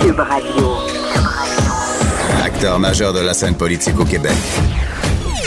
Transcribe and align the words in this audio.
Cube 0.00 0.18
Radio. 0.18 0.78
Acteur 2.44 2.78
majeur 2.78 3.12
de 3.12 3.20
la 3.20 3.34
scène 3.34 3.54
politique 3.56 3.98
au 3.98 4.04
Québec. 4.04 4.36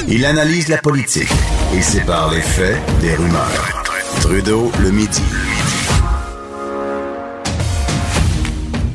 Il 0.08 0.26
analyse 0.26 0.68
la 0.68 0.78
politique 0.78 1.32
et 1.76 1.82
sépare 1.82 2.32
les 2.32 2.42
faits 2.42 2.78
des 3.02 3.16
rumeurs. 3.16 3.84
Trudeau 4.22 4.72
le 4.82 4.92
midi. 4.92 5.24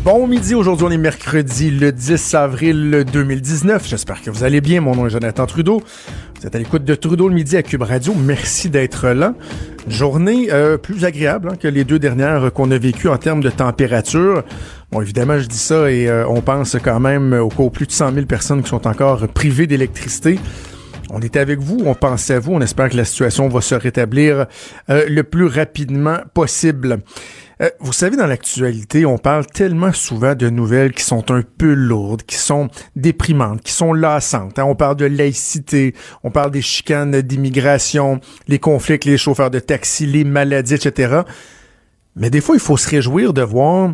Bon 0.04 0.26
midi, 0.26 0.54
aujourd'hui 0.54 0.86
on 0.86 0.90
est 0.90 0.98
mercredi 0.98 1.70
le 1.70 1.90
10 1.90 2.34
avril 2.34 3.04
2019. 3.10 3.88
J'espère 3.88 4.20
que 4.20 4.30
vous 4.30 4.44
allez 4.44 4.60
bien. 4.60 4.82
Mon 4.82 4.94
nom 4.94 5.06
est 5.06 5.10
Jonathan 5.10 5.46
Trudeau. 5.46 5.82
Vous 6.38 6.46
êtes 6.46 6.54
à 6.54 6.58
l'écoute 6.58 6.84
de 6.84 6.94
Trudeau 6.94 7.28
le 7.28 7.34
midi 7.34 7.56
à 7.56 7.62
Cube 7.62 7.80
Radio. 7.80 8.12
Merci 8.14 8.68
d'être 8.68 9.08
là. 9.08 9.32
Une 9.86 9.92
journée 9.92 10.48
euh, 10.52 10.76
plus 10.76 11.06
agréable 11.06 11.48
hein, 11.50 11.56
que 11.58 11.68
les 11.68 11.84
deux 11.84 11.98
dernières 11.98 12.52
qu'on 12.52 12.70
a 12.70 12.76
vécues 12.76 13.08
en 13.08 13.16
termes 13.16 13.42
de 13.42 13.48
température. 13.48 14.42
Bon, 14.94 15.00
évidemment, 15.00 15.40
je 15.40 15.48
dis 15.48 15.58
ça 15.58 15.90
et 15.90 16.08
euh, 16.08 16.24
on 16.28 16.40
pense 16.40 16.76
quand 16.80 17.00
même 17.00 17.32
aux 17.32 17.68
plus 17.68 17.84
de 17.84 17.90
100 17.90 18.14
000 18.14 18.26
personnes 18.26 18.62
qui 18.62 18.68
sont 18.68 18.86
encore 18.86 19.26
privées 19.26 19.66
d'électricité. 19.66 20.38
On 21.10 21.18
était 21.18 21.40
avec 21.40 21.58
vous, 21.58 21.82
on 21.84 21.96
pensait 21.96 22.34
à 22.34 22.38
vous, 22.38 22.52
on 22.52 22.60
espère 22.60 22.90
que 22.90 22.96
la 22.96 23.04
situation 23.04 23.48
va 23.48 23.60
se 23.60 23.74
rétablir 23.74 24.46
euh, 24.90 25.04
le 25.08 25.24
plus 25.24 25.46
rapidement 25.46 26.18
possible. 26.32 27.00
Euh, 27.60 27.70
vous 27.80 27.92
savez, 27.92 28.16
dans 28.16 28.28
l'actualité, 28.28 29.04
on 29.04 29.18
parle 29.18 29.46
tellement 29.46 29.92
souvent 29.92 30.36
de 30.36 30.48
nouvelles 30.48 30.92
qui 30.92 31.02
sont 31.02 31.28
un 31.32 31.42
peu 31.42 31.74
lourdes, 31.74 32.22
qui 32.22 32.36
sont 32.36 32.68
déprimantes, 32.94 33.62
qui 33.62 33.72
sont 33.72 33.94
lassantes. 33.94 34.60
Hein. 34.60 34.64
On 34.64 34.76
parle 34.76 34.94
de 34.94 35.06
laïcité, 35.06 35.92
on 36.22 36.30
parle 36.30 36.52
des 36.52 36.62
chicanes 36.62 37.20
d'immigration, 37.20 38.20
les 38.46 38.60
conflits 38.60 38.92
avec 38.92 39.06
les 39.06 39.18
chauffeurs 39.18 39.50
de 39.50 39.58
taxi, 39.58 40.06
les 40.06 40.22
maladies, 40.22 40.74
etc. 40.74 41.22
Mais 42.14 42.30
des 42.30 42.40
fois, 42.40 42.54
il 42.54 42.60
faut 42.60 42.76
se 42.76 42.88
réjouir 42.88 43.32
de 43.32 43.42
voir 43.42 43.90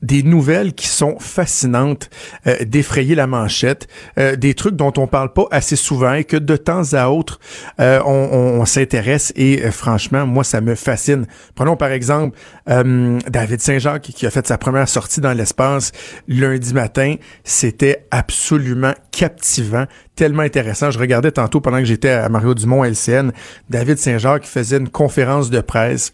des 0.00 0.22
nouvelles 0.22 0.74
qui 0.74 0.86
sont 0.86 1.18
fascinantes, 1.18 2.10
euh, 2.46 2.64
d'effrayer 2.64 3.14
la 3.14 3.26
manchette, 3.26 3.88
euh, 4.18 4.36
des 4.36 4.54
trucs 4.54 4.76
dont 4.76 4.92
on 4.96 5.06
parle 5.06 5.32
pas 5.32 5.46
assez 5.50 5.76
souvent 5.76 6.14
et 6.14 6.24
que 6.24 6.36
de 6.36 6.56
temps 6.56 6.92
à 6.92 7.08
autre 7.08 7.40
euh, 7.80 8.00
on, 8.04 8.60
on, 8.60 8.64
s'intéresse 8.64 9.32
et 9.36 9.70
franchement 9.70 10.26
moi 10.26 10.44
ça 10.44 10.60
me 10.60 10.74
fascine. 10.74 11.26
Prenons 11.54 11.76
par 11.76 11.90
exemple 11.90 12.38
David 12.66 13.60
Saint-Jacques 13.60 14.02
qui 14.02 14.26
a 14.26 14.30
fait 14.30 14.46
sa 14.46 14.56
première 14.56 14.88
sortie 14.88 15.20
dans 15.20 15.32
l'espace 15.32 15.92
lundi 16.28 16.72
matin, 16.74 17.16
c'était 17.44 18.06
absolument 18.10 18.94
captivant, 19.10 19.86
tellement 20.16 20.42
intéressant. 20.42 20.90
Je 20.90 20.98
regardais 20.98 21.32
tantôt 21.32 21.60
pendant 21.60 21.78
que 21.78 21.84
j'étais 21.84 22.10
à 22.10 22.28
Mario 22.28 22.54
Dumont 22.54 22.84
LCN, 22.84 23.32
David 23.68 23.98
Saint-Jacques 23.98 24.46
faisait 24.46 24.78
une 24.78 24.88
conférence 24.88 25.50
de 25.50 25.60
presse 25.60 26.12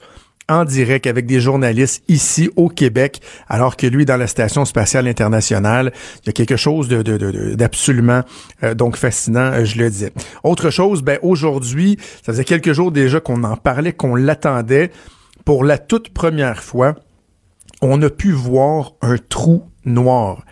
en 0.48 0.64
direct 0.64 1.06
avec 1.06 1.26
des 1.26 1.40
journalistes 1.40 2.02
ici 2.08 2.50
au 2.56 2.68
Québec, 2.68 3.20
alors 3.48 3.76
que 3.76 3.86
lui, 3.86 4.04
dans 4.04 4.16
la 4.16 4.26
Station 4.26 4.64
spatiale 4.64 5.06
internationale, 5.06 5.92
il 6.22 6.26
y 6.26 6.30
a 6.30 6.32
quelque 6.32 6.56
chose 6.56 6.88
de, 6.88 7.02
d'absolument 7.54 8.22
euh, 8.62 8.74
donc 8.74 8.96
fascinant, 8.96 9.52
euh, 9.52 9.64
je 9.64 9.78
le 9.78 9.90
disais. 9.90 10.12
Autre 10.42 10.70
chose, 10.70 11.02
ben 11.02 11.18
aujourd'hui, 11.22 11.98
ça 12.24 12.32
faisait 12.32 12.44
quelques 12.44 12.72
jours 12.72 12.92
déjà 12.92 13.20
qu'on 13.20 13.44
en 13.44 13.56
parlait, 13.56 13.92
qu'on 13.92 14.14
l'attendait. 14.14 14.90
Pour 15.44 15.64
la 15.64 15.78
toute 15.78 16.10
première 16.10 16.62
fois, 16.62 16.94
on 17.80 18.00
a 18.02 18.10
pu 18.10 18.32
voir 18.32 18.92
un 19.02 19.16
trou 19.18 19.64
noir 19.84 20.44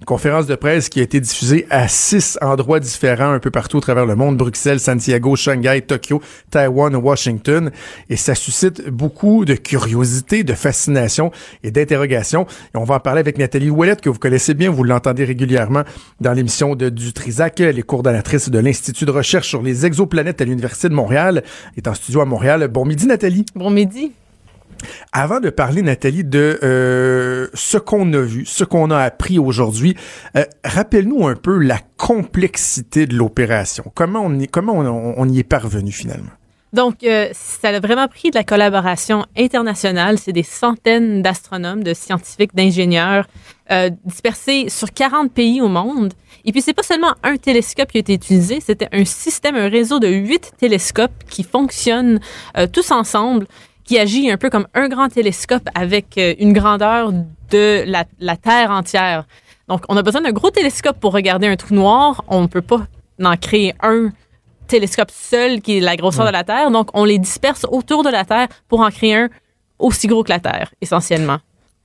une 0.00 0.04
conférence 0.04 0.46
de 0.46 0.54
presse 0.54 0.88
qui 0.88 1.00
a 1.00 1.02
été 1.02 1.18
diffusée 1.20 1.66
à 1.70 1.88
six 1.88 2.38
endroits 2.40 2.78
différents 2.78 3.32
un 3.32 3.40
peu 3.40 3.50
partout 3.50 3.78
à 3.78 3.80
travers 3.80 4.06
le 4.06 4.14
monde, 4.14 4.36
Bruxelles, 4.36 4.78
Santiago, 4.78 5.34
Shanghai, 5.34 5.82
Tokyo, 5.82 6.22
Taïwan, 6.50 6.94
Washington, 6.94 7.72
et 8.08 8.16
ça 8.16 8.36
suscite 8.36 8.88
beaucoup 8.88 9.44
de 9.44 9.54
curiosité, 9.54 10.44
de 10.44 10.54
fascination 10.54 11.32
et 11.64 11.72
d'interrogation. 11.72 12.46
Et 12.74 12.78
on 12.78 12.84
va 12.84 12.96
en 12.96 13.00
parler 13.00 13.20
avec 13.20 13.38
Nathalie 13.38 13.70
Ouellette, 13.70 14.00
que 14.00 14.08
vous 14.08 14.20
connaissez 14.20 14.54
bien, 14.54 14.70
vous 14.70 14.84
l'entendez 14.84 15.24
régulièrement 15.24 15.82
dans 16.20 16.32
l'émission 16.32 16.76
de 16.76 16.90
Dutrisac, 16.90 17.58
elle 17.60 17.78
est 17.78 17.82
coordonnatrice 17.82 18.50
de 18.50 18.58
l'Institut 18.58 19.04
de 19.04 19.10
recherche 19.10 19.48
sur 19.48 19.62
les 19.62 19.84
exoplanètes 19.84 20.40
à 20.40 20.44
l'Université 20.44 20.88
de 20.88 20.94
Montréal, 20.94 21.42
est 21.76 21.88
en 21.88 21.94
studio 21.94 22.20
à 22.20 22.24
Montréal. 22.24 22.68
Bon 22.68 22.84
midi 22.84 23.06
Nathalie. 23.06 23.44
Bon 23.56 23.70
midi. 23.70 24.12
Avant 25.12 25.40
de 25.40 25.50
parler, 25.50 25.82
Nathalie, 25.82 26.24
de 26.24 26.58
euh, 26.62 27.48
ce 27.54 27.78
qu'on 27.78 28.12
a 28.12 28.20
vu, 28.20 28.44
ce 28.46 28.64
qu'on 28.64 28.90
a 28.90 28.98
appris 28.98 29.38
aujourd'hui, 29.38 29.96
euh, 30.36 30.44
rappelle-nous 30.64 31.26
un 31.26 31.34
peu 31.34 31.58
la 31.58 31.78
complexité 31.96 33.06
de 33.06 33.14
l'opération. 33.14 33.90
Comment 33.94 34.20
on 34.24 34.38
y, 34.38 34.46
comment 34.46 34.74
on, 34.74 35.28
y 35.28 35.38
est 35.38 35.44
parvenu 35.44 35.92
finalement? 35.92 36.30
Donc, 36.74 37.02
euh, 37.02 37.28
ça 37.32 37.68
a 37.68 37.80
vraiment 37.80 38.08
pris 38.08 38.30
de 38.30 38.36
la 38.36 38.44
collaboration 38.44 39.24
internationale. 39.38 40.18
C'est 40.18 40.34
des 40.34 40.42
centaines 40.42 41.22
d'astronomes, 41.22 41.82
de 41.82 41.94
scientifiques, 41.94 42.54
d'ingénieurs 42.54 43.26
dispersés 44.06 44.70
sur 44.70 44.90
40 44.94 45.30
pays 45.30 45.60
au 45.60 45.68
monde. 45.68 46.14
Et 46.46 46.52
puis, 46.52 46.62
c'est 46.62 46.72
pas 46.72 46.82
seulement 46.82 47.14
un 47.22 47.36
télescope 47.36 47.92
qui 47.92 47.98
a 47.98 48.00
été 48.00 48.14
utilisé, 48.14 48.60
c'était 48.62 48.88
un 48.92 49.04
système, 49.04 49.56
un 49.56 49.68
réseau 49.68 49.98
de 49.98 50.08
huit 50.08 50.52
télescopes 50.56 51.24
qui 51.28 51.42
fonctionnent 51.42 52.18
tous 52.72 52.90
ensemble 52.92 53.46
qui 53.88 53.98
agit 53.98 54.30
un 54.30 54.36
peu 54.36 54.50
comme 54.50 54.68
un 54.74 54.86
grand 54.88 55.08
télescope 55.08 55.66
avec 55.74 56.18
euh, 56.18 56.34
une 56.38 56.52
grandeur 56.52 57.10
de 57.50 57.84
la, 57.86 58.36
Terre 58.36 58.70
entière. 58.70 59.24
Donc, 59.66 59.82
on 59.88 59.96
a 59.96 60.02
besoin 60.02 60.20
d'un 60.20 60.32
gros 60.32 60.50
télescope 60.50 61.00
pour 61.00 61.14
regarder 61.14 61.46
un 61.46 61.56
trou 61.56 61.74
noir. 61.74 62.22
On 62.28 62.42
ne 62.42 62.46
peut 62.48 62.60
pas 62.60 62.86
en 63.24 63.36
créer 63.38 63.74
un 63.80 64.10
télescope 64.66 65.10
seul 65.10 65.62
qui 65.62 65.78
est 65.78 65.80
la 65.80 65.96
grosseur 65.96 66.26
de 66.26 66.30
la 66.30 66.44
Terre. 66.44 66.70
Donc, 66.70 66.90
on 66.92 67.04
les 67.04 67.18
disperse 67.18 67.64
autour 67.70 68.02
de 68.04 68.10
la 68.10 68.26
Terre 68.26 68.48
pour 68.68 68.80
en 68.80 68.90
créer 68.90 69.14
un 69.14 69.30
aussi 69.78 70.06
gros 70.06 70.22
que 70.22 70.30
la 70.30 70.40
Terre, 70.40 70.70
essentiellement 70.82 71.38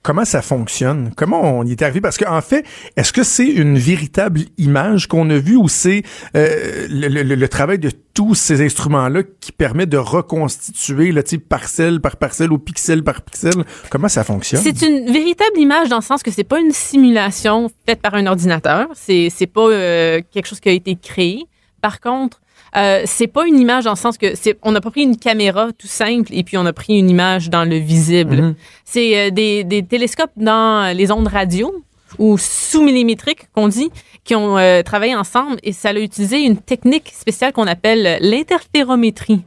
comment 0.03 0.25
ça 0.25 0.41
fonctionne? 0.41 1.11
Comment 1.15 1.41
on 1.41 1.65
y 1.65 1.71
est 1.71 1.81
arrivé? 1.81 2.01
Parce 2.01 2.17
qu'en 2.17 2.41
fait, 2.41 2.65
est-ce 2.95 3.11
que 3.11 3.23
c'est 3.23 3.47
une 3.47 3.77
véritable 3.77 4.41
image 4.57 5.07
qu'on 5.07 5.29
a 5.29 5.37
vue 5.37 5.55
ou 5.55 5.69
c'est 5.69 6.03
euh, 6.35 6.87
le, 6.89 7.47
travail 7.47 7.79
de 7.79 7.89
tous 8.13 8.35
ces 8.35 8.63
instruments-là 8.63 9.23
qui 9.39 9.51
permet 9.51 9.85
de 9.85 9.97
reconstituer 9.97 11.11
le 11.11 11.23
type 11.23 11.47
parcelle 11.47 12.01
par 12.01 12.17
parcelle 12.17 12.51
ou 12.51 12.59
pixel 12.59 13.03
par 13.03 13.21
pixel? 13.21 13.63
Comment 13.89 14.09
ça 14.09 14.23
fonctionne? 14.23 14.61
C'est 14.61 14.81
une 14.81 15.11
véritable 15.11 15.57
image 15.57 15.89
dans 15.89 15.97
le 15.97 16.03
sens 16.03 16.21
que 16.21 16.31
c'est 16.31 16.43
pas 16.43 16.59
une 16.59 16.71
simulation 16.71 17.71
faite 17.87 18.01
par 18.01 18.13
un 18.13 18.27
ordinateur. 18.27 18.87
C'est, 18.93 19.29
c'est 19.33 19.47
pas 19.47 19.69
euh, 19.69 20.21
quelque 20.31 20.45
chose 20.45 20.59
qui 20.59 20.69
a 20.69 20.73
été 20.73 20.95
créé. 20.95 21.45
Par 21.81 21.99
contre, 21.99 22.41
euh, 22.75 23.03
c'est 23.05 23.27
pas 23.27 23.45
une 23.45 23.59
image 23.59 23.83
dans 23.83 23.91
le 23.91 23.97
sens 23.97 24.17
que 24.17 24.35
c'est 24.35 24.57
on 24.63 24.71
n'a 24.71 24.81
pas 24.81 24.91
pris 24.91 25.03
une 25.03 25.17
caméra 25.17 25.69
tout 25.77 25.87
simple 25.87 26.33
et 26.33 26.43
puis 26.43 26.57
on 26.57 26.65
a 26.65 26.73
pris 26.73 26.97
une 26.97 27.09
image 27.09 27.49
dans 27.49 27.65
le 27.65 27.75
visible. 27.77 28.37
Mm-hmm. 28.37 28.55
C'est 28.85 29.17
euh, 29.17 29.29
des, 29.29 29.63
des, 29.63 29.83
télescopes 29.83 30.31
dans 30.37 30.95
les 30.95 31.11
ondes 31.11 31.27
radio 31.27 31.73
ou 32.19 32.37
sous-millimétriques 32.37 33.47
qu'on 33.53 33.67
dit 33.67 33.89
qui 34.23 34.35
ont 34.35 34.57
euh, 34.57 34.81
travaillé 34.81 35.15
ensemble 35.15 35.57
et 35.63 35.73
ça 35.73 35.89
a 35.89 35.93
utilisé 35.93 36.43
une 36.43 36.57
technique 36.57 37.11
spéciale 37.13 37.53
qu'on 37.53 37.67
appelle 37.67 38.17
l'interférométrie. 38.21 39.41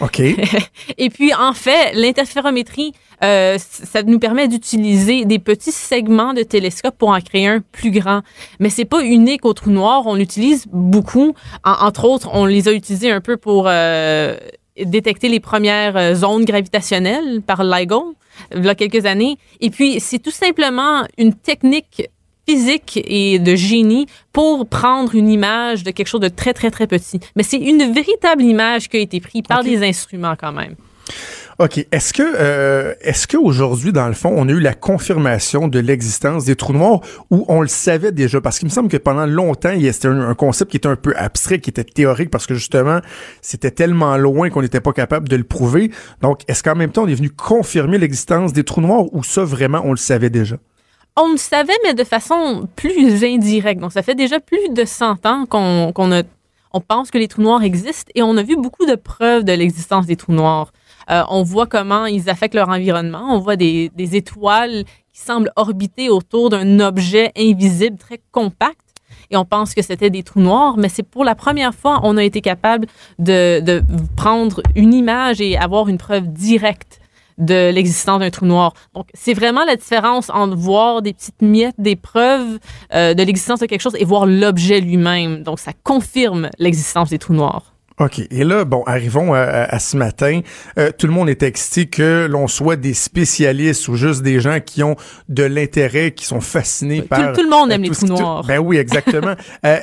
OK. 0.00 0.20
et 0.98 1.10
puis, 1.10 1.32
en 1.34 1.52
fait, 1.52 1.92
l'interférométrie, 1.94 2.92
euh, 3.22 3.56
ça 3.58 4.02
nous 4.02 4.18
permet 4.18 4.48
d'utiliser 4.48 5.24
des 5.24 5.38
petits 5.38 5.72
segments 5.72 6.34
de 6.34 6.42
télescope 6.42 6.96
pour 6.98 7.10
en 7.10 7.20
créer 7.20 7.46
un 7.46 7.60
plus 7.60 7.90
grand. 7.90 8.22
Mais 8.58 8.70
c'est 8.70 8.84
pas 8.84 9.02
unique 9.02 9.44
au 9.44 9.52
trou 9.52 9.70
noir. 9.70 10.02
On 10.06 10.14
l'utilise 10.14 10.66
beaucoup. 10.72 11.34
entre 11.64 12.04
autres, 12.04 12.30
on 12.32 12.46
les 12.46 12.68
a 12.68 12.72
utilisés 12.72 13.10
un 13.10 13.20
peu 13.20 13.36
pour 13.36 13.66
euh, 13.68 14.36
détecter 14.80 15.28
les 15.28 15.40
premières 15.40 15.96
euh, 15.96 16.14
zones 16.14 16.44
gravitationnelles 16.44 17.42
par 17.42 17.62
LIGO, 17.62 18.14
il 18.54 18.64
y 18.64 18.68
a 18.68 18.74
quelques 18.74 19.06
années. 19.06 19.36
Et 19.60 19.70
puis, 19.70 20.00
c'est 20.00 20.18
tout 20.18 20.30
simplement 20.30 21.04
une 21.18 21.34
technique 21.34 22.08
physique 22.48 23.00
et 23.04 23.38
de 23.38 23.54
génie 23.54 24.06
pour 24.32 24.66
prendre 24.66 25.14
une 25.14 25.28
image 25.28 25.84
de 25.84 25.90
quelque 25.90 26.08
chose 26.08 26.20
de 26.20 26.28
très, 26.28 26.52
très, 26.52 26.70
très 26.70 26.86
petit. 26.86 27.20
Mais 27.36 27.44
c'est 27.44 27.58
une 27.58 27.92
véritable 27.92 28.42
image 28.42 28.88
qui 28.88 28.96
a 28.96 29.00
été 29.00 29.20
prise 29.20 29.42
par 29.48 29.62
des 29.62 29.86
instruments 29.86 30.34
quand 30.38 30.52
même. 30.52 30.74
OK. 31.58 31.86
Est-ce 31.90 32.12
que 32.12 32.22
euh, 32.22 32.94
qu'aujourd'hui, 33.28 33.92
dans 33.92 34.08
le 34.08 34.14
fond, 34.14 34.32
on 34.34 34.48
a 34.48 34.52
eu 34.52 34.60
la 34.60 34.74
confirmation 34.74 35.68
de 35.68 35.78
l'existence 35.78 36.44
des 36.44 36.56
trous 36.56 36.72
noirs 36.72 37.00
ou 37.30 37.44
on 37.48 37.60
le 37.60 37.68
savait 37.68 38.12
déjà? 38.12 38.40
Parce 38.40 38.58
qu'il 38.58 38.66
me 38.66 38.72
semble 38.72 38.88
que 38.88 38.96
pendant 38.96 39.26
longtemps, 39.26 39.74
c'était 39.78 40.08
un, 40.08 40.20
un 40.20 40.34
concept 40.34 40.70
qui 40.70 40.76
était 40.78 40.88
un 40.88 40.96
peu 40.96 41.14
abstrait, 41.16 41.60
qui 41.60 41.70
était 41.70 41.84
théorique, 41.84 42.30
parce 42.30 42.46
que 42.46 42.54
justement, 42.54 43.00
c'était 43.42 43.70
tellement 43.70 44.16
loin 44.16 44.50
qu'on 44.50 44.62
n'était 44.62 44.80
pas 44.80 44.92
capable 44.92 45.28
de 45.28 45.36
le 45.36 45.44
prouver. 45.44 45.90
Donc, 46.20 46.40
est-ce 46.48 46.62
qu'en 46.62 46.74
même 46.74 46.90
temps, 46.90 47.04
on 47.04 47.08
est 47.08 47.14
venu 47.14 47.30
confirmer 47.30 47.98
l'existence 47.98 48.52
des 48.52 48.64
trous 48.64 48.80
noirs 48.80 49.12
ou 49.12 49.22
ça, 49.22 49.44
vraiment, 49.44 49.82
on 49.84 49.90
le 49.90 49.96
savait 49.96 50.30
déjà? 50.30 50.56
On 51.16 51.32
le 51.32 51.36
savait, 51.36 51.76
mais 51.84 51.92
de 51.92 52.04
façon 52.04 52.66
plus 52.74 53.22
indirecte. 53.22 53.80
Donc, 53.80 53.92
ça 53.92 54.02
fait 54.02 54.14
déjà 54.14 54.40
plus 54.40 54.70
de 54.70 54.84
100 54.84 55.26
ans 55.26 55.44
qu'on 55.46 55.92
pense 56.80 57.10
que 57.10 57.18
les 57.18 57.28
trous 57.28 57.42
noirs 57.42 57.62
existent 57.62 58.10
et 58.14 58.22
on 58.22 58.36
a 58.38 58.42
vu 58.42 58.56
beaucoup 58.56 58.86
de 58.86 58.94
preuves 58.94 59.44
de 59.44 59.52
l'existence 59.52 60.06
des 60.06 60.16
trous 60.16 60.32
noirs. 60.32 60.72
Euh, 61.12 61.22
on 61.28 61.42
voit 61.42 61.66
comment 61.66 62.06
ils 62.06 62.30
affectent 62.30 62.54
leur 62.54 62.68
environnement. 62.68 63.26
On 63.30 63.38
voit 63.38 63.56
des, 63.56 63.90
étoiles 63.98 64.84
qui 65.12 65.20
semblent 65.20 65.50
orbiter 65.56 66.08
autour 66.08 66.48
d'un 66.50 66.80
objet 66.80 67.32
invisible 67.36 67.98
très 67.98 68.20
compact. 68.30 68.78
Et 69.30 69.36
on 69.36 69.44
pense 69.44 69.74
que 69.74 69.82
c'était 69.82 70.10
des 70.10 70.22
trous 70.22 70.40
noirs, 70.40 70.76
mais 70.76 70.88
c'est 70.88 71.02
pour 71.02 71.24
la 71.24 71.34
première 71.34 71.74
fois 71.74 72.00
on 72.02 72.16
a 72.16 72.24
été 72.24 72.40
capable 72.40 72.86
de, 73.18 73.60
de 73.60 73.82
prendre 74.16 74.62
une 74.74 74.92
image 74.92 75.40
et 75.40 75.56
avoir 75.56 75.88
une 75.88 75.98
preuve 75.98 76.28
directe 76.28 77.00
de 77.38 77.70
l'existence 77.70 78.20
d'un 78.20 78.30
trou 78.30 78.46
noir. 78.46 78.74
Donc, 78.94 79.08
c'est 79.14 79.34
vraiment 79.34 79.64
la 79.64 79.76
différence 79.76 80.30
entre 80.30 80.56
voir 80.56 81.02
des 81.02 81.12
petites 81.12 81.40
miettes, 81.40 81.74
des 81.78 81.96
preuves 81.96 82.58
euh, 82.94 83.14
de 83.14 83.22
l'existence 83.22 83.60
de 83.60 83.66
quelque 83.66 83.80
chose 83.80 83.96
et 83.98 84.04
voir 84.04 84.26
l'objet 84.26 84.80
lui-même. 84.80 85.42
Donc, 85.42 85.58
ça 85.58 85.72
confirme 85.82 86.50
l'existence 86.58 87.10
des 87.10 87.18
trous 87.18 87.34
noirs. 87.34 87.71
OK. 88.00 88.20
Et 88.30 88.44
là, 88.44 88.64
bon, 88.64 88.82
arrivons 88.86 89.34
à, 89.34 89.40
à- 89.40 89.74
à 89.74 89.78
ce 89.78 89.96
matin. 89.96 90.40
Euh, 90.78 90.90
tout 90.96 91.06
le 91.06 91.12
monde 91.12 91.28
est 91.28 91.42
excité 91.42 91.86
que 91.86 92.26
l'on 92.28 92.48
soit 92.48 92.76
des 92.76 92.94
spécialistes 92.94 93.86
ou 93.88 93.96
juste 93.96 94.22
des 94.22 94.40
gens 94.40 94.58
qui 94.64 94.82
ont 94.82 94.96
de 95.28 95.42
l'intérêt, 95.42 96.12
qui 96.12 96.24
sont 96.24 96.40
fascinés 96.40 97.02
Tout- 97.02 97.08
par... 97.08 97.32
tout 97.32 97.42
le 97.42 97.50
monde 97.50 97.70
euh, 97.70 97.74
aime 97.74 97.82
les 97.82 97.92
ce 97.94 98.06
trous 98.06 98.16
noirs. 98.18 98.44
Ben 98.46 98.58
oui, 98.58 98.76
exactement. 98.78 99.34
Euh, 99.64 99.78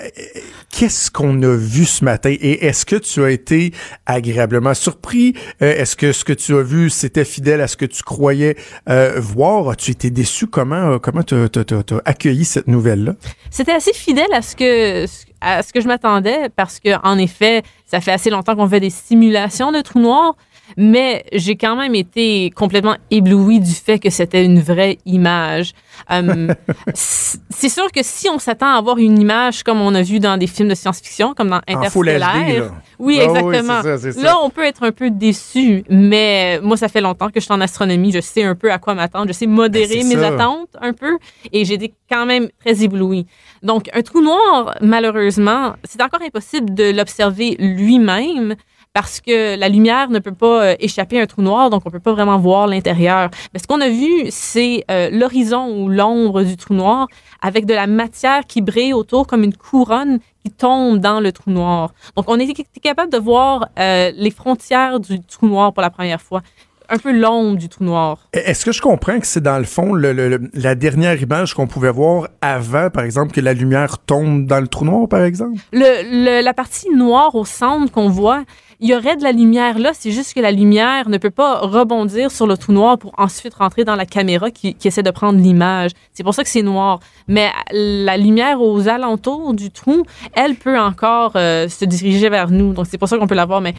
Qu'est-ce 0.72 1.10
qu'on 1.10 1.42
a 1.44 1.56
vu 1.56 1.86
ce 1.86 2.04
matin? 2.06 2.30
Et 2.40 2.66
est-ce 2.66 2.86
que 2.86 2.96
tu 2.96 3.24
as 3.24 3.32
été 3.32 3.74
agréablement 4.06 4.74
surpris? 4.74 5.34
Euh, 5.62 5.74
est-ce 5.76 5.96
que 5.96 6.12
ce 6.12 6.24
que 6.24 6.34
tu 6.34 6.56
as 6.56 6.62
vu, 6.62 6.90
c'était 6.90 7.26
fidèle 7.26 7.62
à 7.62 7.68
ce 7.68 7.76
que 7.76 7.86
tu 7.86 8.04
croyais 8.04 8.56
euh, 8.88 9.14
voir? 9.20 9.70
As-tu 9.70 9.92
été 9.92 10.10
déçu? 10.12 10.48
Comment 10.48 10.92
euh, 10.94 11.00
comment 11.00 11.24
t'as 11.24 11.48
t'as- 11.50 11.64
t'as- 11.64 11.84
t'as 11.84 12.00
accueilli 12.06 12.46
cette 12.46 12.68
nouvelle-là? 12.68 13.16
C'était 13.50 13.72
assez 13.72 13.94
fidèle 13.94 14.32
à 14.34 14.42
ce 14.42 14.56
que 14.56 15.06
à 15.42 15.64
ce 15.64 15.72
que 15.74 15.82
je 15.82 15.88
m'attendais 15.88 16.50
parce 16.56 16.80
que 16.80 16.90
en 17.06 17.18
effet, 17.18 17.64
ça 17.86 18.02
fait 18.02 18.12
assez 18.12 18.30
longtemps 18.30 18.56
qu'on 18.56 18.68
fait 18.68 18.80
des 18.80 18.90
simulations 18.90 19.72
de 19.72 19.82
trous 19.82 20.00
noirs, 20.00 20.36
mais 20.78 21.26
j'ai 21.34 21.56
quand 21.56 21.76
même 21.76 21.96
été 21.96 22.52
complètement 22.52 22.96
ébloui 23.10 23.60
du 23.60 23.72
fait 23.74 23.98
que 23.98 24.10
c'était 24.12 24.46
une 24.46 24.60
vraie 24.62 25.00
image. 25.06 25.74
Euh, 26.12 26.54
c- 26.94 27.40
c'est 27.50 27.70
sûr 27.70 27.92
que 27.92 28.02
si 28.04 28.30
on 28.30 28.38
s'attend 28.38 28.68
à 28.74 28.78
avoir 28.78 28.98
une 29.00 29.20
image 29.20 29.64
comme 29.64 29.82
on 29.82 29.96
a 29.96 30.02
vu 30.04 30.20
dans 30.20 30.38
des 30.38 30.46
films 30.48 30.70
de 30.70 30.76
science-fiction, 30.76 31.34
comme 31.34 31.50
dans 31.50 31.62
Interstellar, 31.68 32.36
oui, 32.36 32.58
Ah 32.62 32.72
oui, 33.00 33.20
exactement. 33.20 33.82
c'est 33.98 34.12
ça. 34.12 34.22
Là, 34.22 34.36
on 34.44 34.50
peut 34.52 34.64
être 34.64 34.84
un 34.84 34.92
peu 34.92 35.10
déçu, 35.10 35.84
mais 35.90 36.60
moi, 36.62 36.78
ça 36.78 36.88
fait 36.88 37.02
longtemps 37.02 37.28
que 37.30 37.40
je 37.40 37.46
suis 37.46 37.54
en 37.54 37.62
astronomie. 37.62 38.12
Je 38.12 38.22
sais 38.22 38.44
un 38.44 38.56
peu 38.56 38.72
à 38.72 38.78
quoi 38.78 38.94
m'attendre. 38.94 39.28
Je 39.28 39.34
sais 39.34 39.48
modérer 39.48 40.02
Ben, 40.02 40.08
mes 40.08 40.16
ça. 40.16 40.28
attentes 40.28 40.70
un 40.82 40.94
peu. 40.94 41.18
Et 41.52 41.66
j'ai 41.66 41.74
été 41.76 41.94
quand 42.10 42.26
même 42.28 42.48
très 42.64 42.84
éblouie. 42.84 43.26
Donc, 43.64 43.90
un 43.94 44.02
trou 44.02 44.22
noir, 44.22 44.76
malheureusement, 44.82 45.74
c'est 45.84 46.02
encore 46.02 46.22
impossible 46.22 46.74
de 46.74 46.92
l'observer 46.92 47.56
lui-même 47.60 48.56
parce 48.94 49.22
que 49.22 49.58
la 49.58 49.70
lumière 49.70 50.10
ne 50.10 50.20
peut 50.20 50.34
pas 50.34 50.64
euh, 50.64 50.76
échapper 50.80 51.20
à 51.20 51.24
un 51.24 51.26
trou 51.26 51.42
noir, 51.42 51.70
donc 51.70 51.84
on 51.86 51.92
peut 51.92 52.00
pas 52.00 52.12
vraiment 52.12 52.40
voir 52.40 52.68
l'intérieur. 52.68 53.30
Mais 53.54 53.60
ce 53.60 53.68
qu'on 53.68 53.82
a 53.82 53.90
vu, 53.90 54.26
c'est 54.30 54.84
euh, 54.90 55.10
l'horizon 55.12 55.68
ou 55.78 55.90
l'ombre 55.90 56.44
du 56.44 56.58
trou 56.58 56.74
noir 56.74 57.08
avec 57.42 57.66
de 57.66 57.74
la 57.74 57.88
matière 57.88 58.46
qui 58.48 58.62
brille 58.62 58.94
autour 58.94 59.28
comme 59.28 59.44
une 59.44 59.56
couronne 59.56 60.20
qui 60.44 60.52
tombe 60.52 61.00
dans 61.00 61.20
le 61.20 61.32
trou 61.32 61.52
noir. 61.52 61.94
Donc, 62.16 62.26
on 62.30 62.40
était 62.40 62.64
capable 62.82 63.12
de 63.12 63.18
voir 63.18 63.68
euh, 63.78 64.12
les 64.16 64.32
frontières 64.32 65.00
du 65.00 65.22
trou 65.22 65.48
noir 65.48 65.72
pour 65.72 65.82
la 65.82 65.92
première 65.92 66.22
fois. 66.22 66.42
Un 66.90 66.98
peu 66.98 67.12
l'ombre 67.12 67.58
du 67.58 67.70
trou 67.70 67.84
noir. 67.84 68.18
Est-ce 68.34 68.66
que 68.66 68.72
je 68.72 68.82
comprends 68.82 69.20
que 69.20 69.28
c'est 69.28 69.42
dans 69.44 69.58
le 69.60 69.64
fond 69.66 69.94
le- 69.94 70.12
le- 70.14 70.30
le- 70.30 70.50
la 70.54 70.76
dernière 70.76 71.22
image 71.22 71.54
qu'on 71.54 71.68
pouvait 71.68 71.92
voir 71.92 72.28
avant, 72.42 72.90
par 72.90 73.04
exemple, 73.04 73.32
que 73.32 73.42
la 73.42 73.54
lumière 73.54 74.00
tombe 74.00 74.46
dans 74.46 74.60
le 74.60 74.68
trou 74.68 74.86
noir, 74.86 75.08
par 75.08 75.22
exemple? 75.22 75.60
Le, 75.72 76.40
le- 76.40 76.44
la 76.44 76.54
partie 76.54 76.90
noire 76.90 77.36
au 77.36 77.46
centre 77.46 77.92
qu'on 77.92 78.10
voit, 78.10 78.44
il 78.82 78.90
y 78.90 78.96
aurait 78.96 79.18
de 79.18 79.24
la 79.24 79.34
lumière 79.34 79.78
là, 79.78 79.92
c'est 79.94 80.12
juste 80.12 80.34
que 80.34 80.40
la 80.40 80.52
lumière 80.52 81.10
ne 81.10 81.18
peut 81.18 81.30
pas 81.32 81.60
rebondir 81.60 82.32
sur 82.32 82.48
le 82.48 82.56
trou 82.56 82.72
noir 82.72 82.98
pour 82.98 83.12
ensuite 83.18 83.54
rentrer 83.56 83.84
dans 83.84 83.96
la 83.96 84.06
caméra 84.06 84.52
qui, 84.52 84.74
qui 84.74 84.88
essaie 84.88 85.04
de 85.04 85.12
prendre 85.12 85.38
l'image. 85.38 85.92
C'est 86.14 86.24
pour 86.24 86.34
ça 86.34 86.44
que 86.44 86.50
c'est 86.50 86.62
noir. 86.62 87.02
Mais 87.28 87.50
la 87.74 88.16
lumière 88.18 88.62
aux 88.62 88.88
alentours 88.88 89.54
du 89.54 89.70
trou, 89.70 90.04
elle 90.34 90.56
peut 90.56 90.80
encore 90.80 91.34
euh, 91.36 91.68
se 91.68 91.84
diriger 91.84 92.30
vers 92.30 92.50
nous. 92.50 92.72
Donc 92.74 92.86
c'est 92.90 92.98
pour 92.98 93.10
ça 93.10 93.18
qu'on 93.18 93.28
peut 93.28 93.36
la 93.36 93.46
voir. 93.46 93.60
Mais 93.60 93.74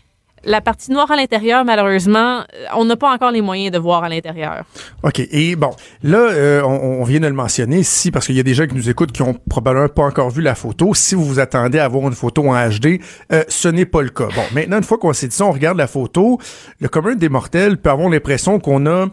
la 0.45 0.61
partie 0.61 0.91
noire 0.91 1.11
à 1.11 1.17
l'intérieur, 1.17 1.65
malheureusement, 1.65 2.41
euh, 2.41 2.67
on 2.75 2.85
n'a 2.85 2.97
pas 2.97 3.13
encore 3.13 3.31
les 3.31 3.43
moyens 3.43 3.73
de 3.73 3.79
voir 3.79 4.05
à 4.05 4.09
l'intérieur. 4.09 4.65
OK. 5.03 5.21
Et 5.31 5.57
bon, 5.57 5.71
là, 6.03 6.19
euh, 6.19 6.63
on, 6.63 7.01
on 7.01 7.05
vient 7.05 7.21
de 7.21 7.27
le 7.27 7.33
mentionner 7.33 7.79
ici 7.79 8.11
parce 8.11 8.27
qu'il 8.27 8.37
y 8.37 8.41
a 8.41 8.43
des 8.43 8.55
gens 8.55 8.67
qui 8.67 8.75
nous 8.75 8.89
écoutent 8.89 9.13
qui 9.13 9.23
ont 9.23 9.35
probablement 9.49 9.89
pas 9.89 10.05
encore 10.05 10.31
vu 10.31 10.43
la 10.43 10.55
photo. 10.55 10.95
Si 10.95 11.15
vous 11.15 11.25
vous 11.25 11.41
attendez 11.41 11.79
à 11.79 11.85
avoir 11.85 12.07
une 12.09 12.15
photo 12.15 12.49
en 12.49 12.69
HD, 12.69 13.01
euh, 13.33 13.45
ce 13.49 13.69
n'est 13.69 13.87
pas 13.87 14.03
le 14.03 14.11
cas. 14.11 14.29
Bon, 14.35 14.43
maintenant, 14.55 14.79
une 14.79 14.85
fois 14.85 14.99
qu'on 14.99 15.13
s'est 15.13 15.29
dit 15.29 15.37
ça, 15.37 15.45
on 15.47 15.53
regarde 15.53 15.79
la 15.79 15.87
photo. 15.87 16.39
Le 16.81 16.89
commun 16.89 17.15
des 17.15 17.29
mortels 17.29 17.77
peut 17.79 17.91
avoir 17.91 18.09
l'impression 18.09 18.59
qu'on 18.59 18.87
a 18.87 19.07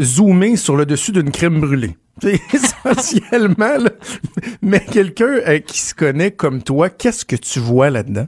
zoomé 0.00 0.56
sur 0.56 0.76
le 0.76 0.86
dessus 0.86 1.12
d'une 1.12 1.30
crème 1.30 1.60
brûlée. 1.60 1.96
C'est 2.22 2.40
Essentiellement, 2.52 3.76
là. 3.78 3.90
mais 4.62 4.80
quelqu'un 4.80 5.38
euh, 5.46 5.58
qui 5.58 5.80
se 5.80 5.94
connaît 5.94 6.30
comme 6.30 6.62
toi, 6.62 6.88
qu'est-ce 6.88 7.24
que 7.24 7.36
tu 7.36 7.58
vois 7.58 7.90
là-dedans? 7.90 8.26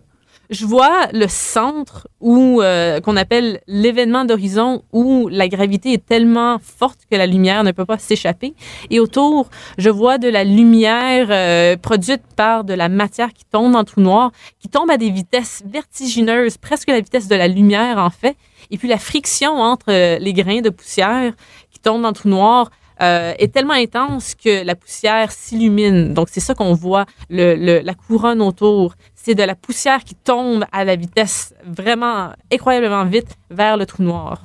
Je 0.51 0.65
vois 0.65 1.09
le 1.13 1.27
centre 1.29 2.09
où 2.21 2.61
euh, 2.61 3.01
qu'on 3.01 3.17
appelle 3.17 3.61
l'événement 3.67 4.25
d'horizon 4.25 4.83
où 4.93 5.29
la 5.29 5.49
gravité 5.49 5.93
est 5.93 6.05
tellement 6.05 6.59
forte 6.61 7.01
que 7.11 7.17
la 7.17 7.27
lumière 7.27 7.65
ne 7.65 7.73
peut 7.73 7.85
pas 7.85 7.99
s'échapper. 7.99 8.55
Et 8.91 9.01
autour 9.01 9.51
je 9.79 9.91
vois 9.91 10.19
de 10.19 10.29
la 10.29 10.45
lumière 10.45 11.29
euh, 11.31 11.77
produite 11.77 12.23
par 12.37 12.65
de 12.65 12.75
la 12.75 12.89
matière 12.89 13.33
qui 13.33 13.45
tombe 13.45 13.73
dans 13.73 13.81
le 13.81 13.85
trou 13.85 14.01
noir 14.01 14.33
qui 14.61 14.69
tombe 14.69 14.91
à 14.91 14.97
des 14.97 15.11
vitesses 15.11 15.63
vertigineuses 15.67 16.57
presque 16.57 16.89
la 16.89 17.01
vitesse 17.01 17.29
de 17.29 17.37
la 17.37 17.49
lumière 17.49 17.99
en 17.99 18.11
fait. 18.11 18.37
Et 18.71 18.79
puis 18.79 18.89
la 18.89 18.99
friction 18.99 19.53
entre 19.53 19.91
euh, 19.91 20.19
les 20.19 20.33
grains 20.33 20.61
de 20.61 20.71
poussière 20.71 21.33
qui 21.71 21.79
tombent 21.81 22.03
dans 22.03 22.09
le 22.09 22.15
trou 22.15 22.29
noir 22.29 22.71
euh, 23.03 23.33
est 23.39 23.53
tellement 23.53 23.75
intense 23.75 24.35
que 24.35 24.65
la 24.65 24.75
poussière 24.75 25.31
s'illumine. 25.33 26.15
Donc, 26.15 26.29
c'est 26.31 26.41
ça 26.41 26.55
qu'on 26.55 26.75
voit, 26.75 27.07
le, 27.31 27.55
le- 27.55 27.81
la 27.81 27.95
couronne 27.95 28.41
autour. 28.43 28.95
C'est 29.15 29.35
de 29.35 29.43
la 29.43 29.55
poussière 29.55 30.05
qui 30.05 30.15
tombe 30.15 30.65
à 30.73 30.85
la 30.85 30.97
vitesse 30.97 31.55
vraiment 31.67 32.31
incroyablement 32.53 33.05
vite 33.05 33.37
vers 33.51 33.77
le 33.77 33.85
trou 33.87 34.03
noir. 34.03 34.43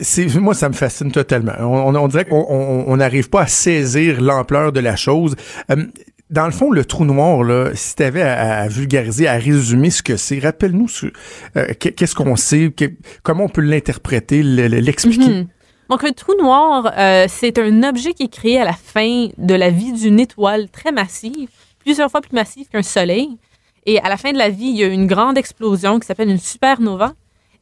c'est 0.00 0.26
moi 0.36 0.54
ça 0.54 0.68
me 0.68 0.74
fascine 0.74 1.12
totalement. 1.12 1.52
On, 1.60 1.94
on- 1.94 1.94
on 1.94 2.08
dirait 2.08 2.24
qu'on 2.24 2.44
on- 2.48 2.84
on 2.88 2.96
n'arrive 2.96 3.30
pas 3.30 3.42
à 3.42 3.46
saisir 3.46 4.20
l'ampleur 4.20 4.72
de 4.72 4.80
la 4.80 4.96
chose. 4.96 5.36
Euh, 5.70 5.76
dans 6.30 6.46
le 6.46 6.52
fond, 6.52 6.70
le 6.72 6.84
trou 6.84 7.04
noir, 7.04 7.44
là, 7.44 7.70
si 7.74 7.94
tu 7.94 8.02
avais 8.02 8.22
à, 8.22 8.62
à 8.62 8.68
vulgariser, 8.68 9.28
à 9.28 9.34
résumer 9.34 9.90
ce 9.90 10.02
que 10.02 10.16
c'est, 10.16 10.38
rappelle-nous 10.40 10.88
ce- 10.88 11.06
euh, 11.56 11.66
qu'est- 11.78 11.92
qu'est-ce 11.92 12.14
qu'on 12.16 12.34
sait, 12.34 12.72
que- 12.76 12.90
comment 13.22 13.44
on 13.44 13.48
peut 13.48 13.60
l'interpréter, 13.60 14.42
le- 14.42 14.66
le- 14.68 14.78
l'expliquer? 14.80 15.46
Donc, 15.90 16.02
un 16.02 16.12
trou 16.12 16.34
noir, 16.40 16.92
euh, 16.96 17.26
c'est 17.28 17.58
un 17.58 17.82
objet 17.82 18.14
qui 18.14 18.24
est 18.24 18.32
créé 18.32 18.58
à 18.58 18.64
la 18.64 18.72
fin 18.72 19.28
de 19.36 19.54
la 19.54 19.68
vie 19.70 19.92
d'une 19.92 20.18
étoile 20.18 20.70
très 20.70 20.92
massive, 20.92 21.50
plusieurs 21.80 22.10
fois 22.10 22.22
plus 22.22 22.34
massive 22.34 22.68
qu'un 22.68 22.82
soleil. 22.82 23.36
Et 23.84 24.00
à 24.00 24.08
la 24.08 24.16
fin 24.16 24.32
de 24.32 24.38
la 24.38 24.48
vie, 24.48 24.68
il 24.68 24.76
y 24.76 24.84
a 24.84 24.86
une 24.86 25.06
grande 25.06 25.36
explosion 25.36 26.00
qui 26.00 26.06
s'appelle 26.06 26.30
une 26.30 26.38
supernova. 26.38 27.12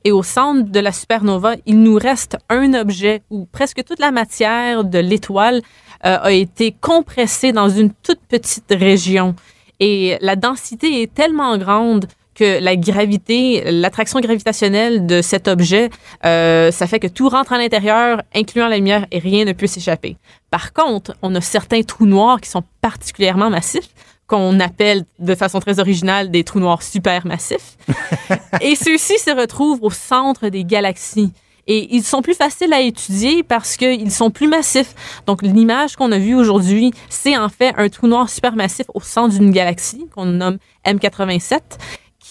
Et 0.04 0.12
au 0.12 0.22
centre 0.22 0.70
de 0.70 0.80
la 0.80 0.92
supernova, 0.92 1.54
il 1.66 1.80
nous 1.80 1.96
reste 1.96 2.36
un 2.48 2.74
objet 2.74 3.22
où 3.30 3.46
presque 3.46 3.84
toute 3.84 4.00
la 4.00 4.10
matière 4.12 4.84
de 4.84 4.98
l'étoile 4.98 5.62
euh, 6.04 6.18
a 6.20 6.32
été 6.32 6.74
compressée 6.80 7.52
dans 7.52 7.68
une 7.68 7.92
toute 8.02 8.20
petite 8.28 8.70
région. 8.70 9.34
Et 9.80 10.16
la 10.20 10.36
densité 10.36 11.02
est 11.02 11.12
tellement 11.12 11.58
grande 11.58 12.06
que 12.34 12.60
la 12.62 12.76
gravité, 12.76 13.62
l'attraction 13.70 14.20
gravitationnelle 14.20 15.06
de 15.06 15.22
cet 15.22 15.48
objet, 15.48 15.90
euh, 16.24 16.70
ça 16.70 16.86
fait 16.86 17.00
que 17.00 17.06
tout 17.06 17.28
rentre 17.28 17.52
à 17.52 17.58
l'intérieur, 17.58 18.22
incluant 18.34 18.68
la 18.68 18.76
lumière, 18.76 19.06
et 19.10 19.18
rien 19.18 19.44
ne 19.44 19.52
peut 19.52 19.66
s'échapper. 19.66 20.16
Par 20.50 20.72
contre, 20.72 21.14
on 21.22 21.34
a 21.34 21.40
certains 21.40 21.82
trous 21.82 22.06
noirs 22.06 22.40
qui 22.40 22.48
sont 22.48 22.62
particulièrement 22.80 23.50
massifs, 23.50 23.88
qu'on 24.26 24.60
appelle 24.60 25.04
de 25.18 25.34
façon 25.34 25.60
très 25.60 25.78
originale 25.78 26.30
des 26.30 26.44
trous 26.44 26.60
noirs 26.60 26.82
supermassifs. 26.82 27.76
et 28.60 28.76
ceux-ci 28.76 29.18
se 29.18 29.30
retrouvent 29.30 29.82
au 29.82 29.90
centre 29.90 30.48
des 30.48 30.64
galaxies. 30.64 31.32
Et 31.66 31.94
ils 31.94 32.02
sont 32.02 32.22
plus 32.22 32.34
faciles 32.34 32.72
à 32.72 32.80
étudier 32.80 33.42
parce 33.42 33.76
qu'ils 33.76 34.10
sont 34.10 34.30
plus 34.30 34.48
massifs. 34.48 34.94
Donc, 35.26 35.42
l'image 35.42 35.94
qu'on 35.96 36.10
a 36.10 36.18
vue 36.18 36.34
aujourd'hui, 36.34 36.92
c'est 37.08 37.36
en 37.36 37.48
fait 37.48 37.72
un 37.76 37.88
trou 37.88 38.08
noir 38.08 38.28
supermassif 38.28 38.86
au 38.94 39.00
centre 39.00 39.38
d'une 39.38 39.52
galaxie 39.52 40.06
qu'on 40.14 40.24
nomme 40.24 40.58
M87, 40.84 41.60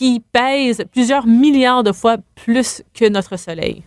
qui 0.01 0.19
pèse 0.33 0.83
plusieurs 0.91 1.27
milliards 1.27 1.83
de 1.83 1.91
fois 1.91 2.17
plus 2.43 2.81
que 2.95 3.07
notre 3.07 3.37
Soleil. 3.37 3.83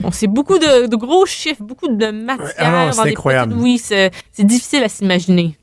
Bon, 0.00 0.10
c'est 0.10 0.26
beaucoup 0.26 0.58
de, 0.58 0.88
de 0.88 0.96
gros 0.96 1.26
chiffres, 1.26 1.62
beaucoup 1.62 1.86
de 1.86 2.10
matière. 2.10 2.50
Ah 2.58 2.90
c'est 2.92 3.10
incroyable. 3.10 3.52
petites- 3.52 3.62
Oui, 3.62 3.78
c'est 3.78 4.10
c'est 4.32 4.42
difficile 4.44 4.82
à 4.82 4.88
s'imaginer. 4.88 5.56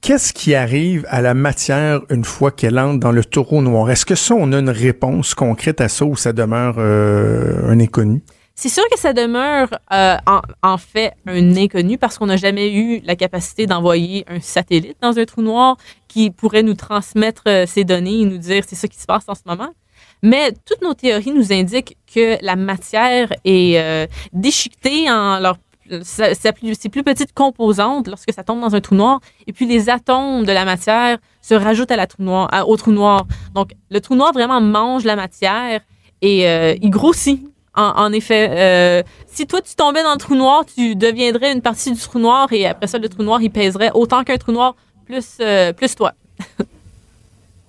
Qu'est-ce 0.00 0.32
qui 0.32 0.54
arrive 0.54 1.04
à 1.08 1.20
la 1.22 1.34
matière 1.34 2.02
une 2.08 2.24
fois 2.24 2.52
qu'elle 2.52 2.78
entre 2.78 3.00
dans 3.00 3.10
le 3.10 3.24
taureau 3.24 3.62
noir? 3.62 3.90
Est-ce 3.90 4.06
que 4.06 4.14
ça, 4.14 4.34
on 4.36 4.52
a 4.52 4.58
une 4.60 4.70
réponse 4.70 5.34
concrète 5.34 5.80
à 5.80 5.88
ça 5.88 6.04
ou 6.04 6.14
ça 6.14 6.32
demeure 6.32 6.76
euh, 6.78 7.68
un 7.68 7.80
inconnu? 7.80 8.22
C'est 8.60 8.70
sûr 8.70 8.82
que 8.90 8.98
ça 8.98 9.12
demeure 9.12 9.68
euh, 9.92 10.16
en, 10.64 10.78
fait 10.78 11.12
un 11.28 11.56
inconnu 11.56 11.96
parce 11.96 12.18
qu'on 12.18 12.26
n'a 12.26 12.36
jamais 12.36 12.74
eu 12.74 13.00
la 13.04 13.14
capacité 13.14 13.68
d'envoyer 13.68 14.24
un 14.26 14.40
satellite 14.40 14.96
dans 15.00 15.16
un 15.16 15.24
trou 15.26 15.42
noir 15.42 15.76
qui 16.08 16.32
pourrait 16.32 16.64
nous 16.64 16.74
transmettre 16.74 17.44
euh, 17.46 17.66
ces 17.68 17.84
données 17.84 18.22
et 18.22 18.24
nous 18.24 18.38
dire 18.38 18.64
c'est 18.66 18.74
ça 18.74 18.88
qui 18.88 18.98
se 18.98 19.06
passe 19.06 19.22
en 19.28 19.36
ce 19.36 19.42
moment. 19.46 19.68
Mais 20.24 20.50
toutes 20.66 20.82
nos 20.82 20.92
théories 20.94 21.30
nous 21.30 21.52
indiquent 21.52 21.96
que 22.12 22.36
la 22.44 22.56
matière 22.56 23.32
est 23.44 23.78
euh, 23.78 24.08
déchiquetée 24.32 25.08
en 25.08 25.38
leur 25.38 25.56
plus- 25.88 26.88
plus 26.90 27.04
petites 27.04 27.34
composantes 27.34 28.08
lorsque 28.08 28.32
ça 28.32 28.42
tombe 28.42 28.60
dans 28.60 28.74
un 28.74 28.80
trou 28.80 28.96
noir. 28.96 29.20
Et 29.46 29.52
puis 29.52 29.66
les 29.68 29.88
atomes 29.88 30.44
de 30.44 30.50
la 30.50 30.64
matière 30.64 31.18
se 31.42 31.54
rajoutent 31.54 31.92
à 31.92 31.96
la 31.96 32.08
trou 32.08 32.24
noir, 32.24 32.50
au 32.66 32.76
trou 32.76 32.90
noir. 32.90 33.24
Donc 33.54 33.70
le 33.88 34.00
trou 34.00 34.16
noir 34.16 34.32
vraiment 34.32 34.60
mange 34.60 35.04
la 35.04 35.14
matière 35.14 35.80
et 36.22 36.48
euh, 36.48 36.74
il 36.82 36.90
grossit. 36.90 37.40
En, 37.78 38.12
effet, 38.12 38.50
euh, 38.50 39.02
si 39.28 39.46
toi 39.46 39.60
tu 39.60 39.76
tombais 39.76 40.02
dans 40.02 40.10
le 40.10 40.18
trou 40.18 40.34
noir, 40.34 40.64
tu 40.66 40.96
deviendrais 40.96 41.52
une 41.52 41.62
partie 41.62 41.92
du 41.92 42.00
trou 42.00 42.18
noir 42.18 42.52
et 42.52 42.66
après 42.66 42.88
ça 42.88 42.98
le 42.98 43.08
trou 43.08 43.22
noir 43.22 43.40
il 43.40 43.50
pèserait 43.50 43.92
autant 43.94 44.24
qu'un 44.24 44.36
trou 44.36 44.50
noir 44.50 44.74
plus 45.06 45.36
euh, 45.40 45.72
plus 45.72 45.94
toi. 45.94 46.12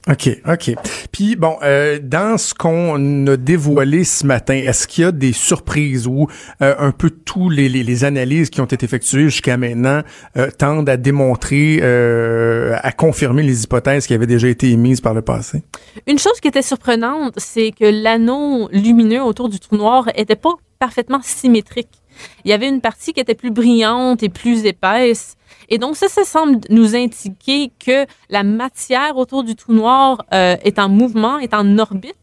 OK, 0.09 0.41
OK. 0.47 0.75
Puis, 1.11 1.35
bon, 1.35 1.57
euh, 1.61 1.99
dans 2.01 2.39
ce 2.39 2.55
qu'on 2.55 3.27
a 3.27 3.37
dévoilé 3.37 4.03
ce 4.03 4.25
matin, 4.25 4.55
est-ce 4.55 4.87
qu'il 4.87 5.03
y 5.03 5.07
a 5.07 5.11
des 5.11 5.33
surprises 5.33 6.07
ou 6.07 6.27
euh, 6.63 6.73
un 6.79 6.91
peu 6.91 7.11
tous 7.11 7.49
les, 7.49 7.69
les, 7.69 7.83
les 7.83 8.03
analyses 8.03 8.49
qui 8.49 8.59
ont 8.59 8.65
été 8.65 8.83
effectuées 8.83 9.25
jusqu'à 9.25 9.57
maintenant 9.57 10.01
euh, 10.35 10.49
tendent 10.49 10.89
à 10.89 10.97
démontrer, 10.97 11.79
euh, 11.83 12.75
à 12.81 12.91
confirmer 12.91 13.43
les 13.43 13.63
hypothèses 13.63 14.07
qui 14.07 14.15
avaient 14.15 14.25
déjà 14.25 14.47
été 14.47 14.71
émises 14.71 14.99
par 14.99 15.13
le 15.13 15.21
passé? 15.21 15.61
Une 16.07 16.17
chose 16.17 16.39
qui 16.41 16.47
était 16.47 16.63
surprenante, 16.63 17.35
c'est 17.37 17.71
que 17.71 17.85
l'anneau 17.85 18.67
lumineux 18.71 19.21
autour 19.21 19.47
du 19.47 19.59
trou 19.59 19.77
noir 19.77 20.09
était 20.15 20.35
pas 20.35 20.55
parfaitement 20.79 21.19
symétrique. 21.21 22.01
Il 22.45 22.49
y 22.49 22.53
avait 22.53 22.67
une 22.67 22.81
partie 22.81 23.13
qui 23.13 23.19
était 23.19 23.35
plus 23.35 23.51
brillante 23.51 24.23
et 24.23 24.29
plus 24.29 24.65
épaisse. 24.65 25.35
Et 25.69 25.77
donc 25.77 25.95
ça, 25.95 26.07
ça 26.07 26.23
semble 26.23 26.59
nous 26.69 26.95
indiquer 26.95 27.71
que 27.83 28.05
la 28.29 28.43
matière 28.43 29.17
autour 29.17 29.43
du 29.43 29.55
trou 29.55 29.73
noir 29.73 30.25
euh, 30.33 30.55
est 30.63 30.79
en 30.79 30.89
mouvement, 30.89 31.39
est 31.39 31.53
en 31.53 31.77
orbite. 31.77 32.15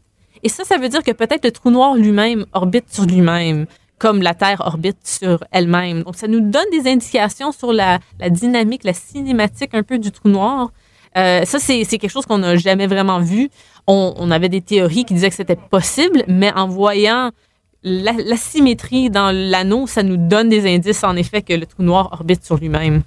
Et 0.43 0.49
ça, 0.49 0.63
ça 0.63 0.77
veut 0.77 0.89
dire 0.89 1.03
que 1.03 1.11
peut-être 1.11 1.45
le 1.45 1.51
trou 1.51 1.71
noir 1.71 1.95
lui-même 1.95 2.45
orbite 2.53 2.85
sur 2.93 3.05
lui-même, 3.05 3.65
comme 3.97 4.21
la 4.21 4.33
Terre 4.33 4.61
orbite 4.65 4.97
sur 5.03 5.43
elle-même. 5.51 6.03
Donc 6.03 6.15
ça 6.15 6.27
nous 6.27 6.41
donne 6.41 6.69
des 6.71 6.89
indications 6.89 7.51
sur 7.51 7.73
la, 7.73 7.99
dynamique, 8.29 8.83
la 8.83 8.93
cinématique 8.93 9.73
un 9.73 9.83
peu 9.83 9.97
du 9.97 10.11
trou 10.11 10.29
noir. 10.29 10.71
Euh, 11.17 11.45
ça, 11.45 11.57
c'est 11.57 11.85
quelque 11.85 12.09
chose 12.09 12.25
qu'on 12.25 12.37
n'a 12.39 12.55
jamais 12.57 12.85
vraiment 12.85 13.19
vu. 13.19 13.49
On, 13.87 14.29
avait 14.31 14.49
des 14.49 14.61
théories 14.61 15.05
qui 15.05 15.13
disaient 15.13 15.29
que 15.29 15.35
c'était 15.35 15.55
possible, 15.55 16.23
mais 16.27 16.51
en 16.53 16.67
voyant 16.67 17.31
la 17.83 18.35
symétrie 18.35 19.09
dans 19.09 19.31
l'anneau, 19.33 19.87
ça 19.87 20.03
nous 20.03 20.17
donne 20.17 20.49
des 20.49 20.67
indices, 20.73 21.03
en 21.05 21.15
effet, 21.15 21.41
que 21.41 21.53
le 21.53 21.65
trou 21.65 21.83
noir 21.83 22.09
orbite 22.11 22.43
sur 22.43 22.57
lui-même. 22.57 23.01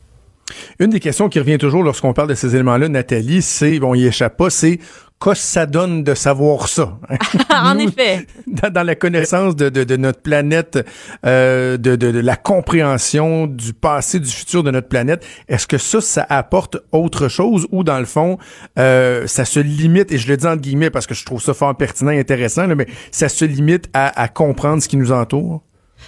Une 0.79 0.91
des 0.91 1.01
questions 1.01 1.29
qui 1.29 1.39
revient 1.39 1.59
toujours 1.59 1.83
lorsqu'on 1.83 2.13
parle 2.13 2.29
de 2.29 2.35
ces 2.35 2.55
éléments-là, 2.55 2.89
Nathalie, 2.89 3.43
c'est, 3.43 3.79
bon, 3.79 3.95
il 3.95 4.07
échappe 4.07 4.37
pas, 4.37 4.51
c'est 4.51 4.79
qu'est-ce 5.23 5.35
que 5.35 5.37
ça 5.37 5.67
donne 5.67 6.03
de 6.03 6.15
savoir 6.15 6.67
ça? 6.69 6.99
en 7.51 7.75
Nous, 7.75 7.89
effet. 7.89 8.27
dans, 8.47 8.71
dans 8.73 8.83
la 8.83 8.95
connaissance 8.95 9.55
de, 9.55 9.69
de, 9.69 9.85
de 9.85 9.97
notre 9.97 10.21
planète, 10.23 10.79
euh, 11.27 11.77
de, 11.77 11.95
de, 11.97 12.11
de 12.11 12.21
la 12.21 12.37
compréhension 12.37 13.47
du 13.47 13.75
passé, 13.75 14.19
du 14.19 14.31
futur 14.31 14.63
de 14.63 14.71
notre 14.71 14.89
planète, 14.89 15.25
est-ce 15.49 15.67
que 15.67 15.77
ça, 15.79 16.01
ça 16.01 16.27
apporte 16.29 16.79
autre 16.93 17.29
chose 17.29 17.67
ou 17.71 17.85
dans 17.85 17.99
le 17.99 18.07
fond, 18.07 18.39
euh, 18.79 19.27
ça 19.27 19.45
se 19.45 19.61
limite, 19.61 20.11
et 20.11 20.17
je 20.19 20.27
le 20.29 20.37
dis 20.39 20.47
entre 20.47 20.63
guillemets 20.63 20.91
parce 20.91 21.07
que 21.07 21.15
je 21.15 21.25
trouve 21.27 21.43
ça 21.43 21.53
fort 21.53 21.77
pertinent 21.77 22.13
et 22.13 22.19
intéressant, 22.19 22.67
là, 22.67 22.75
mais 22.75 22.87
ça 23.11 23.29
se 23.29 23.45
limite 23.45 23.89
à, 23.93 24.19
à 24.21 24.29
comprendre 24.29 24.83
ce 24.83 24.89
qui 24.89 24.97
nous 24.97 25.13
entoure? 25.13 25.63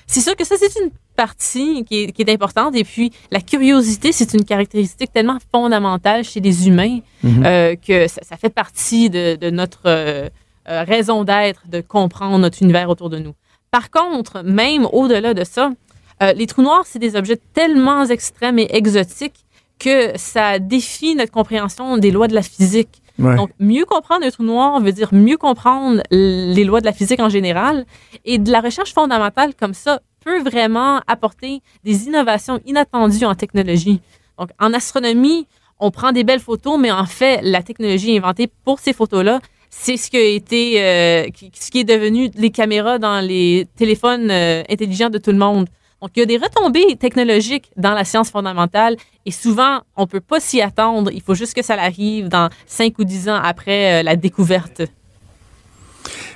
C'est 0.06 0.20
sûr 0.20 0.36
que 0.36 0.44
ça, 0.44 0.56
c'est 0.58 0.80
une 0.80 0.90
partie 1.16 1.84
qui 1.84 2.04
est, 2.04 2.12
qui 2.12 2.22
est 2.22 2.30
importante. 2.30 2.74
Et 2.76 2.84
puis, 2.84 3.12
la 3.30 3.40
curiosité, 3.40 4.12
c'est 4.12 4.34
une 4.34 4.44
caractéristique 4.44 5.12
tellement 5.12 5.38
fondamentale 5.50 6.24
chez 6.24 6.40
les 6.40 6.68
humains 6.68 6.98
euh, 7.24 7.76
que 7.76 8.08
ça, 8.08 8.20
ça 8.22 8.36
fait 8.36 8.50
partie 8.50 9.10
de, 9.10 9.36
de 9.36 9.50
notre 9.50 9.82
euh, 9.86 10.28
euh, 10.68 10.84
raison 10.84 11.24
d'être, 11.24 11.62
de 11.68 11.80
comprendre 11.80 12.38
notre 12.38 12.62
univers 12.62 12.88
autour 12.88 13.10
de 13.10 13.18
nous. 13.18 13.34
Par 13.70 13.90
contre, 13.90 14.42
même 14.42 14.86
au-delà 14.92 15.34
de 15.34 15.44
ça, 15.44 15.70
euh, 16.22 16.32
les 16.34 16.46
trous 16.46 16.62
noirs, 16.62 16.84
c'est 16.86 16.98
des 16.98 17.16
objets 17.16 17.38
tellement 17.52 18.04
extrêmes 18.04 18.58
et 18.58 18.68
exotiques 18.70 19.44
que 19.82 20.16
ça 20.16 20.58
défie 20.58 21.16
notre 21.16 21.32
compréhension 21.32 21.98
des 21.98 22.10
lois 22.10 22.28
de 22.28 22.34
la 22.34 22.42
physique. 22.42 23.02
Ouais. 23.18 23.36
Donc, 23.36 23.50
mieux 23.58 23.84
comprendre 23.84 24.24
un 24.24 24.30
trou 24.30 24.44
noir 24.44 24.80
veut 24.80 24.92
dire 24.92 25.08
mieux 25.12 25.36
comprendre 25.36 26.02
les 26.10 26.64
lois 26.64 26.80
de 26.80 26.86
la 26.86 26.92
physique 26.92 27.20
en 27.20 27.28
général. 27.28 27.84
Et 28.24 28.38
de 28.38 28.50
la 28.50 28.60
recherche 28.60 28.94
fondamentale 28.94 29.54
comme 29.58 29.74
ça 29.74 30.00
peut 30.24 30.40
vraiment 30.40 31.00
apporter 31.08 31.62
des 31.82 32.06
innovations 32.06 32.60
inattendues 32.64 33.24
en 33.24 33.34
technologie. 33.34 34.00
Donc, 34.38 34.50
en 34.60 34.72
astronomie, 34.72 35.46
on 35.80 35.90
prend 35.90 36.12
des 36.12 36.22
belles 36.22 36.40
photos, 36.40 36.78
mais 36.78 36.92
en 36.92 37.06
fait, 37.06 37.40
la 37.42 37.62
technologie 37.62 38.16
inventée 38.16 38.48
pour 38.64 38.78
ces 38.78 38.92
photos-là, 38.92 39.40
c'est 39.68 39.96
ce 39.96 40.10
qui 40.10 40.16
a 40.16 40.24
été, 40.24 40.80
euh, 40.80 41.26
ce 41.54 41.70
qui 41.70 41.80
est 41.80 41.84
devenu 41.84 42.30
les 42.36 42.50
caméras 42.50 42.98
dans 42.98 43.20
les 43.20 43.66
téléphones 43.76 44.30
euh, 44.30 44.62
intelligents 44.70 45.10
de 45.10 45.18
tout 45.18 45.32
le 45.32 45.38
monde. 45.38 45.66
Donc, 46.02 46.10
il 46.16 46.20
y 46.20 46.22
a 46.24 46.26
des 46.26 46.36
retombées 46.36 46.96
technologiques 46.96 47.70
dans 47.76 47.92
la 47.92 48.04
science 48.04 48.28
fondamentale 48.28 48.96
et 49.24 49.30
souvent, 49.30 49.82
on 49.96 50.08
peut 50.08 50.20
pas 50.20 50.40
s'y 50.40 50.60
attendre. 50.60 51.12
Il 51.12 51.22
faut 51.22 51.34
juste 51.34 51.54
que 51.54 51.62
ça 51.62 51.74
arrive 51.74 52.28
dans 52.28 52.50
5 52.66 52.98
ou 52.98 53.04
10 53.04 53.28
ans 53.28 53.40
après 53.40 54.00
euh, 54.00 54.02
la 54.02 54.16
découverte. 54.16 54.82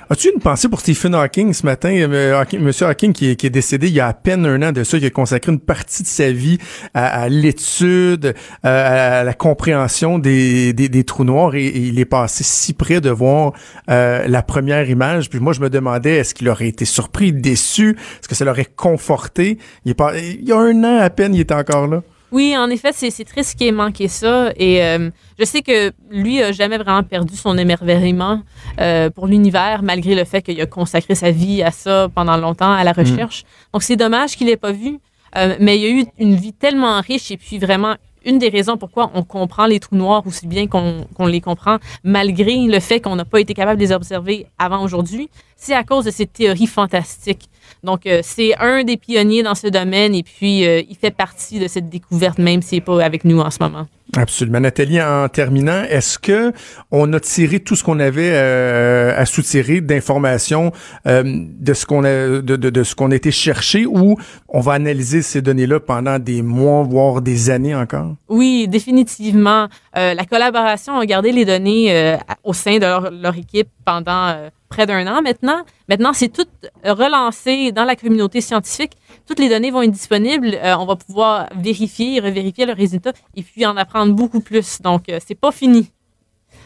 As-tu 0.09 0.31
une 0.33 0.39
pensée 0.39 0.69
pour 0.69 0.79
Stephen 0.79 1.15
Hawking 1.15 1.51
ce 1.51 1.65
matin? 1.65 1.89
Euh, 1.89 2.45
Monsieur 2.61 2.85
Hawking 2.85 3.11
qui 3.11 3.29
est, 3.29 3.49
décédé 3.49 3.87
il 3.87 3.93
y 3.93 3.99
a 3.99 4.07
à 4.07 4.13
peine 4.13 4.45
un 4.45 4.61
an 4.61 4.71
de 4.71 4.85
ça, 4.85 4.97
qui 4.99 5.05
a 5.05 5.09
consacré 5.09 5.51
une 5.51 5.59
partie 5.59 6.01
de 6.03 6.07
sa 6.07 6.31
vie 6.31 6.59
à, 6.93 7.27
l'étude, 7.27 8.33
à 8.63 9.25
la 9.25 9.33
compréhension 9.33 10.17
des, 10.17 11.03
trous 11.05 11.25
noirs 11.25 11.55
et, 11.55 11.65
il 11.65 11.99
est 11.99 12.05
passé 12.05 12.45
si 12.45 12.73
près 12.73 13.01
de 13.01 13.09
voir 13.09 13.51
euh, 13.89 14.25
la 14.29 14.43
première 14.43 14.89
image. 14.89 15.29
Puis 15.29 15.41
moi, 15.41 15.51
je 15.51 15.59
me 15.59 15.69
demandais, 15.69 16.15
est-ce 16.15 16.33
qu'il 16.33 16.47
aurait 16.47 16.69
été 16.69 16.85
surpris, 16.85 17.33
déçu? 17.33 17.97
Est-ce 18.21 18.29
que 18.29 18.35
ça 18.35 18.45
l'aurait 18.45 18.67
conforté? 18.77 19.57
Il 19.83 19.93
y 19.93 20.51
a 20.53 20.57
un 20.57 20.83
an 20.85 20.99
à 20.99 21.09
peine, 21.09 21.35
il 21.35 21.41
était 21.41 21.53
encore 21.53 21.87
là. 21.87 22.01
Oui, 22.31 22.57
en 22.57 22.69
effet, 22.69 22.91
c'est 22.91 23.23
triste 23.23 23.57
qu'il 23.57 23.67
ait 23.67 23.71
manqué 23.71 24.07
ça. 24.07 24.51
Et 24.57 24.83
euh, 24.83 25.09
je 25.39 25.45
sais 25.45 25.61
que 25.61 25.93
lui 26.09 26.41
a 26.41 26.51
jamais 26.51 26.77
vraiment 26.77 27.03
perdu 27.03 27.35
son 27.37 27.57
émerveillement 27.57 28.41
euh, 28.79 29.09
pour 29.09 29.27
l'univers, 29.27 29.81
malgré 29.81 30.13
le 30.13 30.25
fait 30.25 30.41
qu'il 30.41 30.59
a 30.59 30.65
consacré 30.65 31.15
sa 31.15 31.31
vie 31.31 31.63
à 31.63 31.71
ça 31.71 32.09
pendant 32.13 32.35
longtemps, 32.37 32.71
à 32.71 32.83
la 32.83 32.91
recherche. 32.91 33.45
Donc 33.73 33.83
c'est 33.83 33.95
dommage 33.95 34.35
qu'il 34.35 34.47
l'ait 34.47 34.57
pas 34.57 34.73
vu. 34.73 34.99
Euh, 35.35 35.55
mais 35.59 35.77
il 35.77 35.85
a 35.85 35.89
eu 35.89 36.05
une 36.19 36.35
vie 36.35 36.53
tellement 36.53 36.99
riche 37.01 37.31
et 37.31 37.37
puis 37.37 37.59
vraiment 37.59 37.95
une 38.25 38.39
des 38.39 38.49
raisons 38.49 38.77
pourquoi 38.77 39.11
on 39.13 39.23
comprend 39.23 39.65
les 39.65 39.79
trous 39.79 39.95
noirs 39.95 40.25
aussi 40.25 40.47
bien 40.47 40.67
qu'on 40.67 41.05
qu'on 41.13 41.27
les 41.27 41.41
comprend, 41.41 41.77
malgré 42.03 42.55
le 42.57 42.79
fait 42.79 42.99
qu'on 42.99 43.15
n'a 43.15 43.25
pas 43.25 43.39
été 43.39 43.53
capable 43.53 43.79
de 43.79 43.85
les 43.85 43.91
observer 43.91 44.47
avant 44.57 44.83
aujourd'hui, 44.83 45.29
c'est 45.55 45.73
à 45.73 45.83
cause 45.83 46.05
de 46.05 46.11
ces 46.11 46.25
théories 46.27 46.67
fantastiques. 46.67 47.49
Donc, 47.83 48.05
euh, 48.05 48.21
c'est 48.23 48.55
un 48.57 48.83
des 48.83 48.97
pionniers 48.97 49.43
dans 49.43 49.55
ce 49.55 49.67
domaine 49.67 50.15
et 50.15 50.23
puis 50.23 50.65
euh, 50.65 50.81
il 50.89 50.95
fait 50.95 51.11
partie 51.11 51.59
de 51.59 51.67
cette 51.67 51.89
découverte, 51.89 52.39
même 52.39 52.61
s'il 52.61 52.77
n'est 52.77 52.85
pas 52.85 53.03
avec 53.03 53.25
nous 53.25 53.39
en 53.39 53.51
ce 53.51 53.57
moment. 53.61 53.87
Absolument. 54.15 54.61
Nathalie, 54.61 55.01
en 55.01 55.27
terminant, 55.27 55.83
est-ce 55.83 56.17
que 56.17 56.53
on 56.91 57.11
a 57.11 57.19
tiré 57.19 57.59
tout 57.59 57.75
ce 57.75 57.83
qu'on 57.83 57.99
avait 57.99 58.31
euh, 58.31 59.13
à 59.17 59.25
soutirer 59.25 59.81
d'informations 59.81 60.71
euh, 61.07 61.23
de 61.25 61.73
ce 61.73 61.85
qu'on 61.85 62.05
a 62.05 62.39
de, 62.39 62.55
de, 62.55 62.69
de 62.69 62.83
ce 62.83 62.95
qu'on 62.95 63.11
a 63.11 63.15
été 63.15 63.31
chercher 63.31 63.85
ou 63.85 64.15
on 64.47 64.61
va 64.61 64.73
analyser 64.73 65.21
ces 65.21 65.41
données-là 65.41 65.81
pendant 65.81 66.19
des 66.19 66.41
mois, 66.41 66.83
voire 66.83 67.21
des 67.21 67.49
années 67.49 67.75
encore? 67.75 68.15
Oui, 68.29 68.67
définitivement. 68.69 69.67
Euh, 69.97 70.13
la 70.13 70.25
collaboration 70.25 70.97
a 70.97 71.05
gardé 71.05 71.33
les 71.33 71.43
données 71.43 71.93
euh, 71.93 72.15
au 72.45 72.53
sein 72.53 72.75
de 72.75 72.85
leur, 72.85 73.11
leur 73.11 73.35
équipe 73.35 73.67
pendant 73.83 74.29
euh, 74.29 74.49
près 74.69 74.85
d'un 74.85 75.05
an 75.07 75.21
maintenant. 75.21 75.63
Maintenant, 75.89 76.13
c'est 76.13 76.29
tout 76.29 76.45
relancé 76.83 77.71
dans 77.71 77.85
la 77.85 77.95
communauté 77.95 78.41
scientifique. 78.41 78.93
Toutes 79.25 79.39
les 79.39 79.49
données 79.49 79.71
vont 79.71 79.81
être 79.81 79.91
disponibles. 79.91 80.55
Euh, 80.61 80.75
on 80.77 80.85
va 80.85 80.95
pouvoir 80.95 81.47
vérifier, 81.55 82.19
revérifier 82.19 82.65
le 82.65 82.73
résultat 82.73 83.13
et 83.35 83.43
puis 83.43 83.65
en 83.65 83.77
apprendre 83.77 84.13
beaucoup 84.13 84.41
plus. 84.41 84.81
Donc, 84.81 85.09
euh, 85.09 85.19
c'est 85.25 85.35
pas 85.39 85.51
fini. 85.51 85.91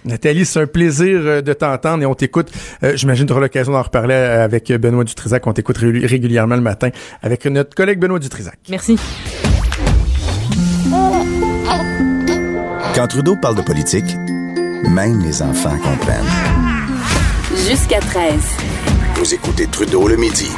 Nathalie, 0.03 0.46
c'est 0.46 0.62
un 0.62 0.67
plaisir 0.67 1.20
euh, 1.24 1.41
de 1.41 1.53
t'entendre 1.53 2.01
et 2.01 2.05
on 2.08 2.15
t'écoute. 2.15 2.50
Euh, 2.84 2.96
J'imagine 2.96 3.25
que 3.25 3.27
tu 3.27 3.34
auras 3.34 3.41
l'occasion 3.41 3.72
d'en 3.74 3.81
reparler 3.84 4.15
avec 4.15 4.72
Benoît 4.72 5.03
Dutrisac. 5.03 5.46
On 5.46 5.53
t'écoute 5.53 5.77
ré- 5.77 6.05
régulièrement 6.05 6.55
le 6.55 6.62
matin 6.62 6.89
avec 7.22 7.46
notre 7.46 7.75
collègue 7.75 8.00
Benoît 8.00 8.17
Dutrisac. 8.20 8.58
Merci. 8.70 8.98
Quand 12.96 13.08
Trudeau 13.08 13.36
parle 13.36 13.55
de 13.55 13.62
politique, 13.62 14.15
même 14.89 15.22
les 15.24 15.41
enfants 15.41 15.77
comprennent. 15.77 16.70
Jusqu'à 17.67 17.99
13. 17.99 18.33
Vous 19.15 19.33
écoutez 19.33 19.67
Trudeau 19.67 20.07
le 20.07 20.15
midi. 20.15 20.49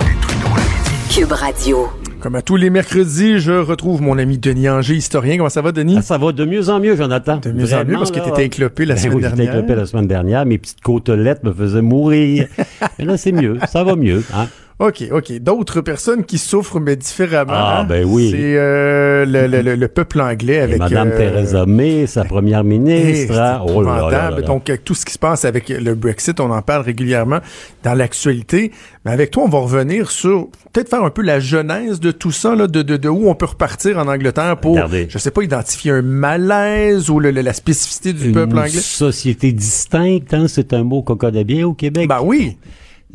Cube 1.14 1.32
Radio. 1.32 1.88
Comme 2.20 2.36
à 2.36 2.42
tous 2.42 2.56
les 2.56 2.70
mercredis, 2.70 3.40
je 3.40 3.52
retrouve 3.52 4.02
mon 4.02 4.18
ami 4.18 4.38
Denis 4.38 4.70
Anger, 4.70 4.96
historien. 4.96 5.36
Comment 5.38 5.50
ça 5.50 5.62
va, 5.62 5.72
Denis? 5.74 5.96
Ah, 6.00 6.02
ça 6.02 6.18
va 6.18 6.32
de 6.32 6.46
mieux 6.46 6.70
en 6.70 6.80
mieux, 6.80 6.96
Jonathan. 6.96 7.38
De 7.38 7.52
mieux 7.52 7.74
en 7.74 7.84
mieux, 7.84 7.98
parce 7.98 8.12
que 8.12 8.20
t'étais 8.20 8.46
éclopé 8.46 8.86
la 8.86 8.96
ben 8.96 9.02
semaine 9.02 9.16
oui, 9.18 9.24
j'étais 9.24 9.36
dernière. 9.36 9.56
éclopé 9.56 9.76
la 9.76 9.86
semaine 9.86 10.08
dernière. 10.08 10.46
Mes 10.46 10.58
petites 10.58 10.82
côtelettes 10.82 11.44
me 11.44 11.52
faisaient 11.52 11.82
mourir. 11.82 12.48
Mais 13.00 13.06
là, 13.06 13.18
c'est 13.18 13.34
mieux. 13.34 13.58
Ça 13.68 13.84
va 13.84 13.96
mieux. 13.96 14.24
Hein? 14.34 14.48
OK, 14.88 15.04
OK. 15.12 15.32
D'autres 15.40 15.80
personnes 15.82 16.26
qui 16.26 16.38
souffrent, 16.38 16.80
mais 16.80 16.96
différemment. 16.96 17.54
Ah, 17.56 17.80
hein? 17.80 17.84
ben 17.86 18.06
oui. 18.06 18.32
C'est 18.32 18.58
euh, 18.58 19.26
le, 19.26 19.48
le- 19.48 19.62
le- 19.62 19.76
le 19.76 19.88
peuple 19.88 20.20
anglais 20.20 20.56
Et 20.56 20.60
avec... 20.62 20.80
Madame 20.80 21.08
euh, 21.10 21.18
Theresa 21.18 21.66
May, 21.66 22.06
sa 22.06 22.26
première 22.26 22.60
eh, 22.60 22.64
ministre. 22.64 23.40
hein? 23.40 23.62
Oh 23.66 23.82
là. 23.82 24.32
Donc, 24.42 24.70
avec 24.70 24.84
tout 24.84 24.94
ce 24.94 25.06
qui 25.06 25.14
se 25.14 25.20
passe 25.20 25.46
avec 25.46 25.70
le 25.70 25.96
Brexit, 25.96 26.40
on 26.42 26.52
en 26.52 26.62
parle 26.62 26.82
régulièrement 26.84 27.40
dans 27.84 27.94
l'actualité. 27.94 28.72
Mais 29.06 29.12
avec 29.12 29.32
toi, 29.32 29.44
on 29.46 29.50
va 29.50 29.60
revenir 29.60 30.12
sur, 30.12 30.50
peut-être 30.74 30.90
faire 30.90 31.04
un 31.04 31.10
peu 31.10 31.22
la 31.22 31.40
genèse 31.40 32.00
de 32.00 32.12
tout 32.12 32.32
ça, 32.32 32.54
là, 32.56 32.68
de, 32.68 32.82
de, 32.82 32.98
de 32.98 33.08
où 33.10 33.30
on 33.30 33.36
peut 33.36 33.46
repartir 33.46 33.98
en 34.00 34.08
Angleterre 34.08 34.58
pour, 34.58 34.74
Regardez. 34.74 35.08
je 35.10 35.18
sais 35.18 35.32
pas, 35.32 35.44
identifier 35.44 35.92
un 35.92 36.02
malaise 36.02 37.10
ou 37.10 37.20
la 37.20 37.54
spécificité 37.54 38.12
du 38.14 38.28
Une 38.28 38.34
peuple 38.34 38.58
anglais. 38.58 38.70
société 38.70 39.52
distincte, 39.54 40.34
hein, 40.34 40.48
c'est 40.50 40.74
un 40.74 40.84
mot 40.84 41.04
qu'on 41.04 41.16
connaît 41.16 41.44
bien 41.46 41.66
au 41.66 41.74
Québec. 41.74 42.08
Ben 42.10 42.20
oui. 42.22 42.58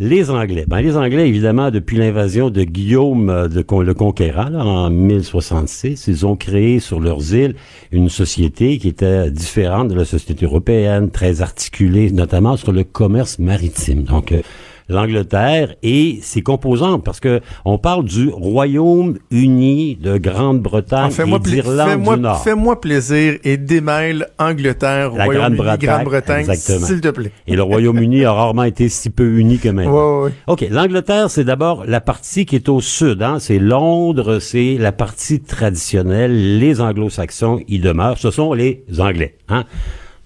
Les 0.01 0.31
Anglais. 0.31 0.65
Ben, 0.69 0.81
les 0.81 0.97
Anglais, 0.97 1.29
évidemment, 1.29 1.73
depuis 1.73 1.97
l'invasion 1.97 2.51
de 2.51 2.63
Guillaume 2.63 3.31
euh, 3.31 3.49
le 3.49 3.95
Conquérant, 3.95 4.55
en 4.55 4.91
1066, 4.91 6.07
ils 6.07 6.25
ont 6.25 6.37
créé 6.37 6.79
sur 6.79 7.01
leurs 7.01 7.35
îles 7.35 7.57
une 7.91 8.09
société 8.09 8.79
qui 8.79 8.87
était 8.87 9.29
différente 9.33 9.89
de 9.89 9.97
la 9.97 10.05
société 10.05 10.45
européenne, 10.45 11.11
très 11.11 11.43
articulée, 11.43 12.13
notamment 12.13 12.57
sur 12.57 12.71
le 12.71 12.85
commerce 12.85 13.41
maritime. 13.41 14.05
Donc, 14.05 14.31
euh, 14.31 14.41
l'Angleterre 14.89 15.75
et 15.83 16.19
ses 16.23 16.43
composantes, 16.43 17.05
parce 17.05 17.21
que 17.21 17.41
on 17.65 17.79
parle 17.79 18.05
du 18.05 18.29
Royaume-Uni 18.29 19.97
de 19.97 20.19
Grande-Bretagne 20.19 21.07
Ah, 21.09 21.11
Fais-moi 21.11 21.39
et 21.45 21.49
d'Irlande 21.49 22.03
du 22.03 22.21
Nord. 22.21 22.43
fais-moi 22.43 22.81
plaisir 22.81 23.35
et 23.45 23.57
démêle 23.57 24.29
Angleterre, 24.39 25.13
Royaume-Uni, 25.13 25.79
Grande-Bretagne, 25.79 26.41
exactement. 26.41 26.87
s'il 26.87 27.01
te 27.01 27.09
plaît. 27.09 27.33
Et 27.47 27.57
le 27.57 27.63
Royaume-Uni 27.63 28.25
a 28.25 28.33
rarement 28.33 28.65
été 28.65 28.89
si 28.89 29.11
peu 29.11 29.39
uni 29.39 29.59
que 29.59 29.69
maintenant. 29.69 30.21
Ouais, 30.21 30.25
ouais. 30.27 30.33
OK, 30.47 30.67
l'Angleterre, 30.71 31.31
c'est 31.31 31.45
d'abord 31.45 31.85
la 31.87 32.01
partie 32.01 32.47
qui 32.47 32.57
est 32.57 32.69
au 32.69 32.81
sud. 32.81 33.23
Hein? 33.23 33.39
C'est 33.41 33.59
Londres, 33.59 34.39
c'est 34.39 34.77
la 34.79 34.93
partie 34.93 35.41
traditionnelle. 35.41 36.59
Les 36.59 36.81
anglo-saxons 36.81 37.61
y 37.69 37.79
demeurent. 37.79 38.19
Ce 38.19 38.31
sont 38.31 38.53
les 38.53 38.85
Anglais. 38.99 39.37
Hein? 39.49 39.65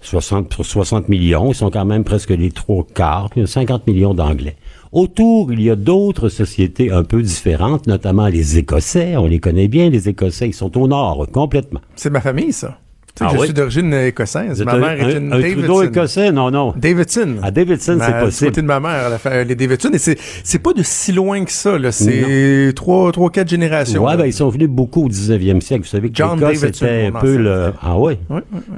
60, 0.05 0.49
pour 0.49 0.65
60 0.65 1.09
millions, 1.09 1.51
ils 1.51 1.55
sont 1.55 1.69
quand 1.69 1.85
même 1.85 2.03
presque 2.03 2.29
les 2.31 2.51
trois 2.51 2.85
quarts, 2.93 3.29
il 3.35 3.41
y 3.41 3.43
a 3.43 3.47
50 3.47 3.87
millions 3.87 4.13
d'Anglais. 4.13 4.55
Autour, 4.91 5.51
il 5.51 5.61
y 5.61 5.69
a 5.71 5.75
d'autres 5.75 6.29
sociétés 6.29 6.91
un 6.91 7.03
peu 7.03 7.21
différentes, 7.23 7.87
notamment 7.87 8.27
les 8.27 8.59
Écossais. 8.59 9.17
On 9.17 9.25
les 9.25 9.39
connaît 9.39 9.67
bien, 9.67 9.89
les 9.89 10.07
Écossais. 10.07 10.47
Ils 10.49 10.53
sont 10.53 10.77
au 10.77 10.87
nord, 10.87 11.25
complètement. 11.31 11.79
C'est 11.95 12.11
ma 12.11 12.21
famille, 12.21 12.53
ça. 12.53 12.77
Tu 13.15 13.23
sais, 13.23 13.29
Ah 13.29 13.33
je 13.33 13.39
oui? 13.39 13.45
suis 13.45 13.53
d'origine 13.53 13.93
écossaise. 13.93 14.63
Ma 14.63 14.75
mère 14.75 14.89
un, 15.05 15.09
est 15.09 15.15
un- 15.15 15.19
une 15.19 15.33
un 15.33 15.39
Davidson. 15.39 15.81
Écossais? 15.83 16.31
Non, 16.31 16.49
non. 16.51 16.73
Davidson. 16.75 17.35
À 17.43 17.51
Davidson, 17.51 17.95
Ma- 17.97 18.05
c'est 18.07 18.19
possible. 18.25 18.49
côté 18.51 18.61
de 18.63 18.67
ma 18.67 18.79
mère, 18.79 19.09
la 19.09 19.17
fa- 19.19 19.43
les 19.43 19.55
Davidson. 19.55 19.89
Et 19.93 19.99
c'est, 19.99 20.59
pas 20.59 20.73
de 20.73 20.81
si 20.83 21.11
loin 21.11 21.43
que 21.45 21.51
ça, 21.51 21.77
là. 21.77 21.91
C'est 21.91 22.71
trois, 22.75 23.11
trois, 23.11 23.29
quatre 23.29 23.49
générations. 23.49 24.03
Ouais, 24.05 24.11
là. 24.11 24.17
ben, 24.17 24.25
ils 24.25 24.33
sont 24.33 24.49
venus 24.49 24.67
beaucoup 24.69 25.05
au 25.05 25.09
19e 25.09 25.61
siècle. 25.61 25.83
Vous 25.83 25.89
savez 25.89 26.09
que 26.09 26.15
John 26.15 26.39
l'Écosse 26.39 26.61
Davidson, 26.61 26.85
était 26.85 27.05
un 27.15 27.19
peu 27.19 27.37
le... 27.37 27.73
Ah 27.81 27.97
oui? 27.99 28.13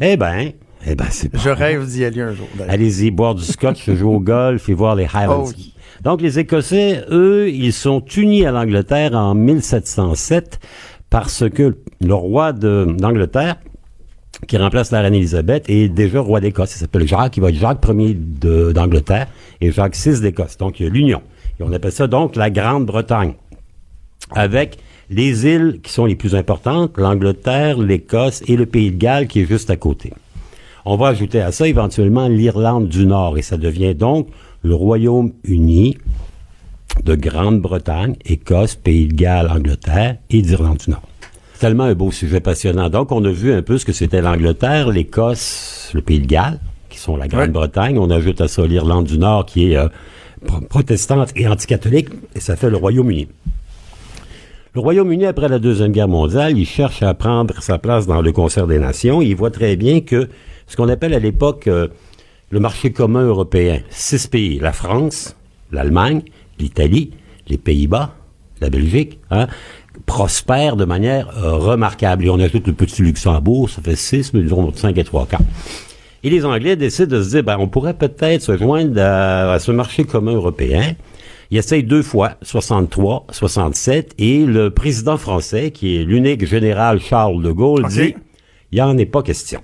Eh 0.01 0.17
ben, 0.17 0.51
eh 0.85 0.95
ben, 0.95 1.05
c'est 1.09 1.35
Je 1.37 1.49
rêve 1.49 1.85
d'y 1.87 2.05
aller 2.05 2.21
un 2.21 2.33
jour. 2.33 2.47
Allez-y, 2.67 3.11
boire 3.11 3.35
du 3.35 3.43
scotch, 3.43 3.89
jouer 3.89 4.15
au 4.15 4.19
golf 4.19 4.69
et 4.69 4.73
voir 4.73 4.95
les 4.95 5.07
Highlands. 5.13 5.45
Oh. 5.47 5.61
Donc, 6.03 6.21
les 6.21 6.37
Écossais, 6.39 7.03
eux, 7.09 7.49
ils 7.49 7.73
sont 7.73 8.03
unis 8.17 8.45
à 8.45 8.51
l'Angleterre 8.51 9.13
en 9.15 9.33
1707 9.33 10.59
parce 11.09 11.49
que 11.49 11.77
le 12.01 12.13
roi 12.13 12.51
de- 12.53 12.93
d'Angleterre, 12.97 13.55
qui 14.47 14.57
remplace 14.57 14.91
la 14.91 15.01
reine 15.01 15.15
Élisabeth, 15.15 15.69
est 15.69 15.87
déjà 15.89 16.19
roi 16.19 16.41
d'Écosse. 16.41 16.75
Il 16.75 16.79
s'appelle 16.79 17.07
Jacques, 17.07 17.37
il 17.37 17.41
va 17.41 17.49
être 17.49 17.55
Jacques 17.55 17.83
Ier 17.87 18.13
d'Angleterre 18.73 19.27
et 19.61 19.71
Jacques 19.71 19.95
VI 19.95 20.19
d'Écosse. 20.19 20.57
Donc, 20.57 20.79
il 20.79 20.83
y 20.83 20.85
a 20.87 20.89
l'union. 20.91 21.21
Et 21.59 21.63
on 21.63 21.71
appelle 21.71 21.93
ça 21.93 22.07
donc 22.07 22.35
la 22.35 22.49
Grande-Bretagne. 22.49 23.33
Avec 24.31 24.77
les 25.09 25.45
îles 25.47 25.79
qui 25.81 25.91
sont 25.93 26.05
les 26.05 26.15
plus 26.15 26.35
importantes, 26.35 26.97
l'Angleterre, 26.97 27.77
l'Écosse 27.79 28.43
et 28.47 28.57
le 28.57 28.65
Pays 28.65 28.91
de 28.91 28.97
Galles 28.97 29.27
qui 29.27 29.41
est 29.41 29.45
juste 29.45 29.69
à 29.69 29.77
côté. 29.77 30.11
On 30.85 30.97
va 30.97 31.07
ajouter 31.07 31.41
à 31.41 31.51
ça 31.51 31.67
éventuellement 31.67 32.27
l'Irlande 32.27 32.87
du 32.87 33.05
Nord 33.07 33.37
et 33.37 33.41
ça 33.41 33.57
devient 33.57 33.95
donc 33.95 34.27
le 34.63 34.75
Royaume-Uni 34.75 35.97
de 37.03 37.15
Grande-Bretagne, 37.15 38.15
Écosse, 38.25 38.75
Pays 38.75 39.07
de 39.07 39.15
Galles, 39.15 39.49
Angleterre 39.49 40.17
et 40.29 40.41
d'Irlande 40.41 40.77
du 40.77 40.91
Nord. 40.91 41.01
Tellement 41.59 41.85
un 41.85 41.95
beau 41.95 42.11
sujet 42.11 42.39
passionnant. 42.39 42.89
Donc, 42.89 43.11
on 43.11 43.23
a 43.25 43.31
vu 43.31 43.51
un 43.51 43.61
peu 43.61 43.77
ce 43.77 43.85
que 43.85 43.93
c'était 43.93 44.21
l'Angleterre, 44.21 44.89
l'Écosse, 44.89 45.91
le 45.93 46.01
Pays 46.01 46.19
de 46.19 46.27
Galles, 46.27 46.59
qui 46.89 46.99
sont 46.99 47.17
la 47.17 47.27
Grande-Bretagne. 47.27 47.97
On 47.97 48.09
ajoute 48.11 48.39
à 48.41 48.47
ça 48.47 48.65
l'Irlande 48.65 49.05
du 49.05 49.17
Nord, 49.17 49.45
qui 49.45 49.71
est 49.71 49.77
euh, 49.77 49.87
pro- 50.45 50.61
protestante 50.61 51.31
et 51.35 51.47
anticatholique, 51.47 52.09
et 52.35 52.39
ça 52.39 52.55
fait 52.55 52.69
le 52.69 52.77
Royaume-Uni. 52.77 53.27
Le 54.75 54.81
Royaume-Uni, 54.81 55.25
après 55.25 55.47
la 55.47 55.59
Deuxième 55.59 55.91
Guerre 55.93 56.09
mondiale, 56.09 56.57
il 56.57 56.65
cherche 56.65 57.01
à 57.01 57.13
prendre 57.13 57.61
sa 57.61 57.77
place 57.77 58.05
dans 58.05 58.21
le 58.21 58.31
concert 58.31 58.67
des 58.67 58.79
nations. 58.79 59.21
Il 59.21 59.35
voit 59.35 59.51
très 59.51 59.77
bien 59.77 60.01
que 60.01 60.27
ce 60.67 60.75
qu'on 60.75 60.89
appelle 60.89 61.13
à 61.13 61.19
l'époque 61.19 61.67
euh, 61.67 61.87
le 62.49 62.59
marché 62.59 62.91
commun 62.91 63.25
européen, 63.25 63.79
six 63.89 64.27
pays, 64.27 64.59
la 64.59 64.73
France, 64.73 65.35
l'Allemagne, 65.71 66.21
l'Italie, 66.59 67.11
les 67.47 67.57
Pays-Bas, 67.57 68.15
la 68.61 68.69
Belgique, 68.69 69.19
hein, 69.31 69.47
prospèrent 70.05 70.75
de 70.75 70.85
manière 70.85 71.29
euh, 71.37 71.53
remarquable. 71.53 72.25
Et 72.25 72.29
on 72.29 72.39
ajoute 72.39 72.67
le 72.67 72.73
petit 72.73 73.01
Luxembourg, 73.01 73.69
ça 73.69 73.81
fait 73.81 73.95
six, 73.95 74.33
mais 74.33 74.41
disons 74.41 74.71
cinq 74.73 74.97
et 74.97 75.03
trois 75.03 75.25
quarts. 75.25 75.41
Et 76.23 76.29
les 76.29 76.43
Anglais 76.45 76.75
décident 76.75 77.17
de 77.17 77.21
se 77.21 77.29
dire, 77.29 77.43
ben, 77.43 77.57
on 77.59 77.67
pourrait 77.67 77.93
peut-être 77.93 78.41
se 78.41 78.57
joindre 78.57 78.99
à, 78.99 79.53
à 79.53 79.59
ce 79.59 79.71
marché 79.71 80.05
commun 80.05 80.33
européen. 80.33 80.95
Ils 81.51 81.59
essayent 81.59 81.83
deux 81.83 82.01
fois, 82.01 82.37
63, 82.41 83.27
67, 83.31 84.15
et 84.17 84.45
le 84.45 84.71
président 84.71 85.17
français, 85.17 85.69
qui 85.69 85.97
est 85.97 86.03
l'unique 86.03 86.45
général 86.45 86.99
Charles 86.99 87.43
de 87.43 87.51
Gaulle, 87.51 87.87
dit, 87.87 88.15
il 88.71 88.75
n'y 88.75 88.81
en 88.81 88.97
est 88.97 89.05
pas 89.05 89.21
question. 89.21 89.61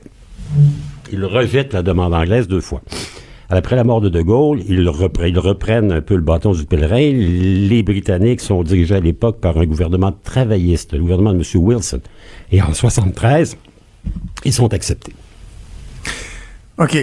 Il 1.11 1.25
rejette 1.25 1.73
la 1.73 1.81
demande 1.83 2.13
anglaise 2.13 2.47
deux 2.47 2.61
fois. 2.61 2.81
Après 3.49 3.75
la 3.75 3.83
mort 3.83 3.99
de 3.99 4.07
De 4.07 4.21
Gaulle, 4.21 4.61
ils, 4.69 4.87
repre- 4.87 5.27
ils 5.27 5.37
reprennent 5.37 5.91
un 5.91 5.99
peu 6.01 6.15
le 6.15 6.21
bâton 6.21 6.53
du 6.53 6.63
pèlerin. 6.63 7.11
Les 7.11 7.83
Britanniques 7.83 8.39
sont 8.39 8.63
dirigés 8.63 8.95
à 8.95 8.99
l'époque 9.01 9.41
par 9.41 9.57
un 9.57 9.65
gouvernement 9.65 10.13
travailliste, 10.23 10.93
le 10.93 10.99
gouvernement 10.99 11.33
de 11.33 11.39
M. 11.39 11.43
Wilson. 11.55 11.99
Et 12.53 12.61
en 12.61 12.73
73, 12.73 13.57
ils 14.45 14.53
sont 14.53 14.73
acceptés. 14.73 15.13
OK. 16.77 16.97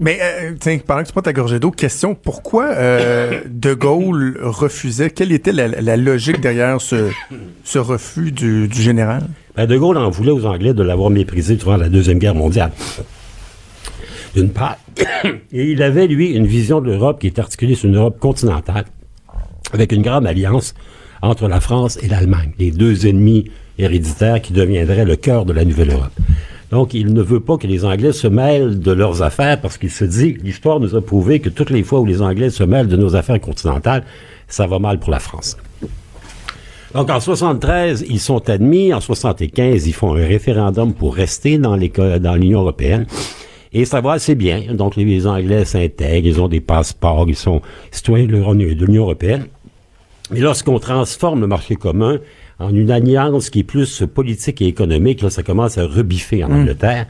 Mais, 0.00 0.18
euh, 0.20 0.54
tiens, 0.58 0.78
pendant 0.84 1.02
que 1.02 1.06
tu 1.06 1.12
prends 1.12 1.22
ta 1.22 1.32
gorgée 1.32 1.60
d'eau, 1.60 1.70
question, 1.70 2.16
pourquoi 2.16 2.64
euh, 2.72 3.42
De 3.48 3.72
Gaulle 3.72 4.38
refusait, 4.42 5.10
quelle 5.10 5.30
était 5.30 5.52
la, 5.52 5.68
la 5.68 5.96
logique 5.96 6.40
derrière 6.40 6.80
ce, 6.80 7.10
ce 7.62 7.78
refus 7.78 8.32
du, 8.32 8.66
du 8.66 8.82
général? 8.82 9.22
Ben, 9.54 9.66
de 9.66 9.76
Gaulle 9.76 9.98
en 9.98 10.10
voulait 10.10 10.32
aux 10.32 10.46
Anglais 10.46 10.74
de 10.74 10.82
l'avoir 10.82 11.10
méprisé 11.10 11.54
durant 11.54 11.76
la 11.76 11.88
Deuxième 11.88 12.18
Guerre 12.18 12.34
mondiale. 12.34 12.72
D'une 14.34 14.50
part. 14.50 14.78
Et 15.52 15.70
il 15.70 15.82
avait, 15.82 16.06
lui, 16.06 16.30
une 16.30 16.46
vision 16.46 16.80
de 16.80 16.86
l'Europe 16.86 17.20
qui 17.20 17.26
est 17.26 17.38
articulée 17.38 17.74
sur 17.74 17.88
une 17.88 17.96
Europe 17.96 18.18
continentale, 18.18 18.84
avec 19.72 19.92
une 19.92 20.02
grande 20.02 20.26
alliance 20.26 20.74
entre 21.20 21.48
la 21.48 21.60
France 21.60 21.98
et 22.02 22.08
l'Allemagne, 22.08 22.52
les 22.58 22.70
deux 22.70 23.06
ennemis 23.06 23.50
héréditaires 23.78 24.40
qui 24.40 24.52
deviendraient 24.52 25.04
le 25.04 25.16
cœur 25.16 25.44
de 25.44 25.52
la 25.52 25.64
nouvelle 25.64 25.92
Europe. 25.92 26.12
Donc, 26.70 26.94
il 26.94 27.12
ne 27.12 27.20
veut 27.20 27.40
pas 27.40 27.58
que 27.58 27.66
les 27.66 27.84
Anglais 27.84 28.12
se 28.12 28.26
mêlent 28.26 28.80
de 28.80 28.92
leurs 28.92 29.22
affaires 29.22 29.60
parce 29.60 29.76
qu'il 29.76 29.90
se 29.90 30.04
dit, 30.04 30.38
l'histoire 30.42 30.80
nous 30.80 30.96
a 30.96 31.02
prouvé 31.02 31.38
que 31.38 31.50
toutes 31.50 31.70
les 31.70 31.82
fois 31.82 32.00
où 32.00 32.06
les 32.06 32.22
Anglais 32.22 32.48
se 32.48 32.64
mêlent 32.64 32.88
de 32.88 32.96
nos 32.96 33.14
affaires 33.14 33.40
continentales, 33.40 34.04
ça 34.48 34.66
va 34.66 34.78
mal 34.78 34.98
pour 34.98 35.10
la 35.10 35.20
France. 35.20 35.58
Donc, 36.94 37.10
en 37.10 37.20
73, 37.20 38.06
ils 38.08 38.20
sont 38.20 38.48
admis. 38.48 38.92
En 38.92 39.00
75, 39.00 39.86
ils 39.86 39.92
font 39.92 40.14
un 40.14 40.26
référendum 40.26 40.94
pour 40.94 41.14
rester 41.14 41.58
dans 41.58 41.76
l'Union 41.76 42.60
européenne. 42.60 43.06
Et 43.74 43.84
ça 43.84 44.00
va 44.00 44.12
assez 44.12 44.34
bien. 44.34 44.74
Donc, 44.74 44.96
les, 44.96 45.26
Anglais 45.26 45.64
s'intègrent, 45.64 46.26
ils 46.26 46.40
ont 46.40 46.48
des 46.48 46.60
passeports, 46.60 47.24
ils 47.28 47.36
sont 47.36 47.62
citoyens 47.90 48.26
de 48.26 48.74
l'Union- 48.74 49.02
européenne. 49.02 49.46
Mais 50.30 50.40
lorsqu'on 50.40 50.78
transforme 50.78 51.40
le 51.40 51.46
marché 51.46 51.76
commun 51.76 52.18
en 52.58 52.74
une 52.74 52.90
alliance 52.90 53.50
qui 53.50 53.60
est 53.60 53.64
plus 53.64 54.04
politique 54.14 54.62
et 54.62 54.66
économique, 54.66 55.22
là, 55.22 55.30
ça 55.30 55.42
commence 55.42 55.78
à 55.78 55.86
rebiffer 55.86 56.44
en 56.44 56.50
Angleterre. 56.52 57.06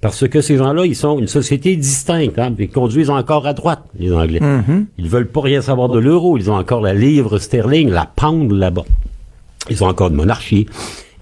Parce 0.00 0.26
que 0.26 0.40
ces 0.40 0.56
gens-là, 0.56 0.86
ils 0.86 0.96
sont 0.96 1.18
une 1.18 1.26
société 1.26 1.76
distincte. 1.76 2.38
Hein, 2.38 2.54
ils 2.58 2.70
conduisent 2.70 3.10
encore 3.10 3.46
à 3.46 3.52
droite, 3.52 3.82
les 3.98 4.12
Anglais. 4.12 4.40
Ils 4.98 5.08
veulent 5.08 5.28
pas 5.28 5.42
rien 5.42 5.60
savoir 5.60 5.88
de 5.90 5.98
l'euro. 5.98 6.38
Ils 6.38 6.50
ont 6.50 6.54
encore 6.56 6.80
la 6.80 6.94
livre 6.94 7.38
sterling, 7.38 7.90
la 7.90 8.06
pound 8.06 8.50
là-bas. 8.50 8.84
Ils 9.68 9.84
ont 9.84 9.88
encore 9.88 10.08
une 10.08 10.14
monarchie. 10.16 10.66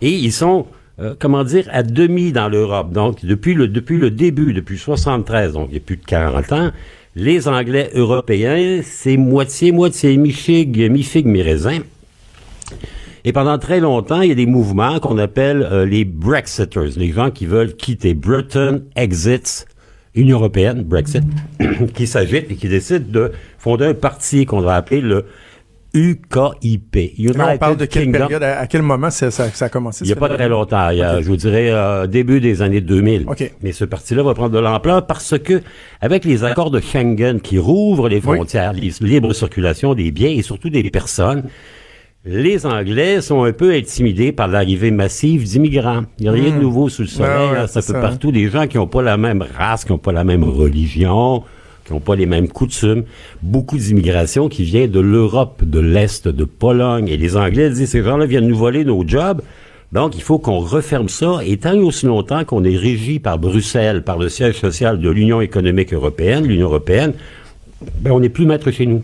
Et 0.00 0.12
ils 0.12 0.32
sont 0.32 0.66
euh, 1.00 1.14
comment 1.18 1.44
dire, 1.44 1.68
à 1.70 1.82
demi 1.82 2.32
dans 2.32 2.48
l'Europe. 2.48 2.92
Donc, 2.92 3.24
depuis 3.24 3.54
le, 3.54 3.68
depuis 3.68 3.98
le 3.98 4.10
début, 4.10 4.52
depuis 4.52 4.78
73, 4.78 5.52
donc 5.52 5.68
il 5.70 5.74
y 5.74 5.76
a 5.76 5.80
plus 5.80 5.96
de 5.96 6.04
40 6.04 6.52
ans, 6.52 6.70
les 7.14 7.48
Anglais 7.48 7.90
européens, 7.94 8.80
c'est 8.82 9.16
moitié-moitié, 9.16 10.16
mi-fig, 10.16 10.90
mi-fig, 10.90 11.26
mi-raisin. 11.26 11.80
Et 13.24 13.32
pendant 13.32 13.58
très 13.58 13.80
longtemps, 13.80 14.22
il 14.22 14.28
y 14.28 14.32
a 14.32 14.36
des 14.36 14.46
mouvements 14.46 15.00
qu'on 15.00 15.18
appelle 15.18 15.62
euh, 15.70 15.84
les 15.84 16.04
Brexiters, 16.04 16.96
les 16.96 17.12
gens 17.12 17.30
qui 17.30 17.46
veulent 17.46 17.74
quitter 17.74 18.14
Britain, 18.14 18.80
exits, 18.96 19.64
Union 20.14 20.38
européenne, 20.38 20.82
Brexit, 20.82 21.24
qui 21.94 22.06
s'agitent 22.06 22.50
et 22.50 22.56
qui 22.56 22.68
décident 22.68 23.06
de 23.08 23.32
fonder 23.58 23.86
un 23.86 23.94
parti 23.94 24.46
qu'on 24.46 24.60
va 24.60 24.74
appeler 24.74 25.00
le 25.00 25.26
UKIP. 25.94 27.14
United 27.18 27.40
on 27.40 27.58
parle 27.58 27.76
de 27.76 27.86
quelle 27.86 28.10
période, 28.10 28.42
à, 28.42 28.66
quel 28.66 28.82
moment 28.82 29.10
ça, 29.10 29.30
ça, 29.30 29.46
a 29.60 29.68
commencé? 29.68 30.04
Il 30.04 30.08
n'y 30.08 30.12
a 30.12 30.16
pas 30.16 30.28
très 30.28 30.48
longtemps, 30.48 30.90
il 30.90 30.98
y 30.98 31.02
a, 31.02 31.20
je 31.20 31.26
vous 31.26 31.36
dirais, 31.36 31.70
euh, 31.70 32.06
début 32.06 32.40
des 32.40 32.62
années 32.62 32.80
2000. 32.80 33.24
Okay. 33.28 33.52
Mais 33.62 33.72
ce 33.72 33.84
parti-là 33.84 34.22
va 34.22 34.34
prendre 34.34 34.50
de 34.50 34.58
l'ampleur 34.58 35.06
parce 35.06 35.38
que, 35.38 35.62
avec 36.00 36.24
les 36.24 36.44
accords 36.44 36.70
de 36.70 36.80
Schengen 36.80 37.40
qui 37.40 37.58
rouvrent 37.58 38.08
les 38.08 38.20
frontières, 38.20 38.72
oui. 38.74 38.92
libre 39.00 39.32
circulation 39.32 39.94
des 39.94 40.10
biens 40.10 40.30
et 40.30 40.42
surtout 40.42 40.70
des 40.70 40.88
personnes, 40.90 41.44
les 42.24 42.66
Anglais 42.66 43.20
sont 43.20 43.44
un 43.44 43.52
peu 43.52 43.72
intimidés 43.72 44.32
par 44.32 44.48
l'arrivée 44.48 44.90
massive 44.90 45.44
d'immigrants. 45.44 46.02
Il 46.18 46.24
n'y 46.24 46.28
a 46.28 46.32
rien 46.32 46.50
de 46.50 46.56
hmm. 46.56 46.62
nouveau 46.62 46.88
sous 46.88 47.02
le 47.02 47.08
soleil. 47.08 47.50
Ouais, 47.50 47.66
ça 47.66 47.80
fait 47.80 47.94
partout 47.94 48.32
des 48.32 48.50
gens 48.50 48.66
qui 48.66 48.76
n'ont 48.76 48.86
pas 48.86 49.02
la 49.02 49.16
même 49.16 49.44
race, 49.56 49.84
qui 49.84 49.92
n'ont 49.92 49.98
pas 49.98 50.12
la 50.12 50.24
même 50.24 50.44
religion, 50.44 51.44
qui 51.88 51.94
n'ont 51.94 52.00
pas 52.00 52.16
les 52.16 52.26
mêmes 52.26 52.48
coutumes. 52.48 53.04
Beaucoup 53.42 53.78
d'immigration 53.78 54.48
qui 54.48 54.62
vient 54.62 54.86
de 54.86 55.00
l'Europe, 55.00 55.64
de 55.64 55.80
l'Est, 55.80 56.28
de 56.28 56.44
Pologne. 56.44 57.08
Et 57.08 57.16
les 57.16 57.36
Anglais 57.36 57.70
disent, 57.70 57.88
ces 57.90 58.02
gens-là 58.02 58.26
viennent 58.26 58.46
nous 58.46 58.56
voler 58.56 58.84
nos 58.84 59.08
jobs. 59.08 59.40
Donc, 59.92 60.14
il 60.14 60.22
faut 60.22 60.38
qu'on 60.38 60.58
referme 60.58 61.08
ça. 61.08 61.38
Et 61.44 61.56
tant 61.56 61.72
et 61.72 61.80
aussi 61.80 62.04
longtemps 62.04 62.44
qu'on 62.44 62.62
est 62.62 62.76
régi 62.76 63.20
par 63.20 63.38
Bruxelles, 63.38 64.04
par 64.04 64.18
le 64.18 64.28
siège 64.28 64.56
social 64.56 65.00
de 65.00 65.08
l'Union 65.08 65.40
économique 65.40 65.94
européenne, 65.94 66.46
l'Union 66.46 66.66
européenne, 66.66 67.14
ben, 68.00 68.10
on 68.10 68.20
n'est 68.20 68.28
plus 68.28 68.44
maître 68.44 68.70
chez 68.70 68.84
nous. 68.84 69.02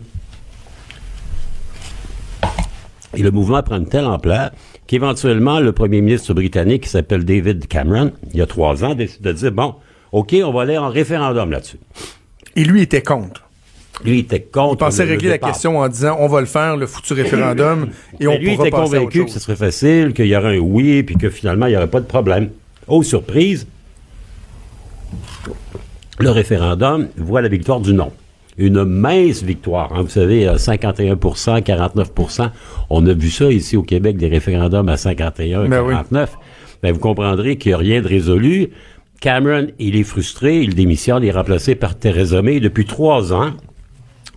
Et 3.17 3.23
le 3.23 3.31
mouvement 3.31 3.63
prend 3.63 3.77
une 3.77 3.87
telle 3.87 4.05
ampleur 4.05 4.51
qu'éventuellement, 4.85 5.59
le 5.59 5.71
premier 5.71 6.01
ministre 6.01 6.35
britannique, 6.35 6.83
qui 6.83 6.89
s'appelle 6.89 7.25
David 7.25 7.67
Cameron, 7.67 8.11
il 8.31 8.37
y 8.37 8.41
a 8.43 8.45
trois 8.45 8.85
ans, 8.85 8.93
décide 8.93 9.23
de 9.23 9.31
dire, 9.31 9.51
bon, 9.51 9.73
OK, 10.11 10.35
on 10.43 10.51
va 10.51 10.61
aller 10.61 10.77
en 10.77 10.89
référendum 10.89 11.49
là-dessus. 11.49 11.79
Et 12.55 12.63
lui 12.63 12.81
était 12.81 13.01
contre. 13.01 13.43
Lui 14.03 14.19
était 14.19 14.41
contre. 14.41 14.75
Il 14.75 14.77
pensait 14.77 15.03
régler 15.03 15.29
la 15.29 15.37
question 15.37 15.79
en 15.79 15.87
disant 15.87 16.17
on 16.19 16.27
va 16.27 16.41
le 16.41 16.47
faire, 16.47 16.75
le 16.75 16.87
futur 16.87 17.15
référendum, 17.15 17.89
et 18.19 18.27
on 18.27 18.37
lui 18.37 18.53
était 18.53 18.71
convaincu 18.71 19.25
que 19.25 19.31
ce 19.31 19.39
serait 19.39 19.55
facile, 19.55 20.13
qu'il 20.13 20.27
y 20.27 20.35
aurait 20.35 20.57
un 20.57 20.59
oui, 20.59 21.03
puis 21.03 21.15
que 21.15 21.29
finalement, 21.29 21.65
il 21.67 21.71
n'y 21.71 21.77
aurait 21.77 21.87
pas 21.87 22.01
de 22.01 22.05
problème. 22.05 22.49
Oh, 22.87 23.03
surprise, 23.03 23.67
le 26.19 26.29
référendum 26.29 27.07
voit 27.17 27.41
la 27.41 27.47
victoire 27.47 27.79
du 27.79 27.93
non. 27.93 28.11
Une 28.57 28.85
mince 28.85 29.43
victoire. 29.43 29.93
Hein. 29.93 30.03
Vous 30.03 30.09
savez, 30.09 30.45
51% 30.45 31.61
49% 31.61 32.49
On 32.89 33.05
a 33.05 33.13
vu 33.13 33.29
ça 33.29 33.51
ici 33.51 33.75
au 33.75 33.83
Québec, 33.83 34.15
des 34.15 34.29
référendums 34.29 34.87
à 34.87 34.95
51, 34.95 35.67
49. 35.69 36.09
Ben, 36.11 36.27
ben 36.81 36.93
vous 36.93 36.99
comprendrez 36.99 37.57
qu'il 37.57 37.71
n'y 37.71 37.73
a 37.73 37.77
rien 37.77 38.01
de 38.01 38.07
résolu. 38.07 38.69
Cameron, 39.25 39.69
il 39.79 39.95
est 39.95 40.03
frustré, 40.03 40.61
il 40.61 40.75
démissionne, 40.75 41.23
il 41.23 41.29
est 41.29 41.31
remplacé 41.31 41.73
par 41.73 41.97
Theresa 41.97 42.43
May. 42.43 42.59
Depuis 42.59 42.85
trois 42.85 43.33
ans, 43.33 43.53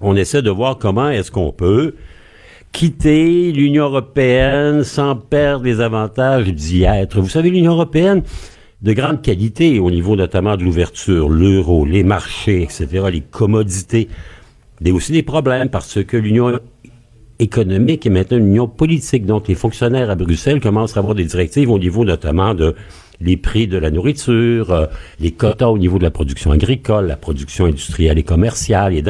on 0.01 0.17
essaie 0.17 0.41
de 0.41 0.49
voir 0.49 0.79
comment 0.79 1.11
est-ce 1.11 1.31
qu'on 1.31 1.53
peut 1.53 1.95
quitter 2.73 3.53
l'Union 3.53 3.85
européenne 3.85 4.85
sans 4.85 5.15
perdre 5.15 5.67
les 5.67 5.83
avantages 5.83 6.55
d'y 6.55 6.85
être. 6.85 7.21
Vous 7.21 7.29
savez, 7.29 7.51
l'Union 7.51 7.73
européenne, 7.73 8.23
de 8.81 8.93
grande 8.95 9.21
qualité 9.21 9.79
au 9.79 9.91
niveau 9.91 10.17
notamment 10.17 10.57
de 10.57 10.65
l'ouverture, 10.65 11.29
l'euro, 11.29 11.85
les 11.85 12.03
marchés, 12.03 12.63
etc., 12.63 13.09
les 13.13 13.21
commodités. 13.21 14.09
A 14.83 14.91
aussi 14.91 15.13
des 15.13 15.23
problèmes 15.23 15.69
parce 15.69 16.03
que 16.03 16.17
l'Union 16.17 16.61
économique 17.39 18.07
est 18.07 18.11
maintenant 18.11 18.39
une 18.39 18.49
union 18.49 18.69
politique. 18.69 19.27
Donc, 19.27 19.49
les 19.49 19.55
fonctionnaires 19.55 20.09
à 20.09 20.15
Bruxelles 20.15 20.63
commencent 20.63 20.97
à 20.97 21.01
avoir 21.01 21.15
des 21.15 21.25
directives 21.25 21.71
au 21.71 21.79
niveau 21.79 22.07
notamment 22.07 22.55
de 22.55 22.75
les 23.21 23.37
prix 23.37 23.67
de 23.67 23.79
la 23.79 23.91
nourriture, 23.91 24.71
euh, 24.71 24.87
les 25.21 25.33
quotas 25.33 25.69
au 25.69 25.79
niveau 25.79 25.99
de 25.99 26.05
la 26.05 26.11
production 26.11 26.53
agricole, 26.53 27.07
la 27.07 27.17
production 27.17 27.67
industrielle 27.67 28.19
et 28.19 28.23
commerciale. 28.23 28.95
Et 28.95 29.03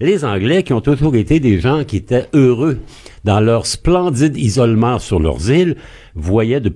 les 0.00 0.24
Anglais 0.24 0.62
qui 0.62 0.72
ont 0.72 0.80
toujours 0.80 1.14
été 1.14 1.40
des 1.40 1.60
gens 1.60 1.84
qui 1.84 1.96
étaient 1.96 2.26
heureux 2.32 2.78
dans 3.24 3.40
leur 3.40 3.66
splendide 3.66 4.36
isolement 4.36 4.98
sur 4.98 5.20
leurs 5.20 5.50
îles, 5.50 5.76
voyaient 6.14 6.60
de 6.60 6.72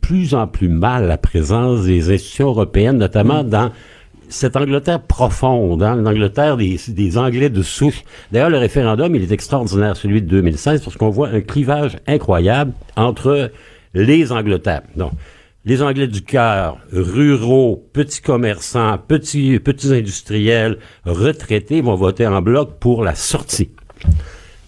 plus 0.00 0.34
en 0.34 0.46
plus 0.46 0.68
mal 0.68 1.06
la 1.06 1.16
présence 1.16 1.84
des 1.84 2.12
institutions 2.12 2.48
européennes, 2.48 2.98
notamment 2.98 3.44
dans 3.44 3.70
cette 4.28 4.56
Angleterre 4.56 5.02
profonde, 5.02 5.82
hein, 5.82 5.96
l'Angleterre 5.96 6.56
des, 6.56 6.78
des, 6.88 7.18
Anglais 7.18 7.50
de 7.50 7.62
souche. 7.62 8.02
D'ailleurs, 8.32 8.50
le 8.50 8.58
référendum, 8.58 9.14
il 9.14 9.22
est 9.22 9.32
extraordinaire, 9.32 9.96
celui 9.96 10.22
de 10.22 10.26
2016, 10.26 10.82
parce 10.82 10.96
qu'on 10.96 11.10
voit 11.10 11.28
un 11.28 11.40
clivage 11.40 11.98
incroyable 12.06 12.72
entre 12.96 13.50
les 13.94 14.32
Angleterres. 14.32 14.82
Donc, 14.96 15.12
les 15.64 15.80
Anglais 15.80 16.08
du 16.08 16.22
cœur, 16.22 16.78
ruraux, 16.92 17.88
petits 17.92 18.20
commerçants, 18.20 18.98
petits, 18.98 19.60
petits 19.60 19.94
industriels, 19.94 20.78
retraités 21.04 21.80
vont 21.80 21.94
voter 21.94 22.26
en 22.26 22.42
bloc 22.42 22.78
pour 22.80 23.04
la 23.04 23.14
sortie. 23.14 23.70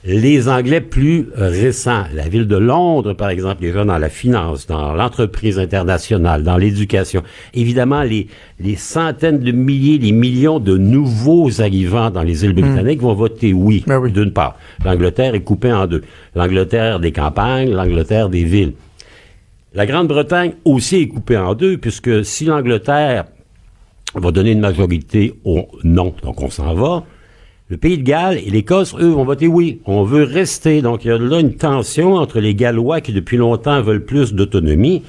Les 0.07 0.49
Anglais 0.49 0.83
plus 0.83 1.29
récents, 1.35 2.05
la 2.15 2.29
ville 2.29 2.47
de 2.47 2.59
Londres, 2.59 3.15
par 3.15 3.31
exemple, 3.31 3.63
les 3.63 3.73
gens 3.73 3.87
dans 3.87 3.97
la 3.97 4.11
finance, 4.11 4.67
dans 4.67 4.93
l'entreprise 4.93 5.59
internationale, 5.59 6.43
dans 6.43 6.59
l'éducation. 6.59 7.23
Évidemment, 7.55 8.03
les, 8.03 8.29
les 8.61 8.77
centaines 8.77 9.41
de 9.41 9.51
milliers, 9.51 9.97
les 9.97 10.13
millions 10.13 10.61
de 10.61 10.77
nouveaux 10.77 11.63
arrivants 11.63 12.11
dans 12.11 12.23
les 12.23 12.45
îles 12.45 12.53
hmm. 12.53 12.61
britanniques 12.61 13.01
vont 13.01 13.15
voter 13.15 13.55
oui, 13.55 13.83
ben 13.87 13.99
oui. 13.99 14.13
d'une 14.13 14.31
part. 14.31 14.59
L'Angleterre 14.85 15.35
est 15.35 15.41
coupée 15.41 15.73
en 15.73 15.87
deux. 15.87 16.03
L'Angleterre 16.37 17.01
des 17.01 17.11
campagnes, 17.11 17.73
l'Angleterre 17.73 18.29
des 18.29 18.45
villes. 18.45 18.75
La 19.77 19.87
Grande-Bretagne 19.87 20.53
aussi 20.65 20.99
est 20.99 21.09
coupée 21.09 21.37
en 21.37 21.57
deux, 21.57 21.79
puisque 21.79 22.25
si 22.25 22.45
l'Angleterre 22.45 23.25
va 24.15 24.31
donner 24.31 24.53
une 24.53 24.61
majorité 24.61 25.35
au 25.45 25.67
non, 25.83 26.15
donc 26.23 26.41
on 26.43 26.49
s'en 26.49 26.75
va, 26.75 27.03
le 27.69 27.77
Pays 27.77 27.99
de 27.99 28.05
Galles 28.05 28.39
et 28.39 28.51
l'Écosse, 28.51 28.95
eux, 29.01 29.09
vont 29.09 29.25
voter 29.25 29.49
oui. 29.49 29.81
On 29.87 30.05
veut 30.05 30.23
rester. 30.23 30.81
Donc, 30.81 31.05
il 31.05 31.09
y 31.09 31.11
a 31.11 31.19
là 31.19 31.41
une 31.41 31.57
tension 31.57 32.15
entre 32.15 32.39
les 32.39 32.55
Gallois 32.55 33.01
qui, 33.01 33.13
depuis 33.13 33.37
longtemps, 33.37 33.83
veulent 33.83 34.05
plus 34.05 34.33
d'autonomie 34.33 35.03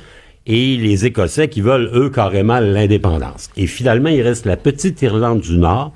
et 0.47 0.77
les 0.77 1.05
Écossais 1.05 1.47
qui 1.47 1.61
veulent, 1.61 1.91
eux, 1.93 2.09
carrément 2.09 2.59
l'indépendance. 2.59 3.51
Et 3.57 3.67
finalement, 3.67 4.09
il 4.09 4.21
reste 4.23 4.47
la 4.47 4.57
petite 4.57 4.99
Irlande 5.03 5.41
du 5.41 5.57
Nord 5.57 5.93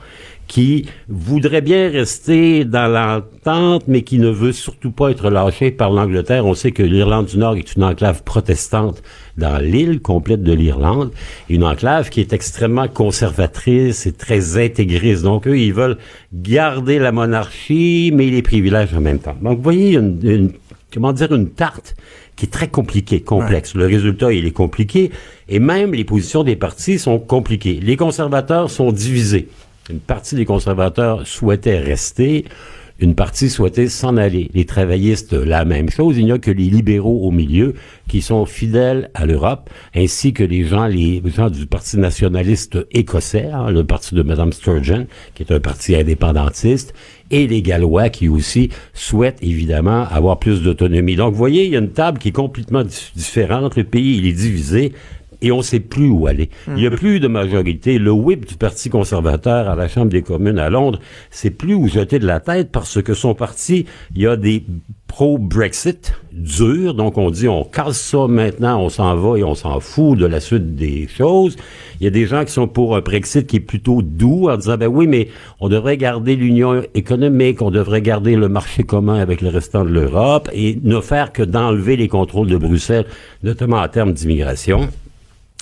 qui 0.49 0.87
voudrait 1.07 1.61
bien 1.61 1.89
rester 1.89 2.65
dans 2.65 2.87
l'entente, 2.87 3.83
mais 3.87 4.01
qui 4.01 4.17
ne 4.17 4.29
veut 4.29 4.51
surtout 4.51 4.91
pas 4.91 5.11
être 5.11 5.29
lâché 5.29 5.71
par 5.71 5.91
l'Angleterre. 5.91 6.45
On 6.45 6.55
sait 6.55 6.71
que 6.71 6.83
l'Irlande 6.83 7.27
du 7.27 7.37
Nord 7.37 7.55
est 7.55 7.75
une 7.75 7.83
enclave 7.83 8.23
protestante 8.23 9.01
dans 9.37 9.59
l'île 9.59 10.01
complète 10.01 10.43
de 10.43 10.51
l'Irlande, 10.51 11.11
une 11.49 11.63
enclave 11.63 12.09
qui 12.09 12.19
est 12.19 12.33
extrêmement 12.33 12.87
conservatrice 12.87 14.07
et 14.07 14.11
très 14.11 14.57
intégriste. 14.57 15.23
Donc, 15.23 15.47
eux, 15.47 15.57
ils 15.57 15.73
veulent 15.73 15.97
garder 16.33 16.97
la 16.97 17.11
monarchie, 17.11 18.11
mais 18.13 18.25
les 18.25 18.41
privilèges 18.41 18.93
en 18.93 19.01
même 19.01 19.19
temps. 19.19 19.37
Donc, 19.41 19.57
vous 19.57 19.63
voyez, 19.63 19.93
une, 19.93 20.19
une 20.23 20.51
comment 20.91 21.13
dire, 21.13 21.31
une 21.31 21.49
tarte 21.49 21.95
qui 22.35 22.45
est 22.45 22.49
très 22.49 22.69
compliquée, 22.69 23.21
complexe. 23.21 23.75
Le 23.75 23.85
résultat, 23.85 24.33
il 24.33 24.47
est 24.47 24.51
compliqué, 24.51 25.11
et 25.47 25.59
même 25.59 25.93
les 25.93 26.05
positions 26.05 26.43
des 26.43 26.55
partis 26.55 26.97
sont 26.97 27.19
compliquées. 27.19 27.79
Les 27.83 27.97
conservateurs 27.97 28.71
sont 28.71 28.91
divisés. 28.91 29.47
Une 29.89 29.99
partie 29.99 30.35
des 30.35 30.45
conservateurs 30.45 31.25
souhaitait 31.25 31.79
rester, 31.79 32.45
une 32.99 33.15
partie 33.15 33.49
souhaitait 33.49 33.87
s'en 33.87 34.17
aller. 34.17 34.51
Les 34.53 34.65
travaillistes, 34.65 35.33
la 35.33 35.65
même 35.65 35.89
chose. 35.89 36.17
Il 36.17 36.25
n'y 36.25 36.31
a 36.31 36.37
que 36.37 36.51
les 36.51 36.65
libéraux 36.65 37.25
au 37.25 37.31
milieu 37.31 37.73
qui 38.07 38.21
sont 38.21 38.45
fidèles 38.45 39.09
à 39.15 39.25
l'Europe, 39.25 39.69
ainsi 39.95 40.31
que 40.31 40.43
les 40.43 40.63
gens, 40.63 40.85
les 40.85 41.23
gens 41.25 41.49
du 41.49 41.65
Parti 41.65 41.97
nationaliste 41.97 42.77
écossais, 42.91 43.49
hein, 43.51 43.71
le 43.71 43.83
parti 43.83 44.13
de 44.13 44.21
Mme 44.21 44.51
Sturgeon, 44.51 45.07
qui 45.33 45.41
est 45.41 45.51
un 45.51 45.59
parti 45.59 45.95
indépendantiste, 45.95 46.93
et 47.31 47.47
les 47.47 47.63
Gallois 47.63 48.09
qui 48.09 48.27
aussi 48.27 48.69
souhaitent 48.93 49.41
évidemment 49.41 50.05
avoir 50.11 50.37
plus 50.37 50.61
d'autonomie. 50.61 51.15
Donc, 51.15 51.31
vous 51.31 51.37
voyez, 51.37 51.65
il 51.65 51.71
y 51.71 51.75
a 51.75 51.79
une 51.79 51.93
table 51.93 52.19
qui 52.19 52.27
est 52.27 52.33
complètement 52.33 52.83
différente. 53.15 53.75
Le 53.75 53.85
pays, 53.85 54.17
il 54.17 54.27
est 54.27 54.33
divisé 54.33 54.93
et 55.41 55.51
on 55.51 55.61
sait 55.61 55.79
plus 55.79 56.09
où 56.09 56.27
aller. 56.27 56.49
Il 56.67 56.75
n'y 56.75 56.87
a 56.87 56.91
plus 56.91 57.19
de 57.19 57.27
majorité. 57.27 57.97
Le 57.97 58.11
whip 58.11 58.45
du 58.45 58.55
Parti 58.55 58.89
conservateur 58.89 59.69
à 59.69 59.75
la 59.75 59.87
Chambre 59.87 60.11
des 60.11 60.21
communes 60.21 60.59
à 60.59 60.69
Londres, 60.69 60.99
c'est 61.31 61.49
plus 61.49 61.75
où 61.75 61.87
jeter 61.87 62.19
de 62.19 62.27
la 62.27 62.39
tête 62.39 62.71
parce 62.71 63.01
que 63.01 63.13
son 63.13 63.33
parti, 63.33 63.85
il 64.15 64.21
y 64.21 64.27
a 64.27 64.35
des 64.35 64.63
pro-Brexit 65.07 66.13
durs, 66.31 66.93
donc 66.93 67.17
on 67.17 67.31
dit 67.31 67.47
on 67.47 67.63
casse 67.63 67.99
ça 67.99 68.27
maintenant, 68.27 68.79
on 68.79 68.89
s'en 68.89 69.15
va 69.15 69.39
et 69.39 69.43
on 69.43 69.55
s'en 69.55 69.79
fout 69.79 70.17
de 70.17 70.25
la 70.25 70.39
suite 70.39 70.75
des 70.75 71.07
choses. 71.07 71.55
Il 71.99 72.03
y 72.03 72.07
a 72.07 72.11
des 72.11 72.25
gens 72.27 72.45
qui 72.45 72.51
sont 72.51 72.67
pour 72.67 72.95
un 72.95 73.01
Brexit 73.01 73.47
qui 73.47 73.57
est 73.57 73.61
plutôt 73.61 74.01
doux 74.01 74.49
en 74.49 74.57
disant 74.57 74.77
ben 74.77 74.87
oui, 74.87 75.07
mais 75.07 75.29
on 75.59 75.67
devrait 75.67 75.97
garder 75.97 76.35
l'union 76.35 76.83
économique, 76.93 77.61
on 77.61 77.71
devrait 77.71 78.01
garder 78.01 78.35
le 78.35 78.49
marché 78.49 78.83
commun 78.83 79.19
avec 79.19 79.41
le 79.41 79.49
restant 79.49 79.83
de 79.83 79.89
l'Europe 79.89 80.47
et 80.53 80.79
ne 80.83 81.01
faire 81.01 81.33
que 81.33 81.43
d'enlever 81.43 81.97
les 81.97 82.07
contrôles 82.07 82.47
de 82.47 82.57
Bruxelles, 82.57 83.05
notamment 83.43 83.77
en 83.77 83.87
termes 83.87 84.13
d'immigration. 84.13 84.87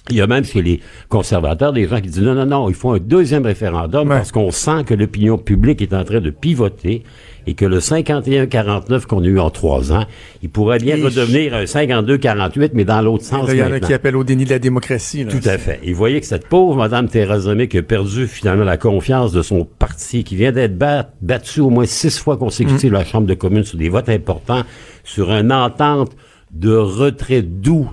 Il 0.09 0.15
y 0.17 0.21
a 0.21 0.27
même 0.27 0.43
chez 0.45 0.61
les 0.61 0.79
conservateurs 1.09 1.73
des 1.73 1.87
gens 1.87 1.97
qui 2.01 2.09
disent 2.09 2.21
non, 2.21 2.35
non, 2.35 2.45
non, 2.45 2.69
il 2.69 2.75
faut 2.75 2.91
un 2.91 2.99
deuxième 2.99 3.45
référendum 3.45 4.07
Ouais. 4.09 4.17
parce 4.17 4.31
qu'on 4.31 4.51
sent 4.51 4.83
que 4.85 4.93
l'opinion 4.93 5.37
publique 5.37 5.81
est 5.81 5.93
en 5.93 6.03
train 6.03 6.21
de 6.21 6.29
pivoter 6.29 7.03
et 7.45 7.53
que 7.53 7.63
le 7.65 7.79
51-49 7.79 9.05
qu'on 9.05 9.21
a 9.23 9.25
eu 9.25 9.39
en 9.39 9.49
trois 9.49 9.93
ans, 9.93 10.03
il 10.43 10.49
pourrait 10.49 10.79
bien 10.79 10.97
Et 10.97 11.01
redevenir 11.03 11.53
un 11.53 11.63
52-48, 11.63 12.71
mais 12.73 12.83
dans 12.83 13.01
l'autre 13.01 13.23
sens 13.23 13.47
il 13.49 13.57
y 13.57 13.63
en 13.63 13.71
a 13.71 13.79
qui 13.79 13.93
appellent 13.93 14.17
au 14.17 14.23
déni 14.25 14.43
de 14.45 14.49
la 14.49 14.59
démocratie. 14.59 15.23
là. 15.23 15.31
Tout 15.31 15.47
à 15.47 15.57
fait. 15.57 15.79
Et 15.83 15.91
vous 15.91 15.97
voyez 15.97 16.19
que 16.19 16.25
cette 16.25 16.47
pauvre 16.47 16.75
Madame 16.75 17.07
Theresa 17.07 17.55
May 17.55 17.67
qui 17.69 17.77
a 17.77 17.83
perdu 17.83 18.27
finalement 18.27 18.65
la 18.65 18.77
confiance 18.77 19.31
de 19.31 19.41
son 19.41 19.63
parti, 19.65 20.23
qui 20.25 20.35
vient 20.35 20.51
d'être 20.51 20.77
bat- 20.77 21.09
battue 21.21 21.61
au 21.61 21.69
moins 21.69 21.85
six 21.85 22.19
fois 22.19 22.35
consécutives 22.37 22.93
à 22.95 22.99
la 22.99 23.05
Chambre 23.05 23.27
de 23.27 23.33
communes 23.33 23.63
sur 23.63 23.77
des 23.77 23.89
votes 23.89 24.09
importants, 24.09 24.63
sur 25.05 25.31
une 25.31 25.51
entente 25.53 26.11
de 26.51 26.75
retrait 26.75 27.41
doux 27.41 27.89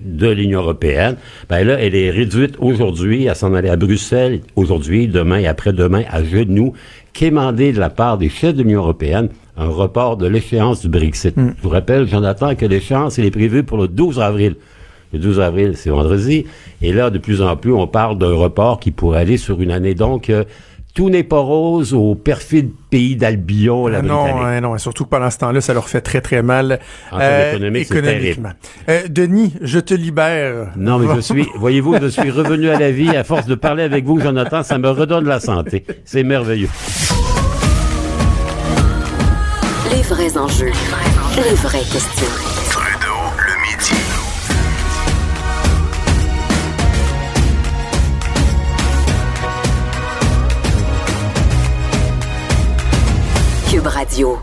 de 0.00 0.28
l'Union 0.28 0.60
européenne, 0.60 1.16
ben 1.48 1.66
là, 1.66 1.78
elle 1.80 1.94
est 1.94 2.10
réduite 2.10 2.56
aujourd'hui 2.58 3.28
à 3.28 3.34
s'en 3.34 3.54
aller 3.54 3.68
à 3.68 3.76
Bruxelles, 3.76 4.40
aujourd'hui, 4.54 5.08
demain 5.08 5.38
et 5.38 5.46
après-demain, 5.46 6.02
à 6.10 6.22
genoux, 6.22 6.72
quémander 7.12 7.72
de 7.72 7.80
la 7.80 7.90
part 7.90 8.18
des 8.18 8.28
chefs 8.28 8.54
de 8.54 8.62
l'Union 8.62 8.80
européenne 8.80 9.28
un 9.56 9.68
report 9.68 10.16
de 10.16 10.26
l'échéance 10.26 10.82
du 10.82 10.88
Brexit. 10.88 11.34
Je 11.36 11.62
vous 11.62 11.70
rappelle, 11.70 12.06
Jonathan, 12.06 12.54
que 12.54 12.66
l'échéance, 12.66 13.18
elle 13.18 13.24
est 13.24 13.30
prévue 13.30 13.62
pour 13.62 13.78
le 13.78 13.88
12 13.88 14.20
avril. 14.20 14.56
Le 15.12 15.18
12 15.18 15.40
avril, 15.40 15.72
c'est 15.76 15.90
vendredi. 15.90 16.46
Et 16.82 16.92
là, 16.92 17.10
de 17.10 17.18
plus 17.18 17.40
en 17.40 17.56
plus, 17.56 17.72
on 17.72 17.86
parle 17.86 18.18
d'un 18.18 18.34
report 18.34 18.80
qui 18.80 18.90
pourrait 18.90 19.20
aller 19.20 19.36
sur 19.36 19.60
une 19.62 19.70
année. 19.70 19.94
Donc, 19.94 20.28
euh, 20.28 20.44
tout 20.96 21.10
n'est 21.10 21.22
pas 21.24 21.38
rose 21.40 21.92
au 21.92 22.14
perfide 22.14 22.70
pays 22.90 23.16
d'Albion, 23.16 23.86
la 23.86 23.98
Ah 23.98 24.02
non, 24.02 24.22
Britannique. 24.24 24.44
hein, 24.46 24.60
non, 24.62 24.74
et 24.76 24.78
surtout 24.78 25.04
que 25.04 25.10
pendant 25.10 25.30
ce 25.30 25.36
temps-là, 25.38 25.60
ça 25.60 25.74
leur 25.74 25.90
fait 25.90 26.00
très 26.00 26.22
très 26.22 26.42
mal 26.42 26.80
En 27.12 27.18
termes 27.18 27.50
économiques, 27.50 27.86
c'est 27.86 27.98
économiquement. 27.98 28.48
Euh, 28.88 29.02
Denis, 29.10 29.52
je 29.60 29.78
te 29.78 29.92
libère. 29.92 30.72
Non, 30.74 30.98
mais 30.98 31.14
je 31.14 31.20
suis, 31.32 31.46
voyez-vous, 31.56 31.98
je 32.00 32.06
suis 32.06 32.30
revenu 32.30 32.70
à 32.70 32.78
la 32.78 32.90
vie 32.90 33.14
à 33.14 33.24
force 33.24 33.44
de 33.44 33.54
parler 33.54 33.82
avec 33.82 34.06
vous, 34.06 34.18
Jonathan, 34.20 34.62
ça 34.62 34.78
me 34.78 34.88
redonne 34.88 35.26
la 35.26 35.38
santé. 35.38 35.84
C'est 36.06 36.24
merveilleux. 36.24 36.70
Les 39.94 40.02
vrais 40.02 40.38
enjeux. 40.38 40.72
Les 41.36 41.54
vraies 41.56 41.78
questions. 41.80 42.55
Radio. 54.16 54.38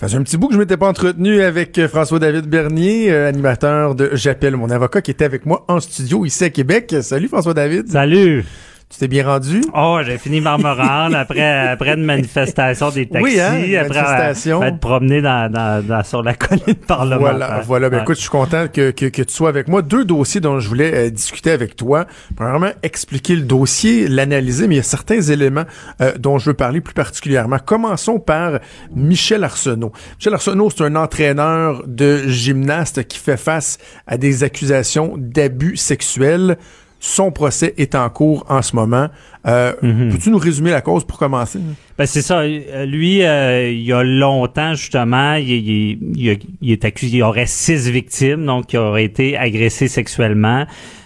Ça 0.00 0.08
fait 0.08 0.16
un 0.16 0.22
petit 0.22 0.38
bout 0.38 0.48
que 0.48 0.54
je 0.54 0.58
m'étais 0.58 0.78
pas 0.78 0.88
entretenu 0.88 1.42
avec 1.42 1.76
euh, 1.76 1.86
François-David 1.86 2.46
Bernier, 2.46 3.12
euh, 3.12 3.28
animateur 3.28 3.94
de 3.94 4.08
J'appelle 4.14 4.56
mon 4.56 4.70
avocat, 4.70 5.02
qui 5.02 5.10
était 5.10 5.26
avec 5.26 5.44
moi 5.44 5.66
en 5.68 5.80
studio 5.80 6.24
ici 6.24 6.44
à 6.44 6.50
Québec. 6.50 6.94
Salut 7.02 7.28
François-David. 7.28 7.90
Salut! 7.90 8.46
Tu 8.92 8.98
t'es 8.98 9.08
bien 9.08 9.26
rendu? 9.26 9.62
Oh, 9.74 10.00
j'ai 10.04 10.18
fini 10.18 10.42
par 10.42 10.58
me 10.58 10.68
rendre 10.70 11.16
après, 11.16 11.40
après 11.70 11.94
une 11.94 12.04
manifestation 12.04 12.90
des 12.90 13.06
taxis, 13.08 13.24
Oui, 13.24 13.40
hein, 13.40 13.54
une 13.64 13.74
après 13.76 14.02
manifestation. 14.02 14.60
euh, 14.60 14.64
m'être 14.66 14.80
promené 14.80 15.22
dans, 15.22 15.50
dans, 15.50 15.82
dans- 15.82 16.04
sur 16.04 16.22
la 16.22 16.34
colline 16.34 16.74
parlementaire. 16.86 17.18
Voilà, 17.18 17.60
voilà. 17.66 17.88
Ben, 17.88 17.96
Ouais. 17.96 18.02
écoute, 18.02 18.16
je 18.16 18.20
suis 18.20 18.28
content 18.28 18.66
que, 18.70 18.90
que, 18.90 19.06
que 19.06 19.22
tu 19.22 19.32
sois 19.32 19.48
avec 19.48 19.68
moi. 19.68 19.80
Deux 19.80 20.04
dossiers 20.04 20.42
dont 20.42 20.60
je 20.60 20.68
voulais 20.68 21.06
euh, 21.06 21.10
discuter 21.10 21.52
avec 21.52 21.74
toi. 21.74 22.04
Premièrement, 22.36 22.68
expliquer 22.82 23.34
le 23.34 23.42
dossier, 23.42 24.08
l'analyser, 24.08 24.68
mais 24.68 24.74
il 24.74 24.78
y 24.78 24.80
a 24.80 24.84
certains 24.84 25.22
éléments 25.22 25.64
euh, 26.02 26.12
dont 26.18 26.36
je 26.38 26.50
veux 26.50 26.54
parler 26.54 26.82
plus 26.82 26.92
particulièrement. 26.94 27.56
Commençons 27.64 28.18
par 28.20 28.58
Michel 28.94 29.42
Arsenault. 29.42 29.92
Michel 30.18 30.34
Arsenault, 30.34 30.68
c'est 30.68 30.84
un 30.84 30.96
entraîneur 30.96 31.82
de 31.86 32.28
gymnaste 32.28 33.04
qui 33.08 33.18
fait 33.18 33.38
face 33.38 33.78
à 34.06 34.18
des 34.18 34.44
accusations 34.44 35.14
d'abus 35.16 35.78
sexuels. 35.78 36.58
Son 37.04 37.32
procès 37.32 37.74
est 37.78 37.96
en 37.96 38.08
cours 38.10 38.46
en 38.48 38.62
ce 38.62 38.76
moment. 38.76 39.08
Euh, 39.44 39.72
Peux-tu 39.80 40.30
nous 40.30 40.38
résumer 40.38 40.70
la 40.70 40.82
cause 40.82 41.02
pour 41.04 41.18
commencer? 41.18 41.58
Ben, 41.98 42.06
c'est 42.06 42.22
ça. 42.22 42.42
Euh, 42.42 42.84
Lui, 42.86 43.24
euh, 43.24 43.70
il 43.72 43.82
y 43.82 43.92
a 43.92 44.04
longtemps, 44.04 44.74
justement, 44.74 45.34
il, 45.34 45.48
il- 45.50 45.98
il 46.14 46.30
a- 46.30 46.34
il 46.60 46.70
est 46.70 46.84
accusé, 46.84 47.16
il 47.16 47.22
aurait 47.24 47.46
six 47.46 47.90
victimes, 47.90 48.46
donc 48.46 48.72
il 48.72 48.78
aurait 48.78 49.02
été 49.04 49.36
agressé 49.36 49.88
sexuellement. 49.88 50.64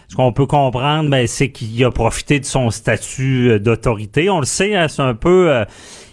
Ce 0.09 0.17
qu'on 0.17 0.33
peut 0.35 0.45
comprendre, 0.45 1.09
ben, 1.09 1.27
c'est 1.27 1.49
qu'il 1.49 1.83
a 1.83 1.91
profité 1.91 2.41
de 2.41 2.45
son 2.45 2.71
statut 2.71 3.53
euh, 3.53 3.59
d'autorité. 3.59 4.29
On 4.29 4.41
le 4.41 4.45
sait, 4.45 4.75
hein, 4.77 4.89
c'est 4.89 5.01
un 5.03 5.15
peu... 5.15 5.51
euh, 5.51 5.65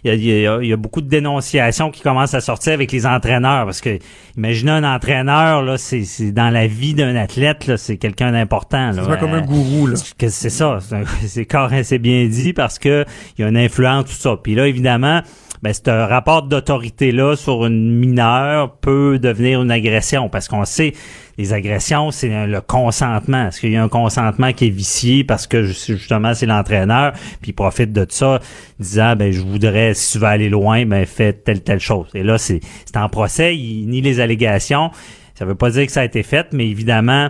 il 0.04 0.10
y, 0.10 0.12
a, 0.12 0.16
il 0.16 0.42
y 0.42 0.48
a- 0.48 0.60
il 0.62 0.68
y 0.68 0.74
a 0.74 0.78
beaucoup 0.78 1.02
de 1.02 1.08
dénonciations 1.08 1.89
qui 1.92 2.02
commencent 2.02 2.34
à 2.34 2.42
sortir 2.42 2.74
avec 2.74 2.92
les 2.92 3.06
entraîneurs, 3.06 3.66
parce 3.66 3.82
que 3.82 3.98
imaginez 4.38 4.72
un 4.72 4.84
entraîneur, 4.84 5.62
là, 5.62 5.78
c'est 5.78 6.04
c'est 6.04 6.32
dans 6.32 6.50
la 6.50 6.68
vie 6.68 6.94
d'un 6.94 7.16
athlète, 7.16 7.68
là, 7.68 7.78
c'est 7.78 7.98
quelqu'un 7.98 8.32
d'important. 8.32 8.92
là. 8.92 9.02
C'est 9.04 9.08
pas 9.08 9.18
comme 9.18 9.34
un 9.34 9.38
Euh, 9.38 9.42
gourou, 9.42 9.88
là. 9.88 9.96
que 10.18 10.30
c'est 10.30 10.50
ça, 10.50 10.80
c'est 10.82 11.04
c'est 11.28 11.84
c'est 11.84 12.00
bien 12.00 12.26
dit 12.28 12.54
parce 12.54 12.80
que 12.80 13.06
il 13.38 13.42
y 13.42 13.46
a 13.46 13.48
une 13.50 13.58
influence 13.58 14.06
tout 14.06 14.12
ça. 14.12 14.36
Puis 14.42 14.56
là 14.56 14.68
évidemment, 14.68 15.22
ben 15.63 15.73
un 15.88 16.06
rapport 16.08 16.43
d'autorité 16.43 17.13
là 17.13 17.38
sur 17.38 17.65
une 17.65 17.89
mineure 17.97 18.76
peut 18.78 19.17
devenir 19.17 19.62
une 19.62 19.71
agression 19.71 20.28
parce 20.28 20.49
qu'on 20.49 20.65
sait 20.65 20.91
les 21.38 21.54
agressions 21.54 22.12
c'est 22.12 22.45
le 22.45 22.60
consentement. 22.60 23.47
Est-ce 23.47 23.62
qu'il 23.62 23.71
y 23.71 23.78
a 23.78 23.84
un 23.84 23.88
consentement 23.88 24.52
qui 24.52 24.67
est 24.67 24.71
vicié 24.71 25.23
parce 25.23 25.47
que 25.47 25.63
ju- 25.63 25.97
justement 25.97 26.34
c'est 26.34 26.45
l'entraîneur 26.45 27.13
puis 27.41 27.52
il 27.52 27.54
profite 27.54 27.93
de 27.93 28.06
ça 28.10 28.41
disant 28.78 29.15
ben 29.15 29.32
je 29.32 29.39
voudrais 29.39 29.93
si 29.93 30.12
tu 30.12 30.17
veux 30.19 30.28
aller 30.28 30.49
loin 30.49 30.86
ben 30.86 31.06
fais 31.06 31.32
telle 31.32 31.62
telle 31.63 31.80
chose. 31.80 32.08
Et 32.13 32.23
là 32.23 32.38
c'est 32.38 32.60
c'est 32.86 32.97
en 32.97 33.08
procès, 33.08 33.56
il 33.56 33.88
nie 33.88 34.02
les 34.02 34.19
allégations. 34.19 34.91
Ça 35.36 35.45
veut 35.45 35.56
pas 35.56 35.69
dire 35.71 35.86
que 35.86 35.91
ça 35.93 36.02
a 36.02 36.06
été 36.06 36.23
fait, 36.23 36.47
mais 36.52 36.67
évidemment 36.67 37.30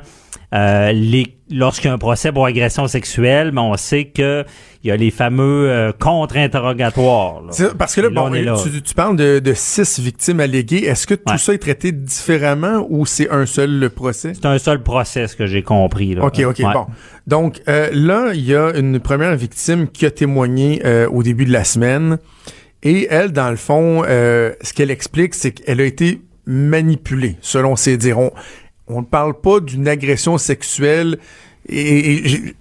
les, 0.53 1.35
lorsqu'il 1.49 1.87
y 1.87 1.91
a 1.91 1.93
un 1.93 1.97
procès 1.97 2.31
pour 2.31 2.45
agression 2.45 2.87
sexuelle, 2.87 3.51
ben, 3.51 3.61
on 3.63 3.75
sait 3.77 4.05
que 4.05 4.45
il 4.83 4.89
y 4.89 4.91
a 4.91 4.97
les 4.97 5.11
fameux 5.11 5.69
euh, 5.69 5.91
contre-interrogatoires. 5.97 7.41
Parce 7.77 7.95
que 7.95 8.01
là, 8.01 8.09
bon, 8.09 8.29
là. 8.29 8.55
Tu, 8.61 8.81
tu 8.81 8.93
parles 8.93 9.15
de, 9.15 9.39
de 9.39 9.53
six 9.53 9.99
victimes 9.99 10.39
alléguées. 10.41 10.83
Est-ce 10.85 11.07
que 11.07 11.15
tout 11.15 11.31
Ouais. 11.31 11.37
ça 11.37 11.53
est 11.53 11.57
traité 11.57 11.91
différemment 11.91 12.85
ou 12.89 13.05
c'est 13.05 13.29
un 13.31 13.45
seul 13.45 13.79
le 13.79 13.89
procès? 13.89 14.33
C'est 14.33 14.45
un 14.45 14.57
seul 14.57 14.83
procès, 14.83 15.27
ce 15.27 15.35
que 15.35 15.45
j'ai 15.45 15.63
compris. 15.63 16.15
Là. 16.15 16.25
OK, 16.25 16.39
OK, 16.45 16.59
Ouais. 16.59 16.73
bon. 16.73 16.85
Donc, 17.27 17.61
euh, 17.69 17.89
là, 17.93 18.31
il 18.33 18.45
y 18.45 18.53
a 18.55 18.71
une 18.77 18.99
première 18.99 19.35
victime 19.37 19.87
qui 19.87 20.05
a 20.05 20.11
témoigné 20.11 20.81
euh, 20.85 21.07
au 21.09 21.23
début 21.23 21.45
de 21.45 21.53
la 21.53 21.63
semaine. 21.63 22.17
Et 22.83 23.07
elle, 23.09 23.31
dans 23.31 23.49
le 23.49 23.55
fond, 23.55 24.03
euh, 24.05 24.51
ce 24.61 24.73
qu'elle 24.73 24.91
explique, 24.91 25.33
c'est 25.33 25.51
qu'elle 25.51 25.79
a 25.79 25.85
été 25.85 26.19
manipulée, 26.45 27.37
selon 27.41 27.75
ses 27.77 27.95
dires. 27.95 28.31
On 28.87 29.01
ne 29.01 29.05
parle 29.05 29.33
pas 29.39 29.59
d'une 29.59 29.87
agression 29.87 30.37
sexuelle. 30.37 31.17
Et, 31.69 32.33
et 32.33 32.55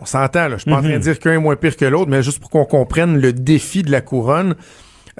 on 0.00 0.04
s'entend, 0.04 0.48
là. 0.48 0.56
Je 0.56 0.62
suis 0.62 0.70
pas 0.70 0.78
en 0.78 0.82
train 0.82 0.92
de 0.92 0.98
dire 0.98 1.18
qu'un 1.18 1.32
est 1.32 1.38
moins 1.38 1.56
pire 1.56 1.76
que 1.76 1.84
l'autre, 1.84 2.10
mais 2.10 2.22
juste 2.22 2.40
pour 2.40 2.50
qu'on 2.50 2.64
comprenne 2.64 3.18
le 3.20 3.32
défi 3.32 3.82
de 3.82 3.90
la 3.90 4.00
couronne. 4.00 4.54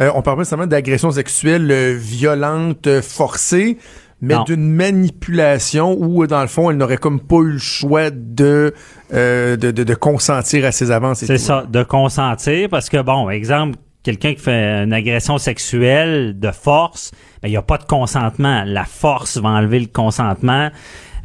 Euh, 0.01 0.11
on 0.15 0.23
parle 0.23 0.39
pas 0.39 0.45
seulement 0.45 0.67
d'agression 0.67 1.11
sexuelle 1.11 1.69
euh, 1.71 1.97
violente, 1.99 2.87
euh, 2.87 3.03
forcée, 3.03 3.79
mais 4.21 4.35
d'une 4.47 4.73
manipulation 4.73 5.97
où, 5.99 6.27
dans 6.27 6.41
le 6.43 6.49
fond, 6.49 6.71
elle 6.71 6.77
n'aurait 6.77 6.97
comme 6.99 7.21
pas 7.21 7.39
eu 7.39 7.53
le 7.53 7.59
choix 7.59 8.11
de, 8.11 8.75
euh, 9.13 9.57
de, 9.57 9.71
de, 9.71 9.85
de 9.85 9.95
consentir 9.95 10.65
à 10.65 10.73
ses 10.73 10.91
avances. 10.91 11.23
et 11.23 11.27
C'est 11.27 11.39
ça, 11.39 11.65
de 11.69 11.83
consentir, 11.83 12.69
parce 12.69 12.89
que, 12.89 13.01
bon, 13.03 13.29
exemple, 13.31 13.77
quelqu'un 14.03 14.35
qui 14.35 14.41
fait 14.41 14.85
une 14.85 14.93
agression 14.93 15.39
sexuelle 15.39 16.39
de 16.39 16.51
force, 16.51 17.11
ben, 17.43 17.49
il 17.49 17.53
n'y 17.53 17.57
a 17.57 17.63
pas 17.63 17.79
de 17.79 17.85
consentement. 17.85 18.65
La 18.65 18.85
force 18.85 19.39
va 19.39 19.51
enlever 19.51 19.81
le 19.81 19.87
consentement. 19.87 20.71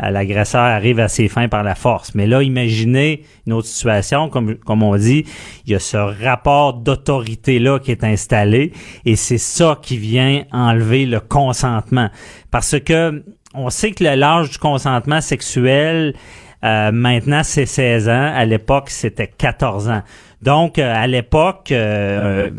Euh, 0.01 0.09
L'agresseur 0.09 0.61
arrive 0.61 0.99
à 0.99 1.07
ses 1.07 1.27
fins 1.27 1.47
par 1.47 1.63
la 1.63 1.75
force. 1.75 2.15
Mais 2.15 2.27
là, 2.27 2.41
imaginez 2.41 3.23
une 3.45 3.53
autre 3.53 3.67
situation, 3.67 4.29
comme, 4.29 4.55
comme 4.55 4.83
on 4.83 4.95
dit, 4.95 5.25
il 5.65 5.71
y 5.71 5.75
a 5.75 5.79
ce 5.79 5.97
rapport 5.97 6.73
d'autorité-là 6.73 7.79
qui 7.79 7.91
est 7.91 8.03
installé, 8.03 8.73
et 9.05 9.15
c'est 9.15 9.37
ça 9.37 9.77
qui 9.81 9.97
vient 9.97 10.43
enlever 10.51 11.05
le 11.05 11.19
consentement. 11.19 12.09
Parce 12.51 12.79
que 12.79 13.23
on 13.55 13.69
sait 13.69 13.91
que 13.91 14.03
l'âge 14.03 14.49
du 14.49 14.57
consentement 14.57 15.21
sexuel, 15.21 16.15
euh, 16.63 16.91
maintenant, 16.91 17.43
c'est 17.43 17.65
16 17.65 18.09
ans. 18.09 18.31
À 18.33 18.45
l'époque, 18.45 18.89
c'était 18.89 19.27
14 19.27 19.89
ans. 19.89 20.01
Donc, 20.43 20.77
euh, 20.79 20.93
à 20.95 21.07
l'époque, 21.07 21.71
euh, 21.71 22.49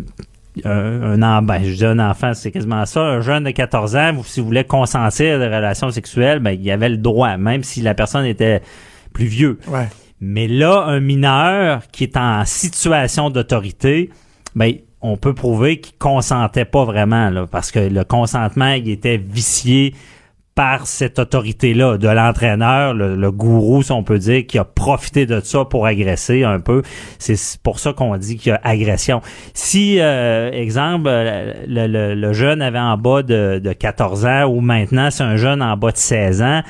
un, 0.65 0.71
un, 0.71 1.23
en- 1.23 1.43
ben, 1.43 1.61
je 1.65 1.73
dis 1.75 1.85
un 1.85 1.99
enfant, 1.99 2.33
c'est 2.35 2.51
quasiment 2.51 2.87
ça. 2.87 3.01
Un 3.01 3.21
jeune 3.21 3.45
de 3.45 3.51
14 3.51 3.97
ans, 3.97 4.13
si 4.25 4.41
vous 4.41 4.47
voulez 4.47 4.65
consentir 4.65 5.37
à 5.37 5.39
des 5.39 5.47
relations 5.55 5.91
sexuelles, 5.91 6.39
ben, 6.39 6.53
il 6.53 6.63
y 6.63 6.71
avait 6.71 6.89
le 6.89 6.97
droit, 6.97 7.37
même 7.37 7.63
si 7.63 7.81
la 7.83 7.95
personne 7.95 8.25
était 8.25 8.63
plus 9.13 9.27
vieux. 9.27 9.59
Ouais. 9.69 9.89
Mais 10.21 10.49
là, 10.49 10.85
un 10.87 11.01
mineur 11.01 11.83
qui 11.93 12.05
est 12.05 12.17
en 12.17 12.45
situation 12.45 13.31
d'autorité, 13.31 14.11
ben, 14.55 14.73
on 15.03 15.17
peut 15.19 15.35
prouver 15.35 15.81
qu'il 15.81 15.97
consentait 15.99 16.65
pas 16.65 16.85
vraiment, 16.85 17.29
là, 17.29 17.47
parce 17.47 17.71
que 17.71 17.81
le 17.81 18.05
consentement, 18.05 18.73
il 18.73 18.89
était 18.89 19.19
vicié 19.19 19.95
par 20.55 20.87
cette 20.87 21.19
autorité-là, 21.19 21.99
de 21.99 22.07
l'entraîneur, 22.09 22.95
le, 22.95 23.17
le 23.17 23.31
gourou, 23.33 23.83
si 23.83 23.91
on 23.91 24.05
peut 24.05 24.19
dire, 24.19 24.47
qui 24.47 24.57
a 24.59 24.65
profité 24.65 25.27
de 25.27 25.41
ça 25.41 25.65
pour 25.65 25.85
agresser 25.87 26.45
un 26.45 26.61
peu. 26.61 26.83
C'est 27.19 27.37
pour 27.63 27.81
ça 27.81 27.93
qu'on 27.93 28.17
dit 28.17 28.37
qu'il 28.37 28.51
y 28.51 28.53
a 28.55 28.61
agression. 28.63 29.21
Si, 29.53 29.97
euh, 29.99 30.53
exemple, 30.53 31.07
euh, 31.09 31.53
le, 31.67 31.87
le- 31.89 32.15
le 32.15 32.33
jeune 32.33 32.63
avait 32.63 32.79
en 32.79 32.97
bas 32.97 33.23
de, 33.25 33.61
de 33.63 33.73
14 33.73 34.27
ans 34.27 34.45
ou 34.45 34.61
maintenant 34.61 35.11
c'est 35.11 35.25
un 35.25 35.37
jeune 35.37 35.61
en 35.61 35.77
bas 35.77 35.91
de 35.91 35.97
16 35.97 36.43
ans, 36.43 36.63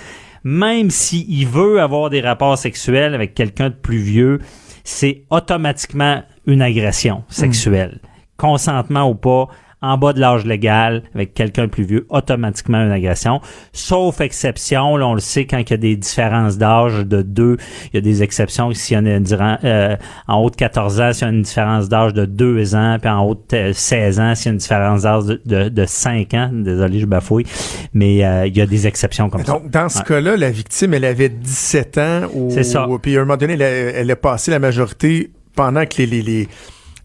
même 0.44 0.88
s'il 0.90 1.46
veut 1.46 1.80
avoir 1.80 2.08
des 2.10 2.20
rapports 2.22 2.56
sexuels 2.56 3.14
avec 3.14 3.34
quelqu'un 3.34 3.68
de 3.68 3.74
plus 3.74 3.98
vieux, 3.98 4.38
c'est 4.82 5.24
automatiquement 5.30 6.22
une 6.46 6.62
agression 6.62 7.24
sexuelle. 7.28 8.00
Consentement 8.38 9.08
ou 9.08 9.14
pas, 9.14 9.48
en 9.84 9.98
bas 9.98 10.12
de 10.12 10.20
l'âge 10.20 10.44
légal, 10.44 11.02
avec 11.14 11.34
quelqu'un 11.34 11.64
de 11.64 11.70
plus 11.70 11.84
vieux, 11.84 12.06
automatiquement 12.08 12.78
une 12.78 12.90
agression. 12.90 13.40
Sauf 13.72 14.20
exception, 14.20 14.96
là, 14.96 15.06
on 15.06 15.14
le 15.14 15.20
sait, 15.20 15.46
quand 15.46 15.58
il 15.58 15.70
y 15.70 15.74
a 15.74 15.76
des 15.76 15.96
différences 15.96 16.58
d'âge 16.58 17.04
de 17.06 17.22
deux, 17.22 17.56
il 17.92 17.96
y 17.96 17.98
a 17.98 18.00
des 18.00 18.22
exceptions. 18.22 18.72
S'il 18.72 18.96
y 18.96 19.00
en 19.00 19.06
a 19.06 19.18
durant, 19.20 19.58
euh, 19.64 19.96
en 20.28 20.38
haut 20.38 20.50
de 20.50 20.56
14 20.56 21.00
ans, 21.00 21.12
s'il 21.12 21.26
y 21.26 21.30
a 21.30 21.32
une 21.32 21.42
différence 21.42 21.88
d'âge 21.88 22.14
de 22.14 22.24
2 22.24 22.74
ans, 22.74 22.96
puis 23.00 23.10
en 23.10 23.24
haut 23.24 23.34
de 23.34 23.56
euh, 23.56 23.72
16 23.72 24.20
ans, 24.20 24.34
s'il 24.34 24.46
y 24.46 24.48
a 24.48 24.52
une 24.52 24.58
différence 24.58 25.02
d'âge 25.02 25.24
de, 25.24 25.40
de, 25.44 25.68
de 25.68 25.84
5 25.86 26.34
ans. 26.34 26.50
Désolé, 26.52 27.00
je 27.00 27.06
bafouille. 27.06 27.44
Mais 27.92 28.24
euh, 28.24 28.46
il 28.46 28.56
y 28.56 28.60
a 28.60 28.66
des 28.66 28.86
exceptions 28.86 29.28
comme 29.30 29.44
ça. 29.44 29.52
Donc, 29.52 29.70
dans 29.70 29.88
ce 29.88 29.98
Ouais. 29.98 30.04
cas-là, 30.04 30.36
la 30.36 30.50
victime, 30.50 30.94
elle 30.94 31.04
avait 31.04 31.28
17 31.28 31.98
ans. 31.98 32.20
Ou, 32.34 32.50
C'est 32.50 32.64
ça. 32.64 32.86
Puis 33.02 33.16
à 33.16 33.20
un 33.20 33.24
moment 33.24 33.36
donné, 33.36 33.52
elle 33.54 33.62
a, 33.62 33.68
elle 33.68 34.10
a 34.10 34.16
passé 34.16 34.50
la 34.50 34.58
majorité 34.58 35.30
pendant 35.54 35.84
que 35.86 35.98
les, 35.98 36.06
les, 36.06 36.22
les, 36.22 36.48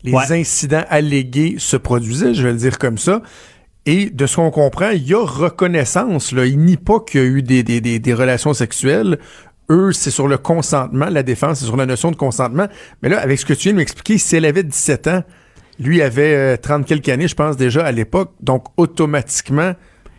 les 0.04 0.12
Ouais. 0.14 0.32
incidents 0.32 0.84
allégués 0.90 1.56
se 1.58 1.78
produisaient, 1.78 2.34
je 2.34 2.44
vais 2.44 2.52
le 2.52 2.58
dire 2.58 2.78
comme 2.80 2.98
ça. 2.98 3.22
Et 3.86 4.10
de 4.10 4.26
ce 4.28 4.36
qu'on 4.36 4.52
comprend, 4.52 4.90
il 4.90 5.08
y 5.08 5.14
a 5.14 5.26
reconnaissance. 5.26 6.32
Là. 6.32 6.46
Il 6.46 6.60
nie 6.60 6.78
pas 6.78 7.00
qu'il 7.00 7.22
y 7.22 7.24
a 7.24 7.28
eu 7.28 7.42
des, 7.42 7.64
des, 7.64 7.82
des, 7.82 8.00
des 8.00 8.14
relations 8.14 8.54
sexuelles. 8.54 9.18
Eux, 9.72 9.92
c'est 9.94 10.12
sur 10.12 10.28
le 10.28 10.38
consentement. 10.38 11.08
La 11.10 11.24
défense, 11.24 11.60
c'est 11.60 11.66
sur 11.66 11.78
la 11.78 11.86
notion 11.86 12.12
de 12.12 12.16
consentement. 12.16 12.68
Mais 13.02 13.10
là, 13.10 13.20
avec 13.20 13.40
ce 13.40 13.46
que 13.46 13.54
tu 13.54 13.64
viens 13.64 13.74
de 13.74 13.78
m'expliquer, 13.78 14.18
si 14.18 14.36
elle 14.36 14.46
avait 14.46 14.64
17 14.64 15.08
ans, 15.08 15.24
lui 15.80 16.02
avait 16.02 16.36
euh, 16.36 16.58
30 16.58 16.86
quelques 16.86 17.10
années, 17.10 17.28
je 17.28 17.36
pense, 17.36 17.56
déjà 17.56 17.86
à 17.86 17.92
l'époque. 17.92 18.32
Donc, 18.42 18.66
automatiquement, 18.78 19.74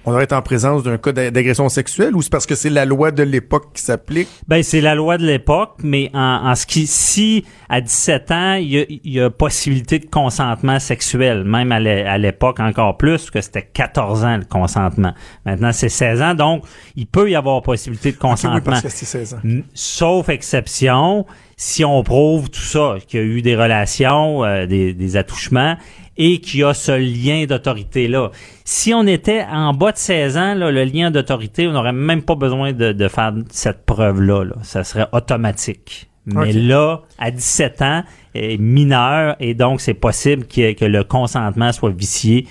on 0.05 0.13
aurait 0.13 0.25
été 0.25 0.35
en 0.35 0.43
présence 0.43 0.83
d'un 0.83 0.97
cas 0.99 1.13
d'a- 1.13 1.31
d'agression 1.31 1.69
sexuelle 1.69 2.17
ou 2.17 2.23
c'est 2.23 2.31
parce 2.31 2.47
que 2.47 2.55
c'est 2.55 2.71
la 2.71 2.85
loi 2.85 3.11
de 3.11 3.23
l'époque 3.23 3.73
qui 3.75 3.83
s'applique? 3.83 4.29
Ben, 4.49 4.63
c'est 4.63 4.81
la 4.81 4.95
loi 4.95 5.19
de 5.19 5.27
l'époque, 5.27 5.75
mais 5.83 6.11
en, 6.15 6.49
en 6.51 6.55
ce 6.55 6.65
qui, 6.67 6.87
si 6.87 7.45
à 7.69 7.81
17 7.81 8.31
ans, 8.31 8.55
il 8.55 8.69
y 8.71 8.79
a, 8.81 8.85
il 8.89 9.13
y 9.13 9.21
a 9.21 9.31
possibilité 9.31 9.99
de 9.99 10.07
consentement 10.07 10.79
sexuel, 10.79 11.45
même 11.45 11.71
à 11.73 11.81
l'é- 11.81 12.05
à 12.05 12.17
l'époque 12.19 12.61
encore 12.61 12.97
plus, 12.97 13.31
que 13.31 13.41
c'était 13.41 13.63
14 13.63 14.25
ans 14.25 14.37
le 14.39 14.45
consentement. 14.45 15.13
Maintenant, 15.45 15.73
c'est 15.73 15.89
16 15.89 16.23
ans, 16.23 16.35
donc 16.35 16.65
il 16.97 17.07
peut 17.07 17.31
y 17.31 17.35
avoir 17.37 17.61
possibilité 17.63 18.11
de 18.11 18.17
oui, 18.17 18.21
consentement. 18.21 18.61
parce 18.65 18.83
que 18.83 18.89
c'est 18.89 19.05
16 19.07 19.35
ans. 19.35 19.39
Sauf 19.75 20.29
exception, 20.29 21.27
si 21.57 21.85
on 21.85 22.03
prouve 22.03 22.49
tout 22.51 22.61
ça, 22.61 22.95
qu'il 23.07 23.21
y 23.21 23.23
a 23.23 23.27
eu 23.27 23.43
des 23.43 23.55
relations, 23.57 24.45
euh, 24.45 24.67
des, 24.67 24.95
des 24.95 25.17
attouchements, 25.17 25.77
et 26.23 26.39
qu'il 26.39 26.61
y 26.61 26.65
a 26.65 26.75
ce 26.75 26.93
lien 26.93 27.47
d'autorité-là. 27.47 28.31
Si 28.67 28.93
on 28.93 29.07
était 29.07 29.43
en 29.51 29.73
bas 29.73 29.93
de 29.93 29.97
16 29.97 30.37
ans, 30.37 30.55
là, 30.55 30.71
le 30.71 30.85
lien 30.85 31.11
d'autorité, 31.11 31.67
on 31.67 31.73
n'aurait 31.73 31.95
même 31.95 32.21
pas 32.21 32.35
besoin 32.35 32.75
de, 32.75 32.93
de 32.93 33.09
faire 33.09 33.33
cette 33.49 33.87
preuve-là. 33.87 34.45
Là. 34.45 34.57
Ça 34.61 34.85
serait 34.85 35.07
automatique. 35.13 36.11
Mais 36.27 36.53
là, 36.53 37.01
à 37.19 37.31
17 37.31 37.83
ans, 37.83 38.03
est 38.35 38.59
mineur, 38.59 39.35
et 39.41 39.55
donc 39.55 39.81
c'est 39.81 39.95
possible 39.95 40.47
que 40.47 40.85
le 40.85 41.05
consentement 41.05 41.73
soit 41.73 41.91
vicié 41.91 42.47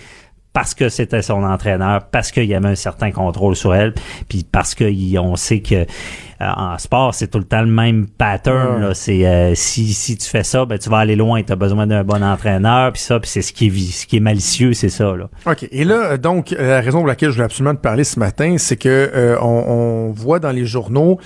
parce 0.59 0.73
que 0.75 0.89
c'était 0.89 1.21
son 1.21 1.41
entraîneur, 1.45 2.03
parce 2.11 2.31
qu'il 2.31 2.43
y 2.43 2.53
avait 2.53 2.67
un 2.67 2.75
certain 2.75 3.11
contrôle 3.11 3.55
sur 3.55 3.73
elle, 3.73 3.93
puis 4.27 4.45
parce 4.51 4.75
qu'on 4.75 5.35
sait 5.37 5.61
que 5.61 5.75
euh, 5.75 5.85
en 6.41 6.77
sport, 6.77 7.13
c'est 7.15 7.27
tout 7.27 7.37
le 7.37 7.45
temps 7.45 7.61
le 7.61 7.67
même 7.71 8.07
pattern. 8.07 8.93
C'est 8.93 9.25
euh, 9.25 9.55
si, 9.55 9.93
si 9.93 10.17
tu 10.17 10.27
fais 10.29 10.43
ça, 10.43 10.65
ben 10.65 10.77
tu 10.77 10.89
vas 10.89 10.97
aller 10.97 11.15
loin, 11.15 11.41
tu 11.43 11.53
as 11.53 11.55
besoin 11.55 11.87
d'un 11.87 12.03
bon 12.03 12.21
entraîneur, 12.21 12.91
puis 12.91 13.01
ça, 13.01 13.21
puis 13.21 13.29
c'est 13.29 13.41
ce 13.41 13.53
qui 13.53 13.67
est 13.67 13.69
vi- 13.69 13.91
ce 13.93 14.05
qui 14.05 14.17
est 14.17 14.21
malicieux, 14.21 14.73
c'est 14.73 14.89
ça. 14.89 15.15
Là. 15.15 15.29
OK. 15.45 15.65
Et 15.71 15.85
là, 15.85 16.11
euh, 16.11 16.17
donc, 16.17 16.53
la 16.57 16.81
raison 16.81 16.97
pour 16.99 17.07
laquelle 17.07 17.29
je 17.29 17.35
voulais 17.35 17.45
absolument 17.45 17.75
te 17.75 17.81
parler 17.81 18.03
ce 18.03 18.19
matin, 18.19 18.55
c'est 18.57 18.75
que 18.75 18.89
euh, 19.15 19.37
on, 19.41 19.45
on 19.47 20.11
voit 20.11 20.39
dans 20.39 20.51
les 20.51 20.65
journaux, 20.65 21.19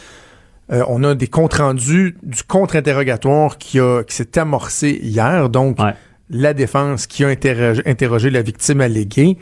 euh, 0.71 0.83
on 0.87 1.03
a 1.03 1.15
des 1.15 1.27
comptes 1.27 1.55
rendus 1.55 2.17
du 2.21 2.43
contre-interrogatoire 2.43 3.57
qui, 3.57 3.79
a, 3.79 4.03
qui 4.03 4.15
s'est 4.15 4.37
amorcé 4.37 4.99
hier. 5.01 5.49
Donc, 5.49 5.79
Ouais. 5.79 5.93
La 6.33 6.53
défense 6.53 7.07
qui 7.07 7.23
a 7.23 7.27
interrogé, 7.29 7.81
interrogé 7.85 8.29
la 8.29 8.41
victime 8.41 8.81
alléguée. 8.81 9.37